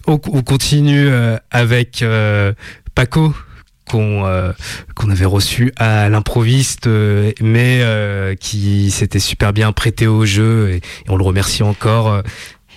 On, 0.07 0.21
on 0.33 0.43
continue 0.43 1.09
euh, 1.09 1.37
avec 1.51 2.03
euh, 2.03 2.53
Paco 2.95 3.35
qu'on 3.89 4.25
euh, 4.25 4.53
qu'on 4.95 5.11
avait 5.11 5.25
reçu 5.27 5.73
à 5.77 6.09
l'improviste 6.09 6.89
mais 7.41 7.83
qui 8.41 8.91
s'était 8.91 9.19
super 9.19 9.53
bien 9.53 9.73
prêté 9.73 10.07
au 10.07 10.25
jeu 10.25 10.71
et, 10.71 10.81
on 11.09 11.17
le 11.17 11.25
remercie 11.25 11.63
encore 11.63 12.23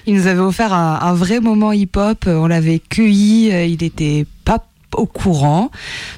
Il 0.06 0.16
nous 0.16 0.28
avait 0.28 0.40
offert 0.40 0.74
un, 0.74 1.00
un 1.02 1.14
vrai 1.14 1.40
moment 1.40 1.72
hip-hop. 1.72 2.26
On 2.28 2.48
l'avait 2.48 2.80
cueilli. 2.80 3.50
Il 3.72 3.84
était 3.84 4.26
pas 4.44 4.66
au 4.98 5.06
courant. 5.06 5.72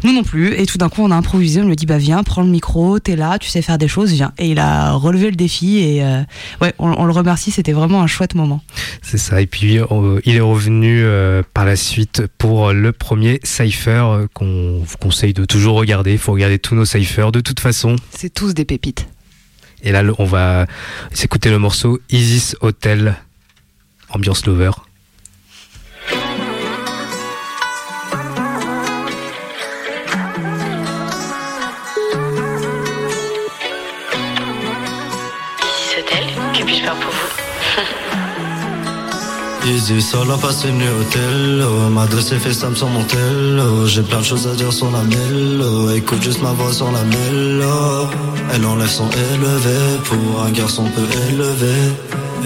Nous 0.04 0.14
non 0.14 0.24
plus. 0.24 0.54
Et 0.54 0.66
tout 0.66 0.78
d'un 0.78 0.90
coup, 0.90 1.02
on 1.02 1.12
a 1.12 1.16
improvisé. 1.16 1.62
On 1.62 1.66
lui 1.66 1.74
a 1.74 1.76
dit, 1.76 1.86
bah 1.86 1.98
viens, 1.98 2.24
prends 2.24 2.42
le 2.44 2.50
micro. 2.50 3.00
T'es 3.00 3.16
là, 3.16 3.38
tu 3.40 3.50
sais 3.50 3.62
faire 3.62 3.78
des 3.78 3.88
choses, 3.88 4.12
viens. 4.12 4.32
Et 4.38 4.50
il 4.50 4.60
a 4.60 4.94
relevé 4.94 5.30
le 5.30 5.36
défi. 5.36 5.80
Et 5.80 6.04
euh, 6.04 6.22
ouais, 6.62 6.74
on, 6.80 6.92
on 6.92 7.06
le 7.06 7.12
remercie. 7.12 7.52
C'était 7.52 7.74
vraiment 7.74 8.02
un 8.02 8.08
chouette 8.08 8.36
moment. 8.36 8.62
c'est 9.02 9.18
ça 9.18 9.42
et 9.42 9.48
puis 9.48 9.80
euh, 9.80 10.20
il 10.26 10.36
est 10.36 10.42
revenu 10.42 11.02
euh, 11.04 11.42
par 11.54 11.66
la 11.66 11.76
suite 11.76 12.24
pour 12.38 12.74
le 12.74 12.92
premier 12.92 13.40
Cypher 13.44 14.04
euh, 14.06 14.28
qu'on 14.34 14.80
vous 14.84 14.98
conseille 14.98 15.34
de 15.34 15.46
toujours 15.46 15.76
regarder 15.76 16.14
il 16.14 16.18
faut 16.18 16.32
regarder 16.32 16.60
tous 16.60 16.76
nos 16.76 16.86
Cyphers 16.86 17.32
de 17.32 17.40
toute 17.40 17.60
façon 17.60 17.96
C'est 18.12 18.34
tous 18.34 18.54
des 18.54 18.66
pépites. 18.66 19.08
Et 19.84 19.92
là, 19.92 20.04
on 20.18 20.26
va 20.26 20.66
s'écouter 21.14 21.50
le 21.52 21.60
morceau 21.60 22.00
Isis 22.10 22.56
Hotel, 22.62 23.16
ambiance 24.10 24.46
lover. 24.46 24.72
Easy, 39.70 40.02
solo 40.02 40.38
passe 40.38 40.64
une 40.64 40.78
nuit 40.78 40.88
hôtel 40.88 41.62
oh, 41.62 41.90
M'adresse 41.90 42.34
fait 42.34 42.54
Sam 42.54 42.74
sur 42.76 42.88
mon 42.88 43.04
tel 43.04 43.62
J'ai 43.86 44.02
plein 44.02 44.20
de 44.20 44.24
choses 44.24 44.48
à 44.48 44.56
dire 44.56 44.72
sur 44.72 44.90
la 44.92 45.04
mélo 45.04 45.90
Écoute 45.92 46.22
juste 46.22 46.42
ma 46.42 46.54
voix 46.54 46.72
sur 46.72 46.90
la 46.92 47.04
mélo 47.04 48.08
Elle 48.54 48.66
enlève 48.66 48.90
son 48.90 49.10
élevé 49.10 49.98
Pour 50.06 50.44
un 50.44 50.52
garçon 50.52 50.86
peu 50.86 51.04
élevé. 51.30 51.74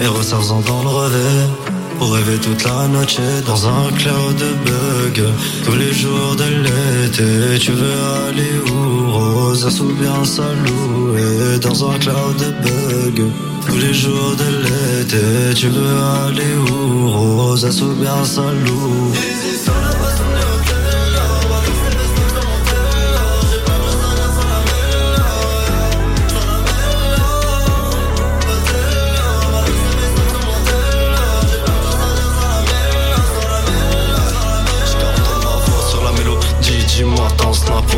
Et 0.00 0.06
resserre-en 0.06 0.60
dans 0.60 0.82
le 0.82 0.88
revêt 0.88 1.71
pour 2.02 2.14
rêver 2.14 2.38
toute 2.38 2.64
la 2.64 2.88
noche 2.88 3.18
dans 3.46 3.68
un 3.68 3.92
cloud 3.92 4.36
de 4.36 4.50
bug. 4.64 5.18
Tous 5.64 5.76
les 5.76 5.92
jours 5.92 6.34
de 6.36 6.48
l'été 6.64 7.58
Tu 7.60 7.72
veux 7.72 8.00
aller 8.26 8.54
où 8.70 9.12
Rosa 9.12 9.68
ou 9.82 9.92
bien 10.00 10.24
Salou 10.24 11.16
Et 11.16 11.58
dans 11.60 11.90
un 11.90 11.98
cloud 11.98 12.36
de 12.44 12.50
bug. 12.64 13.18
Tous 13.66 13.78
les 13.78 13.94
jours 13.94 14.34
de 14.42 14.48
l'été 14.64 15.54
Tu 15.54 15.68
veux 15.68 15.96
aller 16.26 16.54
où 16.70 17.08
Rosa 17.08 17.70
ou 17.84 17.94
bien 17.94 18.24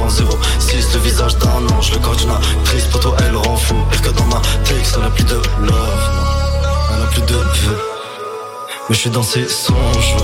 06 0.09 0.95
Le 0.95 1.01
visage 1.01 1.36
d'un 1.38 1.74
ange, 1.76 1.92
le 1.92 1.99
corps 1.99 2.16
d'une 2.16 2.30
actrice 2.30 2.84
Pour 2.86 3.01
toi 3.01 3.16
elle 3.26 3.36
rend 3.36 3.57
fou 3.57 3.76
Pire 3.90 4.03
que 4.03 4.11
dans 4.11 4.26
ma 4.26 4.40
texte, 4.64 4.97
elle 4.99 5.05
a 5.05 5.11
plus 5.11 5.24
de 5.24 5.34
love. 5.34 6.11
Elle 6.95 7.03
a 7.03 7.07
plus 7.07 7.22
de 7.22 7.34
vœux 7.34 7.80
Mais 8.88 8.95
je 8.95 9.01
suis 9.01 9.11
dans 9.11 9.22
ses 9.22 9.49
songes. 9.49 10.16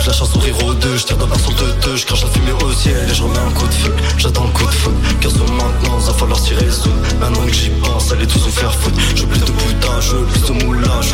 Je 0.00 0.06
lâche 0.06 0.22
un 0.22 0.24
sourire 0.24 0.64
aux 0.64 0.74
deux, 0.74 0.96
je 0.96 1.04
tire 1.04 1.16
la 1.18 1.38
sur 1.38 1.52
de 1.52 1.72
deux 1.82 1.96
Je 1.96 2.06
crache 2.06 2.22
la 2.22 2.30
fumée 2.30 2.52
au 2.52 2.72
ciel 2.72 3.08
et 3.10 3.14
je 3.14 3.22
remets 3.22 3.38
un 3.38 3.50
coup 3.50 3.66
de 3.66 3.72
feu. 3.72 3.94
J'attends 4.18 4.44
le 4.44 4.50
coup 4.50 4.64
de 4.64 4.70
feu, 4.70 4.92
15 5.20 5.36
heures 5.36 5.52
maintenant, 5.52 5.98
va 5.98 6.14
falloir 6.14 6.40
tirer 6.40 6.70
sous 6.70 6.90
Maintenant 7.20 7.46
que 7.46 7.52
j'y 7.52 7.70
pense, 7.70 8.10
allez 8.12 8.26
tous 8.26 8.44
nous 8.46 8.52
faire 8.52 8.74
foutre. 8.74 8.98
Je 9.14 9.24
plus 9.24 9.40
de 9.40 9.44
putain, 9.44 10.00
je 10.00 10.16
plus 10.16 10.40
de 10.40 10.52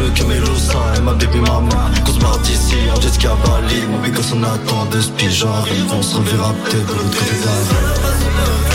veux 0.03 0.11
que 0.11 0.23
mes 0.25 0.37
et 0.37 1.01
ma 1.01 1.13
baby 1.13 1.39
mama 1.39 1.91
Qu'on 2.05 2.13
se 2.13 2.19
barre 2.19 2.39
d'ici, 2.39 2.77
en 2.95 3.01
jet 3.01 3.13
ski 3.13 3.27
à 3.27 3.35
Bali 3.35 3.83
Mon 3.91 3.99
big 3.99 4.15
on 4.35 4.43
attend 4.43 4.87
de 4.87 5.01
spi, 5.01 5.31
j'arrive 5.31 5.87
On 5.93 6.03
se 6.03 6.17
reverra 6.17 6.53
peut-être 6.65 6.87
de 6.87 6.93
l'autre 6.93 7.19
côté 7.19 8.66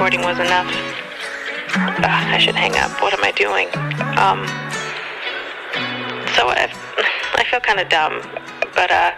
recording 0.00 0.22
was 0.22 0.38
enough. 0.38 0.66
Ugh, 1.76 2.34
I 2.34 2.38
should 2.38 2.54
hang 2.54 2.74
up. 2.78 2.90
What 3.02 3.12
am 3.12 3.22
I 3.22 3.32
doing? 3.32 3.68
Um, 4.16 4.46
so 6.34 6.48
I, 6.48 6.72
I 7.34 7.44
feel 7.44 7.60
kind 7.60 7.80
of 7.80 7.88
dumb, 7.90 8.22
but 8.74 8.90
uh, 8.90 9.12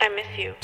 I 0.00 0.08
miss 0.14 0.28
you. 0.38 0.54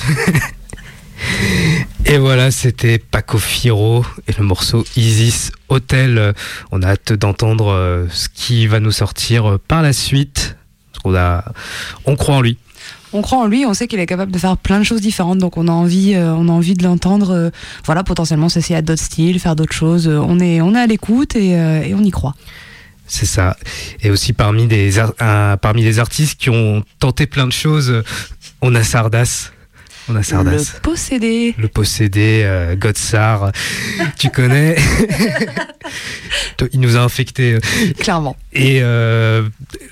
Et 2.06 2.18
voilà, 2.18 2.52
c'était 2.52 2.98
Paco 3.00 3.38
Firo 3.38 4.04
et 4.28 4.32
le 4.38 4.44
morceau 4.44 4.84
Isis 4.96 5.50
Hotel. 5.68 6.32
On 6.70 6.80
a 6.82 6.90
hâte 6.90 7.14
d'entendre 7.14 7.72
euh, 7.72 8.06
ce 8.08 8.28
qui 8.28 8.68
va 8.68 8.78
nous 8.78 8.92
sortir 8.92 9.50
euh, 9.50 9.58
par 9.58 9.82
la 9.82 9.92
suite. 9.92 10.56
Qu'on 11.02 11.16
a, 11.16 11.42
on 12.04 12.14
croit 12.14 12.36
en 12.36 12.40
lui. 12.40 12.56
On 13.12 13.20
croit 13.22 13.38
en 13.38 13.46
lui, 13.46 13.66
on 13.66 13.74
sait 13.74 13.88
qu'il 13.88 14.00
est 14.00 14.06
capable 14.06 14.32
de 14.32 14.38
faire 14.38 14.56
plein 14.56 14.78
de 14.78 14.84
choses 14.84 15.00
différentes, 15.00 15.38
donc 15.38 15.56
on 15.56 15.68
a 15.68 15.72
envie, 15.72 16.14
euh, 16.14 16.32
on 16.34 16.48
a 16.48 16.52
envie 16.52 16.74
de 16.74 16.82
l'entendre. 16.82 17.30
euh, 17.30 17.50
voilà, 17.84 18.04
potentiellement 18.04 18.48
s'essayer 18.48 18.76
à 18.76 18.82
d'autres 18.82 19.02
styles, 19.02 19.38
faire 19.38 19.56
d'autres 19.56 19.74
choses. 19.74 20.08
Euh, 20.08 20.18
On 20.18 20.40
est, 20.40 20.60
on 20.60 20.74
est 20.74 20.78
à 20.80 20.86
l'écoute 20.86 21.36
et, 21.36 21.54
on 21.94 22.02
y 22.02 22.10
croit. 22.10 22.34
C'est 23.06 23.26
ça. 23.26 23.56
Et 24.02 24.10
aussi 24.10 24.32
parmi 24.32 24.66
les, 24.66 24.92
parmi 25.60 25.82
les 25.82 25.98
artistes 25.98 26.40
qui 26.40 26.48
ont 26.48 26.82
tenté 26.98 27.26
plein 27.26 27.46
de 27.46 27.52
choses, 27.52 28.02
on 28.62 28.74
a 28.74 28.82
Sardas. 28.82 29.50
On 30.08 30.16
a 30.16 30.22
Sardas. 30.22 30.74
Le 30.74 30.80
possédé. 30.80 31.54
Le 31.58 31.68
possédé, 31.68 32.42
euh, 32.44 32.74
Godsar, 32.76 33.52
tu 34.18 34.30
connais. 34.30 34.76
Il 36.72 36.80
nous 36.80 36.96
a 36.96 37.00
infecté. 37.00 37.58
Clairement. 37.98 38.36
Et 38.52 38.80
euh, 38.82 39.48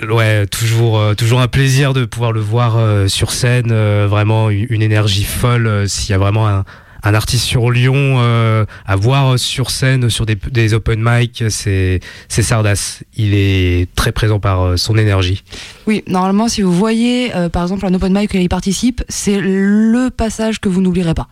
ouais, 0.09 0.47
toujours, 0.47 0.99
euh, 0.99 1.15
toujours 1.15 1.41
un 1.41 1.49
plaisir 1.49 1.93
de 1.95 2.05
pouvoir 2.05 2.33
le 2.33 2.41
voir 2.41 2.77
euh, 2.77 3.09
sur 3.09 3.33
scène. 3.33 3.73
vraiment 4.07 4.51
une 4.51 4.83
énergie 4.83 5.25
folle. 5.25 5.89
S'il 5.89 6.11
y 6.11 6.15
a 6.15 6.19
vraiment 6.19 6.49
un, 6.49 6.65
un 7.03 7.15
artiste 7.15 7.45
sur 7.45 7.71
Lyon 7.71 7.95
euh, 8.19 8.65
à 8.87 8.97
voir 8.97 9.39
sur 9.39 9.71
scène, 9.71 10.11
sur 10.11 10.27
des, 10.27 10.37
des 10.51 10.75
open 10.75 11.01
mic, 11.03 11.45
c'est 11.49 12.01
c'est 12.29 12.43
Sardas. 12.43 13.01
Il 13.17 13.35
est 13.35 13.89
très 13.95 14.13
présent 14.13 14.41
par 14.41 14.63
euh, 14.63 14.77
son 14.77 14.97
énergie. 14.97 15.43
Oui, 15.87 16.03
normalement, 16.07 16.49
si 16.49 16.63
vous 16.63 16.73
voyez, 16.73 17.35
euh, 17.35 17.49
par 17.49 17.63
exemple, 17.63 17.87
un 17.87 17.95
open 17.95 18.13
mic 18.13 18.31
auquel 18.31 18.43
il 18.43 18.49
participe, 18.49 19.03
c'est 19.09 19.41
le 19.41 20.11
passage 20.11 20.61
que 20.61 20.69
vous 20.69 20.81
n'oublierez 20.81 21.15
pas. 21.15 21.29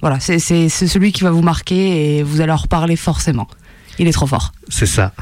Voilà, 0.00 0.20
c'est 0.20 0.38
c'est- 0.38 0.68
c'est 0.68 0.86
celui 0.86 1.10
qui 1.12 1.22
va 1.24 1.30
vous 1.30 1.42
marquer 1.42 2.18
et 2.18 2.22
vous 2.22 2.40
allez 2.40 2.52
en 2.52 2.56
reparler 2.56 2.94
forcément. 2.96 3.48
Il 3.98 4.06
est 4.06 4.12
trop 4.12 4.28
fort. 4.28 4.52
C'est 4.68 4.86
ça. 4.86 5.12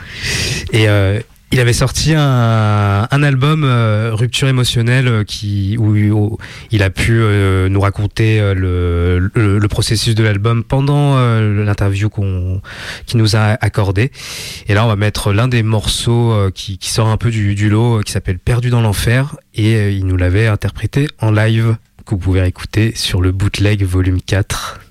Et 0.73 0.89
euh, 0.89 1.19
il 1.53 1.61
avait 1.61 1.73
sorti 1.73 2.13
un, 2.15 3.23
album 3.23 3.63
euh, 3.65 4.11
Rupture 4.13 4.49
émotionnelle 4.49 5.09
euh, 5.09 5.25
qui, 5.25 5.77
où, 5.79 6.39
il 6.71 6.83
a 6.83 6.91
pu 6.91 7.13
euh, 7.13 7.69
nous 7.69 7.81
raconter 7.81 8.41
le, 8.55 9.29
processus 9.69 10.15
de 10.15 10.23
l'album 10.23 10.65
pendant 10.65 11.19
l'interview 11.41 12.09
qu'on 12.09 12.63
qu'il 13.05 13.19
nous 13.19 13.37
a 13.37 13.59
accordé. 13.61 14.11
Et 14.69 14.75
là, 14.75 14.85
on 14.85 14.89
va 14.89 14.97
mettre 14.97 15.33
l'un 15.33 15.49
des 15.49 15.63
morceaux 15.63 16.35
qui, 16.55 16.79
qui 16.79 16.91
sort 16.91 17.09
un 17.09 17.17
peu 17.17 17.31
du, 17.31 17.55
du 17.55 17.69
lot, 17.69 18.01
qui 18.01 18.13
s'appelle 18.13 18.39
Perdu 18.39 18.71
dans 18.71 18.81
l'enfer. 18.81 19.37
Et 19.55 19.91
il 19.91 20.07
nous 20.07 20.17
l'avait 20.17 20.47
interprété 20.47 21.09
en 21.21 21.31
live, 21.31 21.77
que 22.07 22.11
vous 22.11 22.19
pouvez 22.19 22.47
écouter 22.47 22.93
sur 22.95 23.21
le 23.21 23.33
bootleg 23.33 23.83
volume 23.85 24.21
4. 24.23 24.86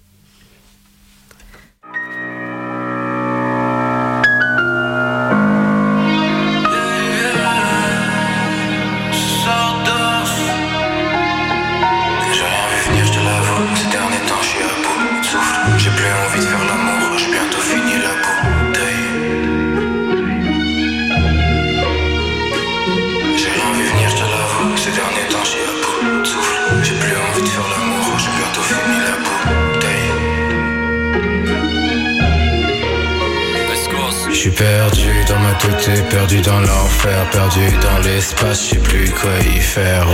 Perdu 34.55 35.25
dans 35.27 35.39
ma 35.39 35.53
tête, 35.53 36.09
perdu 36.09 36.41
dans 36.41 36.59
l'enfer, 36.59 37.29
perdu 37.31 37.61
dans 37.81 37.99
l'espace, 37.99 38.63
je 38.63 38.69
sais 38.71 38.79
plus 38.79 39.09
quoi 39.11 39.31
y 39.39 39.59
faire. 39.59 40.07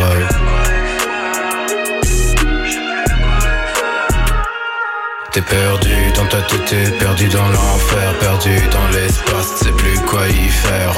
T'es 5.31 5.41
perdu 5.41 5.95
dans 6.15 6.25
ta 6.25 6.41
tête, 6.41 6.97
perdu 6.97 7.27
dans 7.27 7.47
l'enfer, 7.47 8.17
perdu 8.19 8.59
dans 8.71 8.87
l'espace, 8.97 9.63
sais 9.63 9.71
plus 9.71 9.99
quoi 10.01 10.27
y 10.27 10.49
faire. 10.49 10.95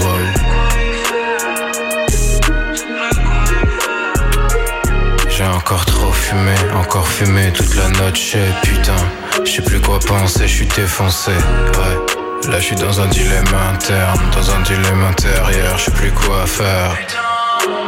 J'ai 5.29 5.45
encore 5.45 5.85
trop 5.85 6.11
fumé, 6.11 6.55
encore 6.75 7.07
fumé 7.07 7.51
toute 7.51 7.75
la 7.75 8.13
j'sais 8.13 8.39
putain. 8.61 8.93
Je 9.43 9.51
sais 9.51 9.61
plus 9.61 9.81
quoi 9.81 9.99
penser, 9.99 10.47
je 10.47 10.55
suis 10.55 10.67
défoncé, 10.67 11.31
ouais. 11.31 12.22
Là 12.49 12.59
je 12.59 12.65
suis 12.65 12.75
dans 12.75 13.01
un 13.01 13.07
dilemme 13.07 13.45
interne, 13.73 14.19
dans 14.31 14.51
un 14.51 14.59
dilemme 14.61 15.03
intérieur, 15.09 15.77
je 15.77 15.85
sais 15.85 15.91
plus 15.91 16.11
quoi 16.11 16.45
faire. 16.45 16.95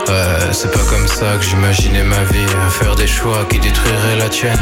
Ouais, 0.07 0.53
c'est 0.53 0.71
pas 0.71 0.83
comme 0.89 1.07
ça 1.07 1.37
que 1.37 1.43
j'imaginais 1.43 2.03
ma 2.03 2.23
vie, 2.23 2.45
faire 2.79 2.95
des 2.95 3.07
choix 3.07 3.45
qui 3.49 3.59
détruiraient 3.59 4.15
la 4.17 4.29
tienne. 4.29 4.59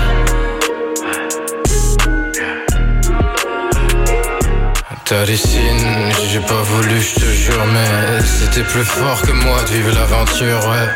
T'as 5.06 5.26
des 5.26 5.38
signes, 5.38 6.12
j'ai 6.30 6.40
pas 6.40 6.62
voulu, 6.64 7.00
je 7.02 7.16
te 7.16 7.26
jure, 7.26 7.66
mais 7.74 8.22
c'était 8.24 8.64
plus 8.64 8.86
fort 8.86 9.22
que 9.22 9.32
moi 9.32 9.62
de 9.64 9.68
vivre 9.68 9.94
l'aventure, 9.94 10.60
ouais. 10.70 10.90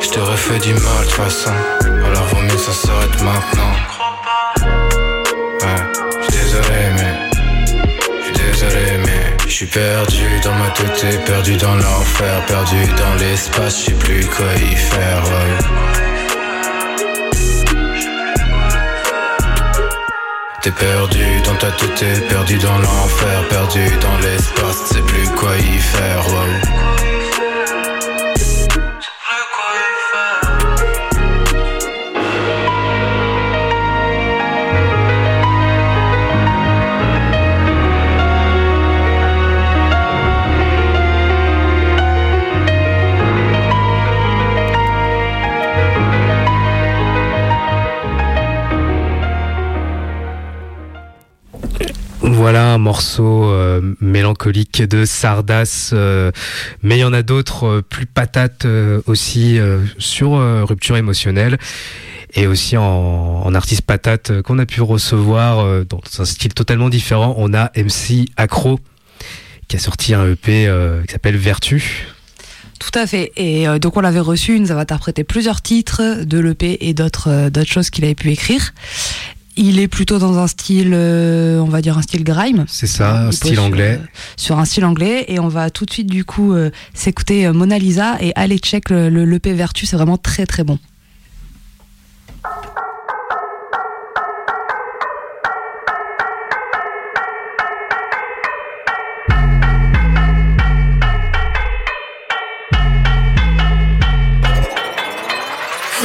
Je 0.00 0.08
t'aurais 0.10 0.36
fait 0.36 0.58
du 0.58 0.74
mal 0.74 0.82
de 0.82 1.04
toute 1.04 1.12
façon, 1.12 1.52
alors 2.10 2.26
vaut 2.26 2.42
mieux 2.42 2.58
ça 2.58 2.72
s'arrête 2.72 3.22
maintenant. 3.22 3.72
Ouais, 5.62 5.82
j'suis 6.20 6.42
désolé, 6.42 6.82
mais. 6.96 7.14
J'suis 8.22 8.32
désolé, 8.32 8.98
mais. 9.04 9.36
J'suis 9.46 9.66
perdu 9.66 10.40
dans 10.44 10.54
ma 10.54 10.70
tête, 10.70 11.24
perdu 11.24 11.56
dans 11.56 11.74
l'enfer, 11.74 12.46
perdu 12.46 12.76
dans 12.96 13.14
l'espace, 13.14 13.82
j'sais 13.82 13.92
plus 13.92 14.26
quoi 14.26 14.46
y 14.56 14.76
faire. 14.76 15.22
T'es 20.62 20.70
perdu 20.72 21.24
dans 21.44 21.54
ta 21.54 21.70
tête, 21.72 22.28
perdu 22.28 22.58
dans 22.58 22.78
l'enfer, 22.78 23.48
perdu 23.48 23.90
dans 24.00 24.18
l'espace, 24.18 24.76
sais 24.92 25.02
plus 25.02 25.28
quoi 25.30 25.56
y 25.56 25.78
faire. 25.78 27.09
Voilà 52.90 52.98
un 52.98 53.02
morceau 53.02 53.44
euh, 53.44 53.94
mélancolique 54.00 54.82
de 54.82 55.04
Sardas, 55.04 55.90
euh, 55.92 56.32
mais 56.82 56.96
il 56.96 57.00
y 57.00 57.04
en 57.04 57.12
a 57.12 57.22
d'autres 57.22 57.66
euh, 57.66 57.82
plus 57.82 58.06
patates 58.06 58.66
aussi 59.06 59.58
sur 59.98 60.32
rupture 60.66 60.96
émotionnelle 60.96 61.58
et 62.34 62.46
aussi 62.46 62.76
en, 62.76 62.82
en 62.84 63.54
artiste 63.54 63.82
patate 63.82 64.42
qu'on 64.42 64.58
a 64.58 64.66
pu 64.66 64.82
recevoir 64.82 65.84
dans 65.84 66.00
un 66.18 66.24
style 66.24 66.54
totalement 66.54 66.88
différent. 66.88 67.34
On 67.38 67.54
a 67.54 67.70
MC 67.76 68.26
Acro 68.36 68.80
qui 69.68 69.76
a 69.76 69.78
sorti 69.78 70.14
un 70.14 70.26
EP 70.32 70.68
qui 71.06 71.12
s'appelle 71.12 71.36
Vertu. 71.36 72.06
Tout 72.78 72.98
à 72.98 73.06
fait. 73.06 73.32
Et 73.36 73.66
donc 73.78 73.96
on 73.96 74.00
l'avait 74.00 74.20
reçu, 74.20 74.56
il 74.56 74.62
nous 74.62 74.72
avait 74.72 74.80
interprété 74.80 75.24
plusieurs 75.24 75.62
titres 75.62 76.24
de 76.24 76.38
l'EP 76.38 76.88
et 76.88 76.94
d'autres 76.94 77.50
d'autres 77.50 77.70
choses 77.70 77.90
qu'il 77.90 78.04
avait 78.04 78.14
pu 78.14 78.30
écrire. 78.32 78.72
Il 79.62 79.78
est 79.78 79.88
plutôt 79.88 80.18
dans 80.18 80.38
un 80.38 80.46
style, 80.46 80.92
euh, 80.94 81.58
on 81.60 81.66
va 81.68 81.82
dire 81.82 81.98
un 81.98 82.02
style 82.02 82.24
grime. 82.24 82.64
C'est 82.66 82.86
ça, 82.86 83.26
un 83.26 83.30
style 83.30 83.56
sur, 83.56 83.62
anglais. 83.62 83.98
euh, 84.00 84.06
Sur, 84.38 84.58
un 84.58 84.64
style 84.64 84.86
anglais. 84.86 85.26
Et 85.28 85.38
on 85.38 85.48
va 85.48 85.68
tout 85.68 85.84
de 85.84 85.90
suite 85.92 86.06
du 86.08 86.24
coup 86.24 86.54
euh, 86.54 86.70
s'écouter 86.94 87.46
euh, 87.46 87.52
Mona 87.52 87.78
Lisa 87.78 88.16
et 88.22 88.32
aller 88.36 88.56
check 88.58 88.88
le, 88.88 89.10
le, 89.10 89.26
l'EP 89.26 89.52
Vertu, 89.52 89.84
c'est 89.84 89.96
vraiment 89.96 90.16
très 90.16 90.46
très 90.46 90.64
bon. 90.64 90.78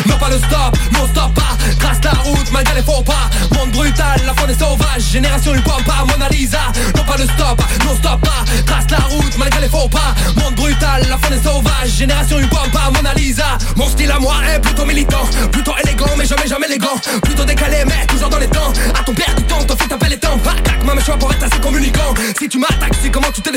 Non 0.08 0.18
pas 0.18 0.30
le 0.30 0.38
stop, 0.38 0.78
non 0.93 1.08
stop 1.08 1.34
pas 1.34 1.58
Trace 1.80 1.99
la 2.03 2.12
route 2.12 2.51
malgré 2.51 2.76
les 2.76 2.82
faux 2.84 3.01
pas 3.03 3.24
Monde 3.56 3.72
brutal, 3.72 4.22
la 4.26 4.34
faune 4.34 4.49
est 4.49 4.60
sauvage. 4.60 5.01
Génération 5.12 5.53
pomme 5.64 5.84
pas 5.84 6.06
Mona 6.08 6.30
Lisa. 6.30 6.60
Non 6.95 7.03
pas 7.03 7.18
le 7.18 7.24
stop, 7.24 7.62
non 7.86 7.95
stop 7.95 8.22
pas. 8.22 8.43
Trace 8.66 8.86
la 8.91 8.99
route 9.08 9.38
malgré 9.38 9.62
les 9.62 9.70
faux 9.70 9.89
pas. 9.89 10.14
Monde 10.41 10.56
brutal, 10.56 11.06
la 11.10 11.18
faune 11.18 11.38
est 11.38 11.43
sauvage. 11.43 11.89
Génération 11.97 12.38
pomme 12.49 12.72
pas 12.72 12.91
Mona 12.91 13.14
Lisa. 13.14 13.58
Mon 13.76 13.89
style 13.89 14.12
à 14.12 14.20
moi 14.20 14.36
est 14.53 14.60
plutôt 14.60 14.86
militant. 14.86 15.26
Plutôt 15.51 15.74
élégant 15.84 16.16
mais 16.18 16.26
jamais 16.26 16.47
jamais 16.47 16.68
élégant 16.68 16.97
Plutôt 17.24 17.45
décalé 17.45 17.84
mais 17.86 18.06
toujours 18.08 18.30
dans 18.30 18.39
les 18.39 18.47
temps. 18.47 18.72
À 18.99 19.03
ton 19.03 19.14
père 19.14 19.34
du 19.36 19.43
temps, 19.43 19.64
ton 19.64 19.76
fils 19.76 19.88
t'appelle 19.88 20.12
les 20.12 20.20
temps. 20.20 20.38
Claque 20.64 20.84
ma 20.84 20.93
mâchoire 20.93 21.18
pour 21.18 21.32
être 21.34 21.43
assez 21.43 21.60
communicant. 21.60 22.14
Si 22.39 22.47
tu 22.47 22.60
m'attaques, 22.60 22.95
c'est 23.01 23.10
comment 23.10 23.32
tu 23.34 23.41
te 23.41 23.49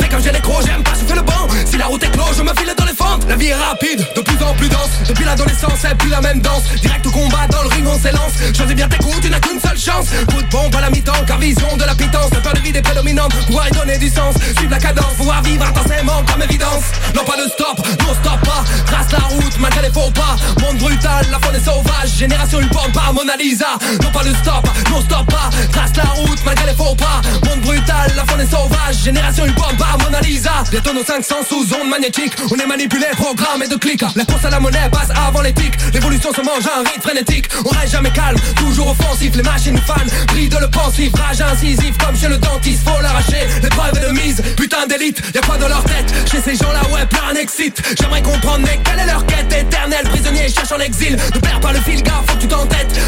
Fais 0.00 0.08
comme 0.08 0.22
j'ai 0.22 0.32
les 0.32 0.40
crocs, 0.40 0.64
j'aime 0.66 0.82
pas 0.82 0.94
souffler 0.94 1.16
le 1.16 1.22
banc. 1.22 1.48
Si 1.64 1.76
la 1.76 1.86
route 1.86 2.02
est 2.02 2.10
close, 2.10 2.36
je 2.36 2.42
me 2.42 2.52
file 2.56 2.74
dans 2.76 2.84
les 2.84 2.94
fentes. 2.94 3.26
La 3.28 3.36
vie 3.36 3.48
est 3.48 3.54
rapide, 3.54 4.06
de 4.14 4.20
plus 4.20 4.42
en 4.44 4.54
plus 4.54 4.68
dense. 4.68 4.90
Depuis 5.08 5.24
l'adolescence, 5.24 5.78
c'est 5.80 5.96
plus 5.96 6.10
la 6.10 6.20
même 6.20 6.40
danse. 6.40 6.64
Direct 6.82 7.06
au 7.06 7.10
combat, 7.10 7.46
dans 7.50 7.62
le 7.62 7.68
ring 7.68 7.86
on 7.86 7.98
s'élance. 7.98 8.32
Choisis 8.54 8.74
bien 8.74 8.88
tes 8.88 8.98
n'as 9.36 9.48
qu'une 9.48 9.60
seule 9.60 9.78
chance. 9.78 10.06
Coup 10.32 10.42
de 10.42 10.48
bombe 10.48 10.74
à 10.76 10.80
la 10.80 10.90
mi-temps, 10.90 11.24
car 11.26 11.38
vision 11.38 11.76
de 11.76 11.84
la 11.84 11.94
pitance 11.94 12.30
La 12.44 12.52
de 12.52 12.60
vie 12.60 12.70
est 12.70 12.82
prédominante, 12.82 13.34
pouvoir 13.46 13.68
y 13.68 13.70
donner 13.70 13.98
du 13.98 14.08
sens. 14.08 14.34
Suivre 14.56 14.70
la 14.70 14.78
cadence, 14.78 15.14
pouvoir 15.16 15.42
vivre 15.42 15.64
intensément 15.64 16.22
comme 16.30 16.42
évidence. 16.42 16.84
Non 17.14 17.24
pas 17.24 17.36
de 17.36 17.48
stop, 17.50 17.76
non 18.00 18.14
stop 18.14 18.40
pas. 18.44 18.64
Trace 18.86 19.12
la 19.12 19.26
route, 19.28 19.58
malgré 19.58 19.82
les 19.82 19.92
faux 19.92 20.10
pas. 20.10 20.36
Monde 20.62 20.78
brutal, 20.78 21.26
la 21.30 21.38
faune 21.40 21.56
est 21.56 21.64
sauvage. 21.64 22.10
Génération 22.16 22.60
une 22.60 22.68
pas 22.68 23.12
Mona 23.12 23.36
Lisa. 23.36 23.78
Non 24.02 24.10
pas 24.10 24.24
de 24.24 24.34
stop, 24.34 24.68
non 24.90 25.00
stop 25.00 25.26
pas. 25.26 25.50
Trace 25.72 25.96
la 25.96 26.04
route, 26.04 26.38
malgré 26.44 26.66
les 26.66 26.76
faux 26.76 26.94
pas. 26.94 27.20
Monde 27.48 27.60
brutal, 27.60 28.12
la 28.16 28.24
faune 28.24 28.40
est 28.40 28.50
sauvage. 28.50 28.96
Génération 29.04 29.44
une 29.46 29.54
pas 29.54 29.96
Mona 30.02 30.20
Lisa. 30.20 30.64
Bientôt 30.70 30.92
nos 30.92 31.04
500 31.04 31.34
sous 31.48 31.74
ondes 31.74 31.88
magnétiques. 31.88 32.32
On 32.50 32.56
est 32.56 32.66
manipulé, 32.66 33.06
programmé 33.16 33.68
de 33.68 33.76
clics. 33.76 34.04
La 34.14 34.24
course 34.24 34.44
à 34.44 34.50
la 34.50 34.60
monnaie 34.60 34.88
passe 34.90 35.10
avant 35.10 35.42
l'éthique 35.42 35.74
L'évolution 35.92 36.32
se 36.32 36.40
mange 36.42 36.66
à 36.66 36.80
un 36.80 36.82
rythme 36.82 37.02
frénétique. 37.02 37.48
On 37.64 37.70
reste 37.70 37.92
jamais 37.92 38.10
calme, 38.10 38.38
toujours 38.56 38.90
offensif 38.90 39.25
Les 39.34 39.42
machines 39.42 39.74
nous 39.74 39.82
fanent, 39.82 40.08
brille 40.28 40.48
de 40.48 40.56
le 40.56 40.68
pensif 40.68 41.12
Rage 41.14 41.40
incisif 41.40 41.98
comme 41.98 42.16
chez 42.16 42.28
le 42.28 42.38
dentiste. 42.38 42.88
Faut 42.88 43.02
l'arracher, 43.02 43.46
l'épreuve 43.62 43.92
est 43.96 44.06
de 44.06 44.12
mise 44.12 44.42
Putain 44.56 44.86
d'élite, 44.86 45.20
y'a 45.34 45.40
quoi 45.40 45.58
dans 45.58 45.68
leur 45.68 45.82
tête. 45.84 46.12
Chez 46.30 46.40
ces 46.40 46.56
gens 46.56 46.72
là 46.72 46.80
ouais 46.92 47.04
plein 47.06 47.34
excite 47.40 47.82
J'aimerais 48.00 48.22
comprendre 48.22 48.64
mais 48.64 48.78
quelle 48.84 49.00
est 49.00 49.06
leur 49.06 49.26
quête 49.26 49.52
éternelle? 49.52 50.04
Prisonnier 50.04 50.48
cherchant 50.48 50.76
l'exil 50.76 51.18
Ne 51.34 51.40
perds 51.40 51.60
pas 51.60 51.72
le 51.72 51.80
fil 51.80 52.02
gars, 52.02 52.22
faut 52.26 52.36
que 52.36 52.42
tu 52.42 52.48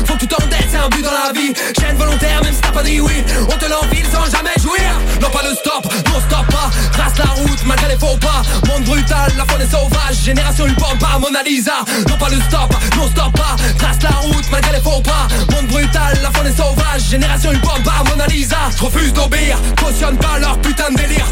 Faut 0.07 0.15
que 0.15 0.19
tu 0.19 0.27
t'endettes, 0.27 0.69
c'est 0.71 0.77
un 0.77 0.89
but 0.89 1.03
dans 1.03 1.13
la 1.13 1.33
vie. 1.33 1.53
Chaîne 1.79 1.97
volontaire 1.97 2.43
même 2.43 2.53
si 2.53 2.61
t'as 2.61 2.73
pas 2.73 2.83
dit 2.83 3.01
oui. 3.01 3.25
On 3.49 3.57
te 3.57 3.67
l'enfile 3.67 4.07
sans 4.13 4.31
jamais 4.31 4.55
jouir. 4.61 4.91
Non 5.21 5.31
pas 5.31 5.43
de 5.43 5.55
stop, 5.55 5.85
non 6.07 6.21
stop 6.21 6.47
pas. 6.51 6.71
Trace 6.93 7.19
la 7.19 7.31
route 7.41 7.65
malgré 7.65 7.89
les 7.89 7.99
faux 7.99 8.17
pas. 8.21 8.43
Monde 8.67 8.85
brutal, 8.85 9.33
la 9.37 9.45
faune 9.45 9.63
est 9.63 9.71
sauvage. 9.71 10.17
Génération 10.25 10.67
une 10.67 10.75
bombe 10.75 10.99
pas 10.99 11.19
Mona 11.19 11.43
Lisa. 11.43 11.85
Non 12.09 12.17
pas 12.17 12.31
de 12.31 12.41
stop, 12.49 12.75
non 12.97 13.09
stop 13.09 13.33
pas. 13.37 13.57
Trace 13.79 14.03
la 14.03 14.17
route 14.21 14.45
malgré 14.51 14.73
les 14.73 14.81
faux 14.83 15.01
pas. 15.01 15.29
Monde 15.55 15.67
brutal, 15.69 16.08
la 16.23 16.31
faune 16.31 16.47
est 16.47 16.57
sauvage. 16.57 17.03
Génération 17.11 17.51
pas 17.83 18.03
Mona 18.09 18.27
Lisa. 18.27 18.57
Je 18.77 18.85
refuse 18.85 19.13
d'obéir, 19.13 19.59
cautionne 19.83 20.17
pas 20.19 20.39
leur 20.39 20.59
putain 20.61 20.91
de 20.91 20.97
délire 20.97 21.27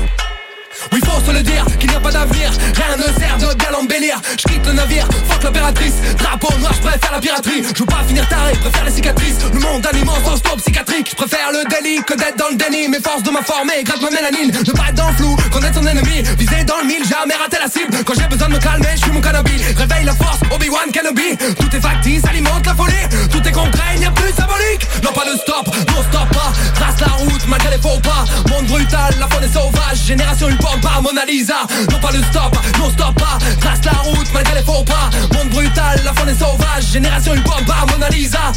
oui 0.93 1.01
faut 1.05 1.20
se 1.24 1.32
le 1.32 1.43
dire 1.43 1.64
qu'il 1.78 1.91
n'y 1.91 1.97
a 1.97 2.01
pas 2.01 2.11
d'avenir. 2.11 2.51
Rien 2.74 2.97
ne 2.97 3.20
sert 3.20 3.37
de 3.39 3.55
bien 3.55 3.70
l'embellir 3.70 4.20
Je 4.39 4.53
quitte 4.53 4.66
le 4.66 4.72
navire, 4.72 5.07
fuck 5.28 5.43
l'impératrice. 5.43 5.95
Drapeau 6.18 6.53
noir, 6.59 6.72
je 6.74 6.80
préfère 6.80 7.12
la 7.12 7.20
piraterie. 7.20 7.62
Je 7.74 7.78
veux 7.80 7.87
pas 7.87 8.05
finir 8.07 8.28
taré, 8.28 8.53
préfère 8.53 8.84
les 8.84 8.93
cicatrices. 8.93 9.39
Le 9.53 9.61
monde 9.61 9.87
animant 9.87 10.16
sans 10.24 10.37
stop 10.37 10.59
psychiatrique. 10.59 11.09
Je 11.11 11.16
préfère 11.16 11.51
le 11.53 11.64
délit 11.68 12.03
que 12.05 12.14
d'être 12.14 12.37
dans 12.37 12.49
le 12.49 12.57
déni. 12.57 12.89
Mes 12.89 13.01
forces 13.01 13.22
de 13.22 13.30
m'informer, 13.30 13.82
grâce 13.84 14.01
ma 14.01 14.11
mélanine. 14.11 14.53
Ne 14.66 14.72
pas 14.72 14.89
être 14.89 14.95
dans 14.95 15.09
le 15.09 15.16
flou, 15.16 15.37
connaître 15.53 15.78
son 15.80 15.87
ennemi. 15.87 16.22
Viser 16.39 16.64
dans 16.64 16.78
le 16.78 16.87
mille, 16.87 17.05
jamais 17.05 17.34
rater 17.34 17.59
la 17.61 17.68
cible. 17.68 18.05
Quand 18.05 18.14
j'ai 18.18 18.28
besoin 18.28 18.49
de 18.49 18.55
me 18.55 18.59
calmer, 18.59 18.89
je 18.95 19.03
suis 19.03 19.12
mon 19.12 19.20
cannabis 19.20 19.62
Réveille 19.76 20.05
la 20.05 20.14
force, 20.14 20.41
Obi-Wan 20.55 20.91
Kenobi. 20.93 21.37
Tout 21.59 21.76
est 21.76 21.80
factice, 21.80 22.24
alimente 22.24 22.66
la 22.66 22.74
folie. 22.74 23.07
Tout 23.30 23.47
est 23.47 23.53
concret, 23.53 23.95
il 23.95 24.01
n'y 24.01 24.07
a 24.07 24.11
plus 24.11 24.32
symbolique. 24.32 24.87
Non 25.03 25.12
pas 25.12 25.24
de 25.24 25.37
stop, 25.39 25.66
non 25.66 26.03
stop 26.03 26.28
pas. 26.32 26.53
Trace 26.74 27.01
la 27.01 27.12
route 27.14 27.47
malgré 27.49 27.70
les 27.70 27.82
faux 27.82 28.01
pas. 28.01 28.24
Monde 28.51 28.66
brutal, 28.66 29.14
la 29.18 29.28
faune 29.28 29.45
est 29.45 29.53
sauvage. 29.53 29.99
Génération 30.07 30.49
une 30.49 30.59
bombe 30.76 30.92
pas 30.92 31.00
Mona 31.00 31.24
Lisa. 31.24 31.66
Non 31.90 31.98
pas 31.98 32.10
le 32.12 32.22
stop, 32.24 32.56
non 32.78 32.90
stop 32.90 33.14
pas. 33.18 33.38
Trace 33.60 33.84
la 33.84 33.92
route 33.92 34.26
malgré 34.32 34.54
les 34.54 34.62
faux 34.62 34.84
pas. 34.84 35.10
Monde 35.36 35.50
brutal, 35.50 36.00
la 36.04 36.12
faune 36.14 36.28
est 36.28 36.38
sauvage. 36.38 36.84
Génération 36.92 37.34
une 37.34 37.42
bombe 37.42 37.66
Mona 37.90 38.08
Lisa 38.08 38.52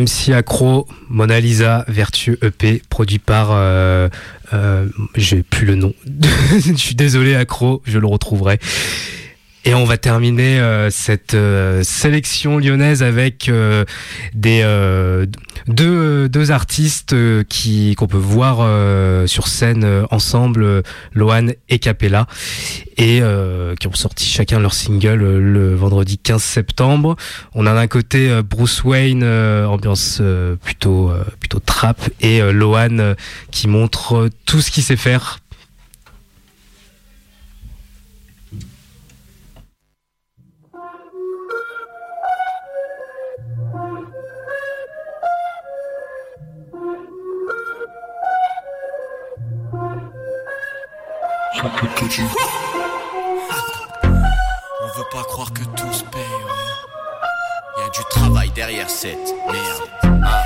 MC 0.00 0.32
Accro, 0.32 0.86
Mona 1.08 1.40
Lisa, 1.40 1.84
Vertu 1.88 2.38
EP, 2.42 2.82
produit 2.88 3.18
par. 3.18 3.48
Euh, 3.52 4.08
euh, 4.52 4.86
J'ai 5.16 5.42
plus 5.42 5.66
le 5.66 5.74
nom. 5.74 5.92
je 6.66 6.74
suis 6.74 6.94
désolé, 6.94 7.34
Accro, 7.34 7.82
je 7.84 7.98
le 7.98 8.06
retrouverai. 8.06 8.58
Et 9.64 9.74
on 9.74 9.84
va 9.84 9.98
terminer 9.98 10.60
euh, 10.60 10.88
cette 10.88 11.34
euh, 11.34 11.82
sélection 11.82 12.58
lyonnaise 12.58 13.02
avec 13.02 13.48
euh, 13.48 13.84
des 14.32 14.60
euh, 14.62 15.26
deux, 15.66 16.28
deux 16.28 16.50
artistes 16.52 17.12
euh, 17.12 17.42
qui 17.46 17.94
qu'on 17.96 18.06
peut 18.06 18.16
voir 18.16 18.58
euh, 18.60 19.26
sur 19.26 19.48
scène 19.48 19.84
euh, 19.84 20.06
ensemble, 20.10 20.62
euh, 20.62 20.82
Lohan 21.12 21.48
et 21.68 21.78
Capella, 21.80 22.26
et 22.96 23.20
euh, 23.20 23.74
qui 23.74 23.88
ont 23.88 23.94
sorti 23.94 24.24
chacun 24.24 24.60
leur 24.60 24.74
single 24.74 25.22
euh, 25.22 25.38
le 25.40 25.74
vendredi 25.74 26.18
15 26.18 26.42
septembre. 26.42 27.16
On 27.54 27.66
a 27.66 27.74
d'un 27.74 27.88
côté 27.88 28.30
euh, 28.30 28.42
Bruce 28.42 28.84
Wayne, 28.84 29.22
euh, 29.24 29.66
ambiance 29.66 30.18
euh, 30.20 30.56
plutôt 30.56 31.10
euh, 31.10 31.24
plutôt 31.40 31.58
trap, 31.58 32.08
et 32.20 32.40
euh, 32.40 32.52
euh, 32.52 33.14
qui 33.50 33.66
montre 33.66 34.16
euh, 34.16 34.28
tout 34.46 34.60
ce 34.60 34.70
qu'il 34.70 34.82
sait 34.82 34.96
faire 34.96 35.40
On 51.60 51.66
veut 54.98 55.08
pas 55.10 55.24
croire 55.24 55.52
que 55.52 55.64
tout 55.64 55.92
se 55.92 56.04
paye, 56.04 56.20
ouais. 56.20 57.78
Y 57.78 57.82
a 57.82 57.90
du 57.90 58.00
travail 58.10 58.50
derrière 58.50 58.88
cette 58.88 59.34
merde. 59.50 59.88
Ah. 60.24 60.42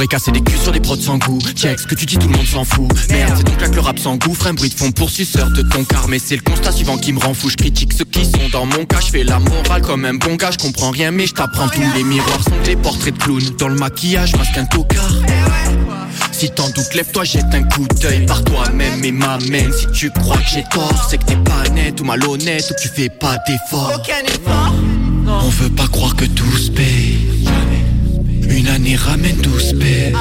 pourrais 0.00 0.06
casser 0.06 0.30
des 0.30 0.40
culs 0.40 0.58
sur 0.58 0.72
des 0.72 0.80
prods 0.80 0.96
sans 0.96 1.18
goût. 1.18 1.38
Check 1.54 1.78
ce 1.78 1.86
que 1.86 1.94
tu 1.94 2.06
dis, 2.06 2.16
tout 2.16 2.28
le 2.28 2.34
monde 2.34 2.46
s'en 2.46 2.64
fout? 2.64 2.88
Merde, 3.10 3.34
c'est 3.36 3.44
donc 3.44 3.60
là 3.60 3.68
que 3.68 3.74
le 3.74 3.80
rap 3.82 3.98
s'engouffre. 3.98 4.46
Un 4.46 4.54
bruit 4.54 4.70
de 4.70 4.74
fond 4.74 4.90
pour 4.92 5.10
suceur 5.10 5.50
de 5.50 5.60
ton 5.60 5.84
car. 5.84 6.08
Mais 6.08 6.18
c'est 6.18 6.36
le 6.36 6.42
constat 6.42 6.72
suivant 6.72 6.96
qui 6.96 7.12
me 7.12 7.18
rend 7.18 7.34
fou. 7.34 7.50
Je 7.50 7.56
critique 7.56 7.92
ceux 7.92 8.06
qui 8.06 8.24
sont 8.24 8.48
dans 8.50 8.64
mon 8.64 8.86
cas. 8.86 9.00
Je 9.00 9.10
fais 9.10 9.24
la 9.24 9.38
morale 9.38 9.82
comme 9.82 10.06
un 10.06 10.14
bon 10.14 10.36
gars. 10.36 10.52
Je 10.52 10.58
comprends 10.58 10.90
rien, 10.90 11.10
mais 11.10 11.26
je 11.26 11.34
t'apprends 11.34 11.68
tous 11.68 11.82
les 11.94 12.04
miroirs 12.04 12.42
sont 12.42 12.62
des 12.64 12.76
portraits 12.76 13.12
de 13.12 13.22
clowns. 13.22 13.50
Dans 13.58 13.68
le 13.68 13.74
maquillage, 13.74 14.34
masque 14.36 14.56
un 14.56 14.64
tocard. 14.64 15.10
Si 16.40 16.50
t'en 16.50 16.70
doutes, 16.70 16.94
lève-toi, 16.94 17.24
jette 17.24 17.52
un 17.52 17.64
coup 17.64 17.86
d'œil 18.00 18.24
par 18.24 18.42
toi-même 18.42 19.04
et 19.04 19.12
m'amène. 19.12 19.70
Si 19.74 19.86
tu 19.88 20.10
crois 20.10 20.38
que 20.38 20.48
j'ai 20.54 20.64
tort, 20.70 21.06
c'est 21.10 21.18
que 21.18 21.26
t'es 21.26 21.36
pas 21.36 21.68
net 21.68 22.00
ou 22.00 22.04
malhonnête 22.04 22.64
ou 22.70 22.74
que 22.74 22.80
tu 22.80 22.88
fais 22.88 23.10
pas 23.10 23.36
d'effort. 23.46 24.00
On 25.26 25.50
veut 25.50 25.68
pas 25.68 25.86
croire 25.88 26.16
que 26.16 26.24
tout 26.24 26.56
se 26.56 26.70
paye. 26.70 27.18
Une 28.48 28.68
année 28.68 28.96
ramène 28.96 29.36
12 29.36 29.74
paix. 29.80 30.14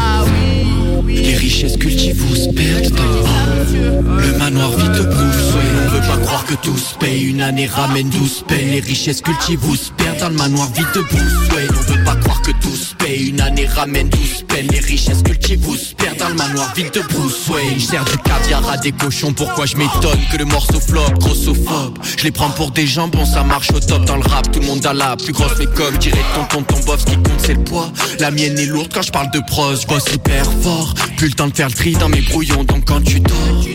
Les 1.10 1.36
richesses 1.36 1.78
cultivent 1.78 2.24
ou 2.32 2.36
se 2.36 2.50
perdent 2.50 2.96
dans 2.96 4.16
Le 4.18 4.38
manoir 4.38 4.70
Bruce 4.70 5.54
Wayne 5.56 5.80
On 5.86 5.90
veut 5.90 6.08
pas 6.08 6.18
croire 6.18 6.46
que 6.46 6.54
tout 6.56 6.78
se 6.78 6.96
paye 7.00 7.24
Une 7.24 7.42
année 7.42 7.66
ramène 7.66 8.10
12 8.10 8.46
peines. 8.48 8.72
Les 8.72 8.80
richesses 8.80 9.22
cultivent 9.22 9.66
ou 9.68 9.76
se 9.76 9.92
perdent 9.92 10.20
dans 10.20 10.30
le 10.30 10.36
manoir 10.36 10.70
Bruce 10.70 11.50
Wayne 11.52 11.70
On 11.72 11.94
veut 11.94 12.04
pas 12.04 12.16
croire 12.16 12.42
que 12.42 12.52
tout 12.52 12.76
se 12.76 12.94
paye 12.96 13.30
Une 13.30 13.42
année 13.42 13.66
ramène 13.66 14.10
12 14.10 14.46
peines. 14.48 14.68
Les 14.72 14.80
richesses 14.80 15.24
cultivent 15.24 15.68
ou 15.68 15.76
se 15.76 15.96
perdent 15.96 16.18
dans 16.18 16.30
le 16.30 16.36
manoir 16.36 16.74
vide 16.76 16.92
de 16.94 17.02
Bruce 17.02 17.48
Wayne 17.50 17.80
Je 17.80 17.86
sers 17.86 18.06
du 18.06 18.18
caviar 18.20 18.70
à 18.70 18.78
des 18.78 18.92
cochons. 18.92 19.34
Pourquoi 19.34 19.66
je 19.66 19.78
m'étonne 19.78 20.20
que 20.32 20.38
le 20.38 20.46
morceau 20.46 20.80
flop 20.80 21.10
Grossophobe? 21.20 21.98
Je 22.18 22.24
les 22.24 22.32
prends 22.32 22.52
pour 22.52 22.72
des 22.72 22.86
jambons 22.86 23.26
Ça 23.26 23.44
marche 23.44 23.72
au 23.72 23.80
top. 23.80 24.06
Dans 24.06 24.18
le 24.18 24.24
rap 24.24 24.52
Tout 24.52 24.60
le 24.60 24.68
monde 24.68 24.86
a 24.86 24.94
la 24.94 25.18
plus 25.18 25.34
grosse 25.34 25.58
comme 25.76 25.98
dirait 25.98 26.24
tonton 26.36 26.64
ton 26.64 26.80
bof 26.86 27.00
Ce 27.00 27.06
qui 27.06 27.16
compte 27.16 27.40
c'est 27.40 27.54
le 27.56 27.64
poids. 27.64 27.92
La 28.20 28.32
mienne 28.32 28.58
est 28.60 28.66
lourde 28.66 28.92
quand 28.94 29.02
je 29.02 29.12
parle 29.12 29.32
de 29.32 29.40
prose. 29.48 29.82
Je 29.82 29.88
bosse 29.88 30.06
hyper 30.14 30.46
fort 30.62 30.94
plus 31.18 31.28
le 31.28 31.34
temps 31.34 31.48
de 31.48 31.56
faire 31.56 31.68
le 31.68 31.74
tri 31.74 31.94
dans 31.94 32.10
mes 32.10 32.22
brouillons 32.22 32.64
Donc 32.64 32.86
quand 32.86 33.02
tu 33.02 33.20
dors 33.20 33.66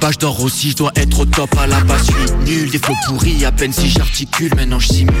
Bah 0.00 0.10
je 0.12 0.18
dors 0.18 0.42
aussi, 0.42 0.70
je 0.70 0.76
dois 0.76 0.92
être 0.96 1.20
au 1.20 1.24
top 1.24 1.50
à 1.58 1.66
la 1.66 1.80
base. 1.80 2.06
Je 2.06 2.50
nul, 2.50 2.70
des 2.70 2.78
flots 2.78 2.94
pourris 3.06 3.44
à 3.44 3.52
peine 3.52 3.72
si 3.72 3.88
j'articule 3.88 4.54
Maintenant 4.56 4.78
je 4.78 4.88
simule. 4.88 5.14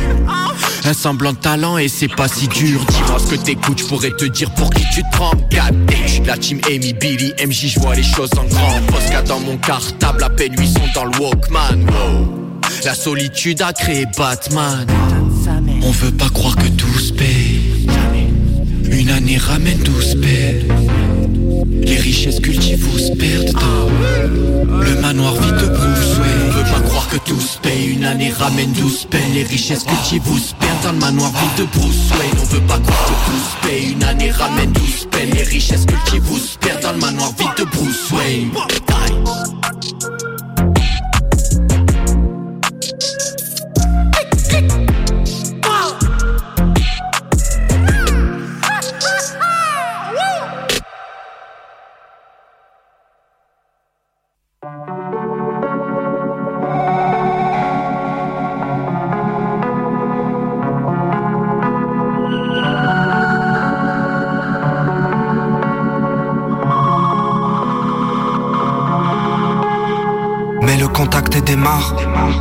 Un 0.84 0.94
semblant 0.94 1.32
de 1.32 1.38
talent 1.38 1.78
et 1.78 1.88
c'est 1.88 2.14
pas 2.14 2.28
si 2.28 2.48
dur. 2.48 2.80
Dis-moi 2.88 3.18
ce 3.18 3.34
que 3.34 3.36
t'écoutes, 3.36 3.78
je 3.80 3.84
pourrais 3.84 4.10
te 4.10 4.24
dire 4.24 4.50
pour 4.54 4.70
qui 4.70 4.84
tu 4.92 5.02
te 5.02 5.10
prends 5.12 5.32
je 6.06 6.12
suis 6.12 6.24
la 6.24 6.36
team 6.36 6.60
Amy, 6.68 6.92
Billy, 6.92 7.32
MJ, 7.44 7.68
je 7.68 7.80
vois 7.80 7.94
les 7.94 8.02
choses 8.02 8.30
en 8.38 8.44
grand. 8.44 8.80
Posca 8.88 9.22
dans 9.22 9.40
mon 9.40 9.56
cartable, 9.56 10.22
à 10.22 10.30
peine 10.30 10.54
800 10.58 10.80
dans 10.94 11.04
le 11.04 11.18
Walkman. 11.18 11.86
La 12.84 12.94
solitude 12.94 13.62
a 13.62 13.72
créé 13.72 14.06
Batman. 14.16 14.86
On 15.82 15.90
veut 15.90 16.12
pas 16.12 16.28
croire 16.30 16.56
que 16.56 16.68
tout 16.68 16.98
se 16.98 17.12
paye 17.12 17.41
Une 19.02 19.10
année 19.10 19.36
ramène 19.36 19.78
12 19.78 20.20
paix 20.20 20.64
les 21.82 21.96
richesses 21.96 22.38
cultivent 22.38 22.86
ou 22.94 22.98
se 22.98 23.10
perdent 23.12 23.50
dans 23.50 24.78
Le 24.80 25.00
manoir 25.00 25.34
Bruce 25.34 26.18
Wayne 26.18 26.42
On 26.46 26.50
veut 26.50 26.70
pas 26.70 26.80
croire 26.82 27.08
que 27.08 27.16
tout 27.16 27.40
se 27.40 27.58
paye. 27.58 27.94
Une 27.94 28.04
année 28.04 28.30
ramène 28.30 28.70
12 28.72 29.06
peines 29.06 29.32
Les 29.34 29.42
richesses 29.42 29.82
cultivent 29.82 30.30
ou 30.30 30.38
se 30.38 30.54
perdent 30.54 30.82
dans 30.84 30.92
le 30.92 30.98
manoir 30.98 31.32
vide 31.32 31.66
de 31.66 31.76
Bruce 31.76 32.10
Wayne 32.16 32.38
On 32.40 32.44
veut 32.44 32.60
pas 32.60 32.78
croire 32.78 33.04
que 33.06 33.30
tout 33.30 33.40
se 33.40 33.68
paye. 33.68 33.92
Une 33.92 34.04
année 34.04 34.30
ramène 34.30 34.70
12 34.70 35.08
peines 35.10 35.30
Les 35.34 35.42
richesses 35.42 35.84
cultivent 35.84 36.30
ou 36.30 36.38
se 36.38 36.56
perdent 36.58 36.82
dans 36.82 36.92
le 36.92 36.98
manoir 36.98 37.32
vide 37.36 37.48
de 37.58 37.64
Bruce 37.64 38.10
Wayne 38.12 38.50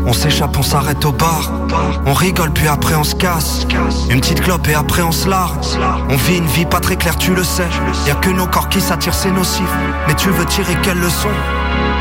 On 0.06 0.14
s'échappe, 0.14 0.58
on 0.58 0.64
s'arrête 0.64 1.06
au 1.06 1.12
bar. 1.12 1.52
On 2.06 2.14
rigole, 2.14 2.52
puis 2.52 2.68
après 2.68 2.96
on 2.96 3.04
se 3.04 3.16
casse. 3.16 3.66
Une 4.10 4.20
petite 4.20 4.42
clope 4.42 4.68
et 4.68 4.74
après 4.74 5.02
on 5.02 5.12
se 5.12 5.30
largue. 5.30 5.64
On 6.10 6.16
vit 6.16 6.38
une 6.38 6.48
vie 6.48 6.66
pas 6.66 6.80
très 6.80 6.96
claire, 6.96 7.16
tu 7.18 7.34
le 7.34 7.44
sais. 7.44 7.68
Y 8.08 8.12
a 8.12 8.16
que 8.16 8.30
nos 8.30 8.48
corps 8.48 8.70
qui 8.70 8.82
s'attirent, 8.82 9.14
c'est 9.14 9.32
nocif. 9.32 9.70
Mais 10.08 10.16
tu 10.16 10.30
veux 10.30 10.46
tirer 10.46 10.76
quelle 10.82 11.00
leçon? 11.00 11.30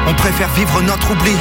On 0.09 0.15
préfère 0.15 0.49
vivre 0.49 0.81
notre 0.83 1.11
oubli. 1.13 1.37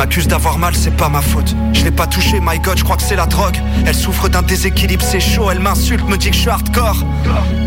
M'accuse 0.00 0.28
d'avoir 0.28 0.56
mal, 0.56 0.74
c'est 0.74 0.96
pas 0.96 1.10
ma 1.10 1.20
faute. 1.20 1.54
Je 1.74 1.84
l'ai 1.84 1.90
pas 1.90 2.06
touché, 2.06 2.40
my 2.40 2.58
god, 2.58 2.78
je 2.78 2.84
crois 2.84 2.96
que 2.96 3.02
c'est 3.02 3.16
la 3.16 3.26
drogue. 3.26 3.58
Elle 3.84 3.94
souffre 3.94 4.30
d'un 4.30 4.40
déséquilibre, 4.40 5.04
c'est 5.04 5.20
chaud, 5.20 5.50
elle 5.50 5.60
m'insulte, 5.60 6.08
me 6.08 6.16
dit 6.16 6.30
que 6.30 6.36
je 6.36 6.40
suis 6.40 6.48
hardcore. 6.48 7.04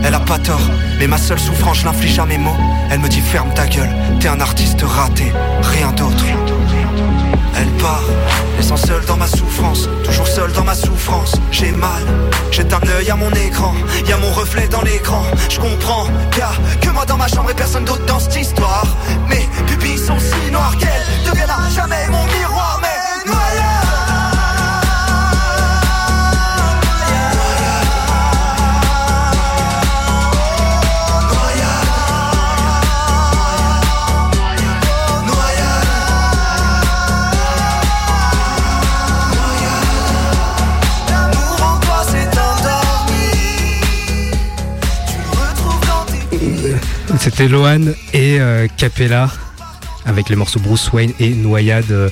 Elle 0.03 0.15
a 0.15 0.19
pas 0.19 0.39
tort, 0.39 0.67
mais 0.97 1.05
ma 1.05 1.19
seule 1.19 1.37
souffrance, 1.37 1.81
je 1.81 1.85
n'inflige 1.85 2.17
à 2.17 2.25
mes 2.25 2.39
mots. 2.39 2.57
Elle 2.89 3.01
me 3.01 3.07
dit 3.07 3.21
ferme 3.21 3.53
ta 3.53 3.67
gueule, 3.67 3.93
t'es 4.19 4.29
un 4.29 4.41
artiste 4.41 4.81
raté, 4.81 5.31
rien 5.61 5.91
d'autre. 5.91 6.25
Elle 7.63 7.71
part, 7.77 8.03
laissant 8.57 8.75
seule 8.75 9.05
dans 9.05 9.15
ma 9.15 9.25
souffrance, 9.25 9.87
toujours 10.03 10.27
seule 10.27 10.51
dans 10.51 10.65
ma 10.65 10.75
souffrance. 10.75 11.33
J'ai 11.49 11.71
mal, 11.71 12.03
jette 12.51 12.73
un 12.73 12.81
œil 12.97 13.09
à 13.09 13.15
mon 13.15 13.31
écran, 13.31 13.73
y 14.05 14.11
a 14.11 14.17
mon 14.17 14.31
reflet 14.33 14.67
dans 14.67 14.81
l'écran. 14.81 15.23
Je 15.49 15.59
comprends, 15.61 16.07
y'a 16.37 16.51
que 16.81 16.89
moi 16.89 17.05
dans 17.05 17.15
ma 17.15 17.29
chambre 17.29 17.51
et 17.51 17.53
personne 17.53 17.85
d'autre 17.85 18.05
dans 18.05 18.19
cette 18.19 18.35
histoire. 18.35 18.85
Mes 19.29 19.47
pupilles 19.65 19.97
sont 19.97 20.19
si 20.19 20.51
noires 20.51 20.75
qu'elles 20.77 21.23
deviennent 21.25 21.49
à 21.49 21.69
jamais 21.69 22.05
mon 22.09 22.25
miroir, 22.25 22.52
C'était 47.23 47.47
Lohan 47.47 47.85
et 48.11 48.41
euh, 48.41 48.67
Capella 48.75 49.29
avec 50.05 50.27
les 50.27 50.35
morceaux 50.35 50.59
Bruce 50.59 50.91
Wayne 50.91 51.13
et 51.21 51.29
Noyade 51.29 51.89
euh, 51.89 52.09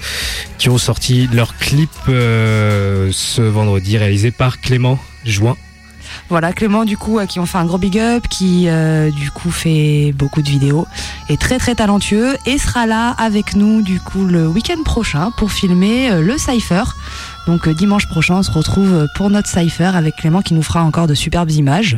qui 0.57 0.69
ont 0.69 0.77
sorti 0.77 1.27
leur 1.33 1.57
clip 1.57 1.89
euh, 2.07 3.09
ce 3.11 3.41
vendredi 3.41 3.97
réalisé 3.97 4.31
par 4.31 4.61
Clément 4.61 4.97
Join. 5.25 5.57
Voilà, 6.29 6.53
Clément, 6.53 6.85
du 6.85 6.95
coup, 6.95 7.19
à 7.19 7.27
qui 7.27 7.41
on 7.41 7.45
fait 7.45 7.57
un 7.57 7.65
gros 7.65 7.77
big 7.77 7.99
up, 7.99 8.23
qui, 8.29 8.69
du 9.17 9.31
coup, 9.31 9.51
fait 9.51 10.13
beaucoup 10.15 10.41
de 10.41 10.49
vidéos, 10.49 10.87
est 11.27 11.39
très 11.39 11.59
très 11.59 11.75
talentueux 11.75 12.37
et 12.45 12.57
sera 12.57 12.85
là 12.85 13.09
avec 13.09 13.53
nous, 13.53 13.81
du 13.81 13.99
coup, 13.99 14.23
le 14.23 14.47
week-end 14.47 14.81
prochain 14.83 15.31
pour 15.35 15.51
filmer 15.51 16.21
le 16.21 16.37
Cypher. 16.37 16.83
Donc, 17.47 17.67
dimanche 17.67 18.07
prochain, 18.07 18.35
on 18.35 18.43
se 18.43 18.51
retrouve 18.51 19.07
pour 19.15 19.29
notre 19.29 19.49
Cypher 19.49 19.91
avec 19.93 20.15
Clément 20.15 20.41
qui 20.41 20.53
nous 20.53 20.63
fera 20.63 20.83
encore 20.83 21.07
de 21.07 21.15
superbes 21.15 21.51
images. 21.51 21.97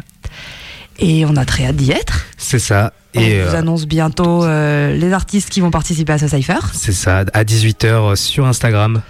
Et 1.05 1.25
on 1.25 1.35
a 1.35 1.43
très 1.43 1.65
hâte 1.65 1.75
d'y 1.75 1.91
être. 1.91 2.25
C'est 2.37 2.59
ça. 2.59 2.93
On 3.13 3.19
Et 3.19 3.41
vous 3.41 3.53
euh, 3.53 3.59
annonce 3.59 3.85
bientôt 3.85 4.45
euh, 4.45 4.95
les 4.95 5.11
artistes 5.11 5.49
qui 5.49 5.59
vont 5.59 5.69
participer 5.69 6.13
à 6.13 6.17
ce 6.17 6.29
Cypher. 6.29 6.59
c'est 6.71 6.93
ça, 6.93 7.25
à 7.33 7.43
18h 7.43 8.15
sur 8.15 8.45
Instagram. 8.47 9.01